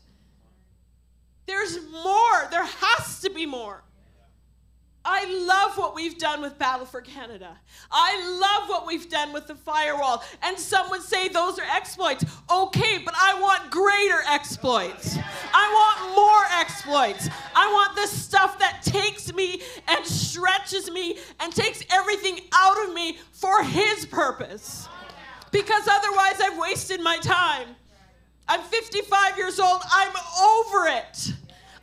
There's 1.48 1.78
more. 1.90 2.48
There 2.50 2.64
has 2.64 3.20
to 3.22 3.30
be 3.30 3.46
more. 3.46 3.82
I 5.02 5.24
love 5.46 5.78
what 5.78 5.94
we've 5.94 6.18
done 6.18 6.42
with 6.42 6.58
Battle 6.58 6.84
for 6.84 7.00
Canada. 7.00 7.56
I 7.90 8.38
love 8.38 8.68
what 8.68 8.86
we've 8.86 9.08
done 9.08 9.32
with 9.32 9.46
the 9.46 9.54
firewall. 9.54 10.22
And 10.42 10.58
some 10.58 10.90
would 10.90 11.00
say 11.00 11.28
those 11.28 11.58
are 11.58 11.64
exploits. 11.64 12.26
Okay, 12.50 12.98
but 13.02 13.14
I 13.16 13.40
want 13.40 13.70
greater 13.70 14.18
exploits. 14.28 15.16
I 15.54 15.96
want 15.96 16.14
more 16.14 16.60
exploits. 16.60 17.30
I 17.56 17.72
want 17.72 17.96
the 17.96 18.06
stuff 18.06 18.58
that 18.58 18.82
takes 18.82 19.32
me 19.32 19.62
and 19.86 20.04
stretches 20.04 20.90
me 20.90 21.16
and 21.40 21.50
takes 21.50 21.82
everything 21.90 22.40
out 22.52 22.86
of 22.86 22.92
me 22.92 23.16
for 23.32 23.62
His 23.62 24.04
purpose. 24.04 24.86
Because 25.50 25.88
otherwise, 25.88 26.42
I've 26.42 26.58
wasted 26.58 27.00
my 27.00 27.16
time. 27.16 27.68
I'm 28.48 28.62
55 28.62 29.36
years 29.36 29.60
old. 29.60 29.82
I'm 29.92 30.12
over 30.42 30.86
it. 30.86 31.32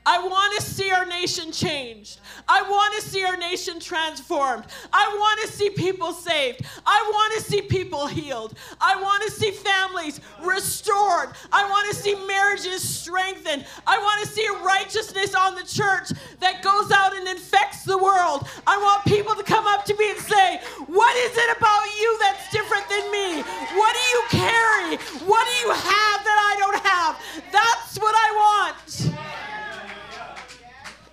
I 0.05 0.19
want 0.19 0.55
to 0.55 0.61
see 0.61 0.91
our 0.91 1.05
nation 1.05 1.51
changed. 1.51 2.19
I 2.47 2.61
want 2.61 2.93
to 2.95 3.01
see 3.01 3.23
our 3.23 3.37
nation 3.37 3.79
transformed. 3.79 4.65
I 4.93 5.15
want 5.17 5.41
to 5.41 5.47
see 5.47 5.71
people 5.71 6.13
saved. 6.13 6.61
I 6.85 7.09
want 7.11 7.33
to 7.33 7.41
see 7.41 7.63
people 7.63 8.05
healed. 8.05 8.53
I 8.79 9.01
want 9.01 9.23
to 9.23 9.31
see 9.31 9.51
families 9.51 10.21
restored. 10.43 11.29
I 11.51 11.67
want 11.67 11.89
to 11.89 11.95
see 11.95 12.13
marriages 12.27 12.87
strengthened. 12.87 13.65
I 13.87 13.97
want 13.97 14.21
to 14.23 14.27
see 14.31 14.47
righteousness 14.63 15.33
on 15.33 15.55
the 15.55 15.63
church 15.63 16.09
that 16.39 16.61
goes 16.61 16.91
out 16.91 17.15
and 17.15 17.27
infects 17.27 17.83
the 17.83 17.97
world. 17.97 18.47
I 18.67 18.77
want 18.77 19.05
people 19.05 19.33
to 19.33 19.43
come 19.43 19.65
up 19.65 19.85
to 19.85 19.95
me 19.97 20.11
and 20.11 20.19
say, 20.19 20.61
What 20.85 21.15
is 21.17 21.31
it 21.35 21.57
about 21.57 21.85
you 21.99 22.17
that's 22.19 22.51
different 22.51 22.87
than 22.89 23.11
me? 23.11 23.41
What 23.73 23.95
do 23.97 24.03
you 24.13 24.21
carry? 24.29 24.97
What 25.25 25.47
do 25.49 25.53
you 25.65 25.71
have 25.73 26.19
that 26.21 26.37
I 26.37 26.53
don't 26.59 26.85
have? 26.85 27.51
That's 27.51 27.97
what 27.97 28.13
I 28.13 28.29
want. 28.37 29.54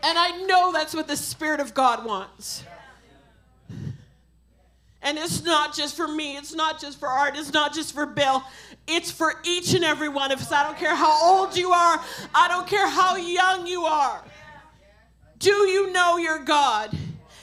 And 0.02 0.18
I 0.18 0.44
know 0.46 0.72
that's 0.72 0.94
what 0.94 1.06
the 1.06 1.16
Spirit 1.16 1.60
of 1.60 1.74
God 1.74 2.04
wants. 2.04 2.64
And 5.02 5.18
it's 5.18 5.42
not 5.42 5.74
just 5.74 5.96
for 5.96 6.06
me, 6.06 6.36
it's 6.36 6.54
not 6.54 6.80
just 6.80 6.98
for 6.98 7.08
Art, 7.08 7.36
it's 7.36 7.52
not 7.52 7.74
just 7.74 7.92
for 7.92 8.06
Bill. 8.06 8.42
It's 8.86 9.10
for 9.10 9.34
each 9.44 9.74
and 9.74 9.84
every 9.84 10.08
one 10.08 10.30
of 10.32 10.40
us. 10.40 10.52
I 10.52 10.64
don't 10.64 10.78
care 10.78 10.94
how 10.94 11.40
old 11.40 11.56
you 11.56 11.72
are, 11.72 12.00
I 12.34 12.48
don't 12.48 12.66
care 12.66 12.88
how 12.88 13.16
young 13.16 13.66
you 13.66 13.82
are. 13.82 14.22
Do 15.38 15.50
you 15.50 15.92
know 15.92 16.18
your 16.18 16.38
God? 16.38 16.96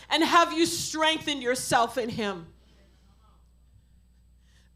And 0.10 0.24
have 0.24 0.54
you 0.54 0.66
strengthened 0.66 1.44
yourself 1.44 1.98
in 1.98 2.10
Him? 2.10 2.48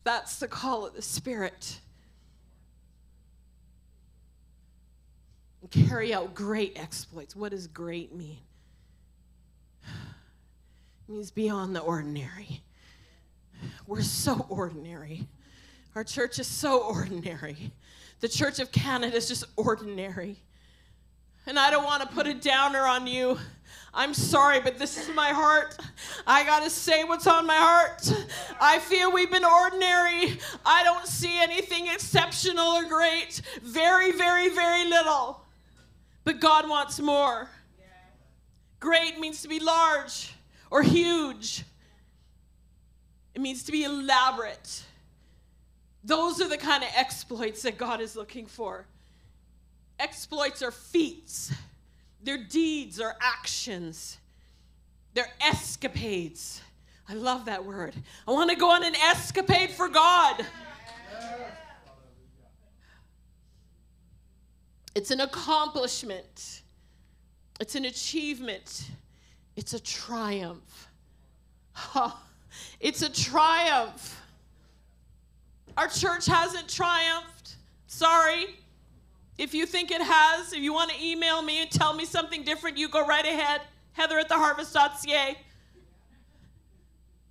That's 0.04 0.38
the 0.38 0.48
call 0.48 0.86
of 0.86 0.94
the 0.94 1.02
Spirit. 1.02 1.80
Carry 5.72 6.14
out 6.14 6.34
great 6.36 6.78
exploits. 6.78 7.36
What 7.36 7.51
does 7.51 7.68
great 7.68 8.14
mean? 8.14 8.38
It 9.84 11.11
means 11.11 11.32
beyond 11.32 11.76
the 11.76 11.82
ordinary. 11.82 12.61
We're 13.88 14.01
so 14.01 14.45
ordinary. 14.49 15.28
Our 15.95 16.03
church 16.03 16.39
is 16.39 16.47
so 16.47 16.80
ordinary. 16.80 17.72
The 18.20 18.28
Church 18.28 18.59
of 18.59 18.72
Canada 18.72 19.16
is 19.16 19.28
just 19.28 19.43
ordinary. 19.57 20.38
And 21.45 21.59
I 21.59 21.70
don't 21.70 21.84
want 21.84 22.01
to 22.01 22.07
put 22.07 22.26
a 22.26 22.34
downer 22.34 22.80
on 22.80 23.05
you. 23.05 23.38
I'm 23.93 24.14
sorry, 24.14 24.61
but 24.61 24.80
this 24.80 24.97
is 24.97 25.14
my 25.14 25.30
heart. 25.30 25.78
I 26.26 26.45
got 26.45 26.64
to 26.64 26.70
say 26.70 27.03
what's 27.03 27.28
on 27.28 27.45
my 27.45 27.55
heart. 27.55 28.11
I 28.61 28.80
feel 28.80 29.11
we've 29.11 29.30
been 29.30 29.43
ordinary. 29.43 30.39
I 30.66 30.84
don't 30.84 31.05
see 31.05 31.38
anything 31.41 31.88
exceptional 31.88 32.66
or 32.66 32.86
great. 32.86 33.41
Very, 33.61 34.14
very, 34.14 34.49
very 34.49 34.89
little. 34.89 35.43
But 36.24 36.40
God 36.40 36.70
wants 36.70 37.00
more. 37.00 37.50
Great 38.80 39.20
means 39.20 39.42
to 39.42 39.48
be 39.48 39.60
large 39.60 40.34
or 40.70 40.82
huge, 40.82 41.64
it 43.34 43.42
means 43.42 43.64
to 43.64 43.72
be 43.72 43.84
elaborate. 43.84 44.84
Those 46.04 46.42
are 46.42 46.50
the 46.50 46.58
kind 46.58 46.84
of 46.84 46.90
exploits 46.96 47.62
that 47.62 47.78
God 47.78 48.02
is 48.02 48.16
looking 48.16 48.46
for. 48.46 48.86
Exploits 50.00 50.62
are 50.62 50.72
feats, 50.72 51.54
they're 52.24 52.44
deeds 52.44 53.00
or 53.00 53.16
actions, 53.22 54.18
they're 55.14 55.32
escapades. 55.40 56.62
I 57.08 57.14
love 57.14 57.46
that 57.46 57.64
word. 57.64 57.94
I 58.28 58.32
want 58.32 58.50
to 58.50 58.56
go 58.56 58.72
on 58.72 58.84
an 58.84 58.96
escapade 58.96 59.72
for 59.72 59.88
God. 59.90 60.46
It's 64.96 65.12
an 65.12 65.22
accomplishment, 65.22 66.62
it's 67.60 67.76
an 67.76 67.86
achievement, 67.86 68.91
it's 69.56 69.74
a 69.74 69.80
triumph. 69.80 70.88
it's 72.80 73.02
a 73.02 73.12
triumph. 73.12 74.22
Our 75.76 75.88
church 75.88 76.28
hasn't 76.28 76.68
triumphed. 76.68 77.56
Sorry. 77.88 78.46
If 79.38 79.54
you 79.54 79.66
think 79.66 79.89
it 79.89 80.02
has, 80.02 80.54
if 80.54 80.60
you 80.60 80.74
want 80.74 80.91
to 80.91 81.04
email 81.04 81.41
me 81.41 81.62
and 81.62 81.72
tell 81.72 81.94
me 81.94 82.06
something 82.06 82.44
different, 82.44 82.78
you 82.78 82.88
go 82.88 83.06
right 83.06 83.26
ahead. 83.26 83.62
Heather 83.94 84.20
at 84.20 84.30
theharvest.ca. 84.30 85.38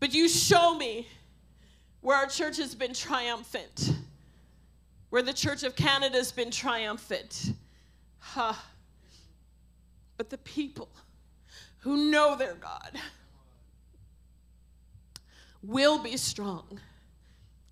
But 0.00 0.12
you 0.12 0.28
show 0.28 0.74
me 0.76 1.06
where 2.00 2.16
our 2.16 2.26
church 2.26 2.56
has 2.56 2.74
been 2.74 2.92
triumphant, 2.92 3.92
where 5.12 5.20
the 5.20 5.34
Church 5.34 5.62
of 5.62 5.76
Canada 5.76 6.16
has 6.16 6.32
been 6.32 6.50
triumphant. 6.50 7.52
Huh. 8.18 8.54
But 10.16 10.30
the 10.30 10.38
people 10.38 10.88
who 11.80 12.10
know 12.10 12.34
their 12.34 12.54
God 12.54 12.98
will 15.62 15.98
be 15.98 16.16
strong 16.16 16.80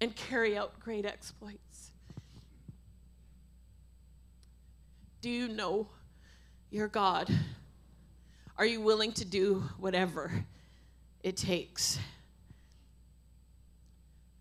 and 0.03 0.15
carry 0.15 0.55
out 0.55 0.79
great 0.81 1.07
exploits. 1.07 1.93
Do 5.23 5.31
you 5.31 5.49
know 5.49 5.89
your 6.71 6.89
God? 6.89 7.35
Are 8.59 8.67
you 8.67 8.83
willing 8.83 9.13
to 9.13 9.25
do 9.25 9.65
whatever 9.79 10.45
it 11.23 11.39
takes? 11.39 11.99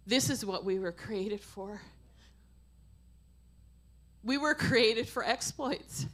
This 0.06 0.30
is 0.30 0.44
what 0.44 0.66
we 0.66 0.80
were 0.80 0.92
created 0.92 1.40
for. 1.40 1.80
We 4.24 4.38
were 4.38 4.54
created 4.54 5.08
for 5.08 5.24
exploits. 5.24 6.06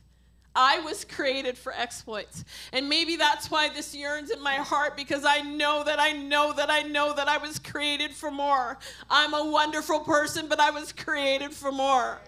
I 0.56 0.80
was 0.80 1.04
created 1.04 1.58
for 1.58 1.74
exploits. 1.74 2.46
And 2.72 2.88
maybe 2.88 3.18
that's 3.18 3.52
why 3.52 3.68
this 3.70 3.94
yearns 3.94 4.32
in 4.32 4.42
my 4.42 4.56
heart 4.56 4.96
because 4.96 5.26
I 5.26 5.42
know 5.42 5.84
that 5.84 6.00
I 6.00 6.14
know 6.14 6.54
that 6.54 6.72
I 6.72 6.84
know 6.84 7.14
that 7.14 7.28
I 7.28 7.38
was 7.38 7.60
created 7.60 8.12
for 8.12 8.32
more. 8.32 8.78
I'm 9.10 9.34
a 9.34 9.52
wonderful 9.52 10.00
person, 10.00 10.48
but 10.48 10.62
I 10.62 10.72
was 10.72 10.94
created 10.94 11.54
for 11.54 11.72
more. 11.72 12.20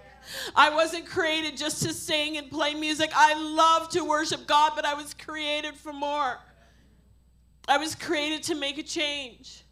I 0.56 0.70
wasn't 0.70 1.06
created 1.06 1.56
just 1.56 1.84
to 1.84 1.94
sing 1.94 2.38
and 2.38 2.52
play 2.52 2.74
music. 2.74 3.12
I 3.16 3.34
love 3.36 3.90
to 3.90 4.04
worship 4.04 4.46
God, 4.46 4.74
but 4.76 4.84
I 4.86 4.94
was 4.94 5.14
created 5.14 5.76
for 5.76 5.94
more. 5.94 6.38
I 7.70 7.78
was 7.78 7.96
created 7.96 8.44
to 8.44 8.56
make 8.56 8.78
a 8.78 8.84
change. 8.84 9.64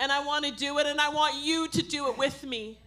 And 0.00 0.10
I 0.10 0.24
want 0.24 0.44
to 0.44 0.50
do 0.50 0.78
it, 0.78 0.86
and 0.86 1.00
I 1.00 1.10
want 1.10 1.36
you 1.44 1.68
to 1.68 1.82
do 1.82 2.08
it 2.08 2.18
with 2.18 2.42
me. 2.42 2.78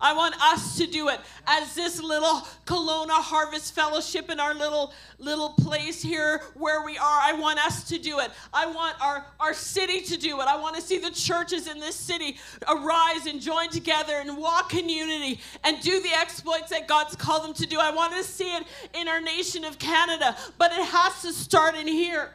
I 0.00 0.14
want 0.14 0.34
us 0.42 0.76
to 0.78 0.86
do 0.86 1.08
it 1.08 1.20
as 1.46 1.74
this 1.74 2.02
little 2.02 2.46
Kelowna 2.64 3.10
Harvest 3.10 3.74
Fellowship 3.74 4.30
in 4.30 4.40
our 4.40 4.54
little 4.54 4.92
little 5.18 5.50
place 5.50 6.00
here 6.00 6.42
where 6.54 6.82
we 6.82 6.96
are. 6.96 7.20
I 7.22 7.34
want 7.34 7.58
us 7.58 7.84
to 7.88 7.98
do 7.98 8.18
it. 8.20 8.30
I 8.54 8.66
want 8.66 8.96
our, 9.02 9.26
our 9.38 9.52
city 9.52 10.00
to 10.00 10.16
do 10.16 10.40
it. 10.40 10.46
I 10.46 10.56
want 10.56 10.76
to 10.76 10.82
see 10.82 10.98
the 10.98 11.10
churches 11.10 11.66
in 11.66 11.78
this 11.78 11.94
city 11.94 12.38
arise 12.66 13.26
and 13.26 13.40
join 13.40 13.68
together 13.68 14.14
and 14.14 14.38
walk 14.38 14.74
in 14.74 14.88
unity 14.88 15.40
and 15.64 15.80
do 15.80 16.00
the 16.00 16.12
exploits 16.14 16.70
that 16.70 16.88
God's 16.88 17.16
called 17.16 17.44
them 17.44 17.54
to 17.54 17.66
do. 17.66 17.78
I 17.78 17.90
want 17.90 18.14
to 18.14 18.24
see 18.24 18.56
it 18.56 18.64
in 18.94 19.08
our 19.08 19.20
nation 19.20 19.64
of 19.64 19.78
Canada, 19.78 20.36
but 20.56 20.72
it 20.72 20.84
has 20.84 21.22
to 21.22 21.32
start 21.32 21.76
in 21.76 21.86
here. 21.86 22.30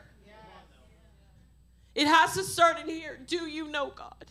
It 1.95 2.07
has 2.07 2.33
to 2.33 2.43
start 2.43 2.77
in 2.81 2.89
here. 2.89 3.17
Do 3.25 3.47
you 3.47 3.69
know 3.69 3.91
God? 3.95 4.25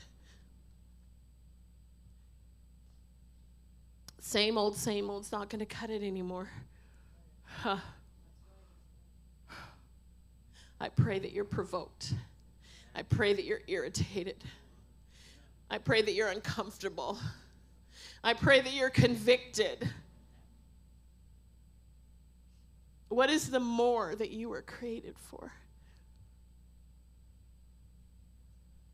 Same 4.34 4.58
old, 4.58 4.76
same 4.76 5.10
old. 5.10 5.22
It's 5.22 5.30
not 5.30 5.48
going 5.48 5.60
to 5.60 5.64
cut 5.64 5.90
it 5.90 6.02
anymore. 6.02 6.48
I 7.64 7.78
pray 10.96 11.20
that 11.20 11.30
you're 11.30 11.44
provoked. 11.44 12.14
I 12.96 13.02
pray 13.02 13.32
that 13.32 13.44
you're 13.44 13.60
irritated. 13.68 14.42
I 15.70 15.78
pray 15.78 16.02
that 16.02 16.14
you're 16.14 16.30
uncomfortable. 16.30 17.16
I 18.24 18.34
pray 18.34 18.60
that 18.60 18.74
you're 18.74 18.90
convicted. 18.90 19.88
What 23.10 23.30
is 23.30 23.52
the 23.52 23.60
more 23.60 24.16
that 24.16 24.32
you 24.32 24.48
were 24.48 24.62
created 24.62 25.16
for? 25.16 25.52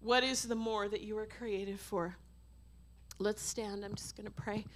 What 0.02 0.22
is 0.22 0.42
the 0.42 0.54
more 0.54 0.86
that 0.86 1.00
you 1.00 1.14
were 1.14 1.24
created 1.24 1.80
for? 1.80 2.16
Let's 3.18 3.40
stand. 3.40 3.86
I'm 3.86 3.94
just 3.94 4.18
going 4.18 4.26
to 4.26 4.30
pray. 4.30 4.66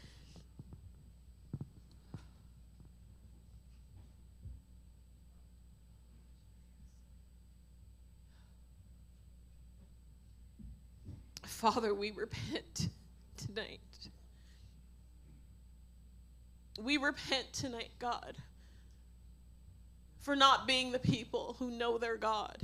Father, 11.55 11.95
we 11.95 12.11
repent 12.11 12.89
tonight. 13.37 13.81
We 16.83 16.97
repent 16.97 17.53
tonight, 17.53 17.91
God, 18.01 18.37
for 20.19 20.35
not 20.35 20.67
being 20.67 20.91
the 20.91 20.99
people 20.99 21.55
who 21.61 21.71
know 21.71 21.97
their 21.97 22.17
God. 22.17 22.59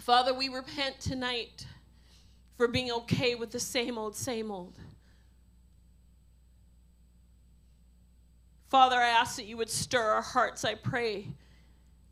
Father, 0.00 0.32
we 0.32 0.48
repent 0.48 0.98
tonight 0.98 1.66
for 2.56 2.66
being 2.68 2.90
okay 2.90 3.34
with 3.34 3.50
the 3.50 3.60
same 3.60 3.98
old, 3.98 4.16
same 4.16 4.50
old. 4.50 4.78
Father, 8.70 8.96
I 8.96 9.10
ask 9.10 9.36
that 9.36 9.44
you 9.44 9.58
would 9.58 9.70
stir 9.70 10.02
our 10.02 10.22
hearts. 10.22 10.64
I 10.64 10.74
pray 10.74 11.28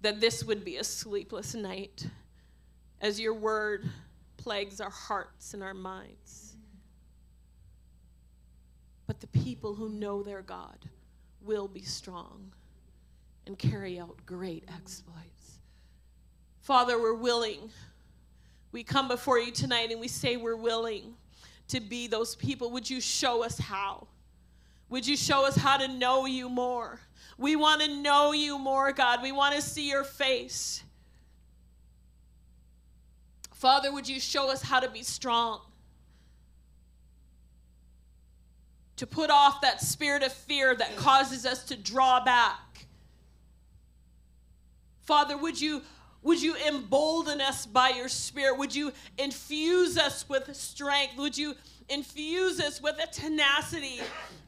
that 0.02 0.20
this 0.20 0.44
would 0.44 0.66
be 0.66 0.76
a 0.76 0.84
sleepless 0.84 1.54
night 1.54 2.06
as 3.00 3.20
your 3.20 3.34
word 3.34 3.88
plagues 4.36 4.80
our 4.80 4.90
hearts 4.90 5.54
and 5.54 5.62
our 5.62 5.74
minds. 5.74 6.56
But 9.06 9.20
the 9.20 9.26
people 9.28 9.74
who 9.74 9.88
know 9.88 10.22
their 10.22 10.42
God 10.42 10.78
will 11.42 11.68
be 11.68 11.82
strong 11.82 12.52
and 13.46 13.58
carry 13.58 13.98
out 13.98 14.16
great 14.26 14.64
exploits. 14.74 15.58
Father, 16.60 17.00
we're 17.00 17.14
willing. 17.14 17.70
We 18.72 18.82
come 18.82 19.06
before 19.06 19.38
you 19.38 19.52
tonight 19.52 19.92
and 19.92 20.00
we 20.00 20.08
say 20.08 20.36
we're 20.36 20.56
willing 20.56 21.14
to 21.68 21.80
be 21.80 22.08
those 22.08 22.34
people. 22.34 22.70
Would 22.72 22.90
you 22.90 23.00
show 23.00 23.44
us 23.44 23.58
how? 23.58 24.08
Would 24.88 25.06
you 25.06 25.16
show 25.16 25.46
us 25.46 25.56
how 25.56 25.76
to 25.76 25.88
know 25.88 26.26
you 26.26 26.48
more? 26.48 27.00
We 27.38 27.56
want 27.56 27.82
to 27.82 27.88
know 27.88 28.32
you 28.32 28.58
more, 28.58 28.92
God. 28.92 29.22
We 29.22 29.32
want 29.32 29.54
to 29.54 29.62
see 29.62 29.88
your 29.88 30.04
face. 30.04 30.82
Father, 33.56 33.90
would 33.90 34.06
you 34.06 34.20
show 34.20 34.50
us 34.50 34.60
how 34.60 34.80
to 34.80 34.88
be 34.90 35.02
strong? 35.02 35.60
To 38.96 39.06
put 39.06 39.30
off 39.30 39.62
that 39.62 39.80
spirit 39.80 40.22
of 40.22 40.30
fear 40.30 40.74
that 40.74 40.94
causes 40.96 41.46
us 41.46 41.64
to 41.64 41.76
draw 41.76 42.22
back. 42.22 42.86
Father, 45.00 45.38
would 45.38 45.58
you 45.58 45.82
would 46.22 46.42
you 46.42 46.56
embolden 46.68 47.40
us 47.40 47.64
by 47.64 47.90
your 47.90 48.08
spirit? 48.08 48.58
Would 48.58 48.74
you 48.74 48.92
infuse 49.16 49.96
us 49.96 50.28
with 50.28 50.54
strength? 50.54 51.16
Would 51.16 51.38
you 51.38 51.54
infuse 51.88 52.60
us 52.60 52.82
with 52.82 52.98
a 53.02 53.06
tenacity 53.06 54.00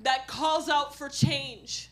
that 0.02 0.26
calls 0.26 0.68
out 0.68 0.94
for 0.94 1.08
change? 1.08 1.88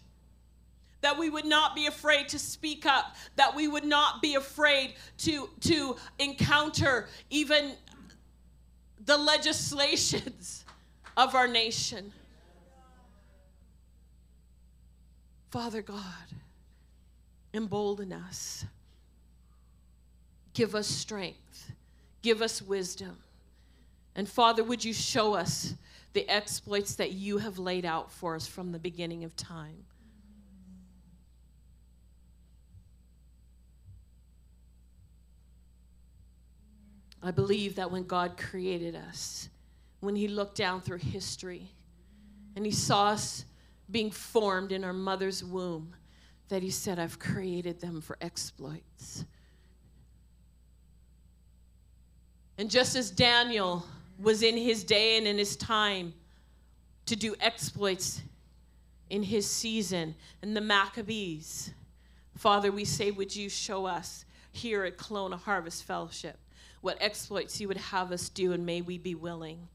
That 1.00 1.18
we 1.18 1.30
would 1.30 1.44
not 1.44 1.74
be 1.74 1.86
afraid 1.86 2.28
to 2.30 2.38
speak 2.38 2.86
up, 2.86 3.16
that 3.36 3.54
we 3.54 3.68
would 3.68 3.84
not 3.84 4.22
be 4.22 4.34
afraid 4.34 4.94
to, 5.18 5.48
to 5.60 5.96
encounter 6.18 7.08
even 7.30 7.72
the 9.04 9.16
legislations 9.16 10.64
of 11.16 11.34
our 11.34 11.46
nation. 11.46 12.12
Father 15.50 15.80
God, 15.80 16.02
embolden 17.54 18.12
us. 18.12 18.64
Give 20.52 20.74
us 20.74 20.86
strength. 20.86 21.72
Give 22.22 22.42
us 22.42 22.60
wisdom. 22.60 23.16
And 24.14 24.28
Father, 24.28 24.64
would 24.64 24.84
you 24.84 24.92
show 24.92 25.34
us 25.34 25.74
the 26.14 26.28
exploits 26.28 26.94
that 26.96 27.12
you 27.12 27.38
have 27.38 27.58
laid 27.58 27.84
out 27.84 28.10
for 28.10 28.34
us 28.34 28.46
from 28.46 28.72
the 28.72 28.78
beginning 28.78 29.24
of 29.24 29.36
time? 29.36 29.84
I 37.26 37.30
believe 37.32 37.76
that 37.76 37.90
when 37.90 38.04
God 38.04 38.36
created 38.36 38.94
us, 38.94 39.48
when 40.00 40.16
He 40.16 40.28
looked 40.28 40.56
down 40.56 40.80
through 40.80 40.98
history 40.98 41.72
and 42.54 42.64
He 42.64 42.72
saw 42.72 43.08
us 43.08 43.44
being 43.90 44.10
formed 44.10 44.72
in 44.72 44.84
our 44.84 44.92
mother's 44.92 45.42
womb, 45.42 45.94
that 46.48 46.62
He 46.62 46.70
said, 46.70 46.98
I've 46.98 47.18
created 47.18 47.80
them 47.80 48.00
for 48.00 48.16
exploits. 48.20 49.24
And 52.58 52.70
just 52.70 52.96
as 52.96 53.10
Daniel 53.10 53.84
was 54.18 54.42
in 54.42 54.56
his 54.56 54.82
day 54.82 55.18
and 55.18 55.26
in 55.26 55.36
his 55.36 55.56
time 55.56 56.14
to 57.04 57.14
do 57.14 57.34
exploits 57.38 58.22
in 59.10 59.22
his 59.22 59.48
season, 59.48 60.14
and 60.42 60.56
the 60.56 60.60
Maccabees, 60.60 61.72
Father, 62.36 62.72
we 62.72 62.84
say, 62.84 63.10
would 63.10 63.36
you 63.36 63.48
show 63.48 63.86
us 63.86 64.24
here 64.52 64.84
at 64.84 64.96
Kelowna 64.96 65.38
Harvest 65.38 65.84
Fellowship, 65.84 66.38
what 66.86 66.96
exploits 67.00 67.60
you 67.60 67.66
would 67.66 67.76
have 67.76 68.12
us 68.12 68.28
do, 68.28 68.52
and 68.52 68.64
may 68.64 68.80
we 68.80 68.96
be 68.96 69.12
willing 69.12 69.66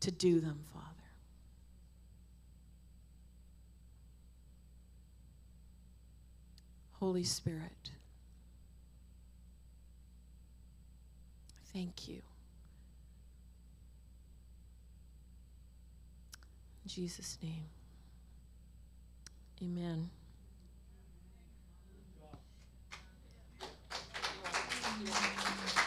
to 0.00 0.10
do 0.10 0.40
them, 0.40 0.64
Father. 0.72 0.86
Holy 6.92 7.22
Spirit, 7.22 7.90
thank 11.74 12.08
you. 12.08 12.22
In 16.82 16.88
Jesus' 16.88 17.36
name, 17.42 17.66
amen. 19.62 20.08
Thank 25.00 25.76
you. 25.76 25.77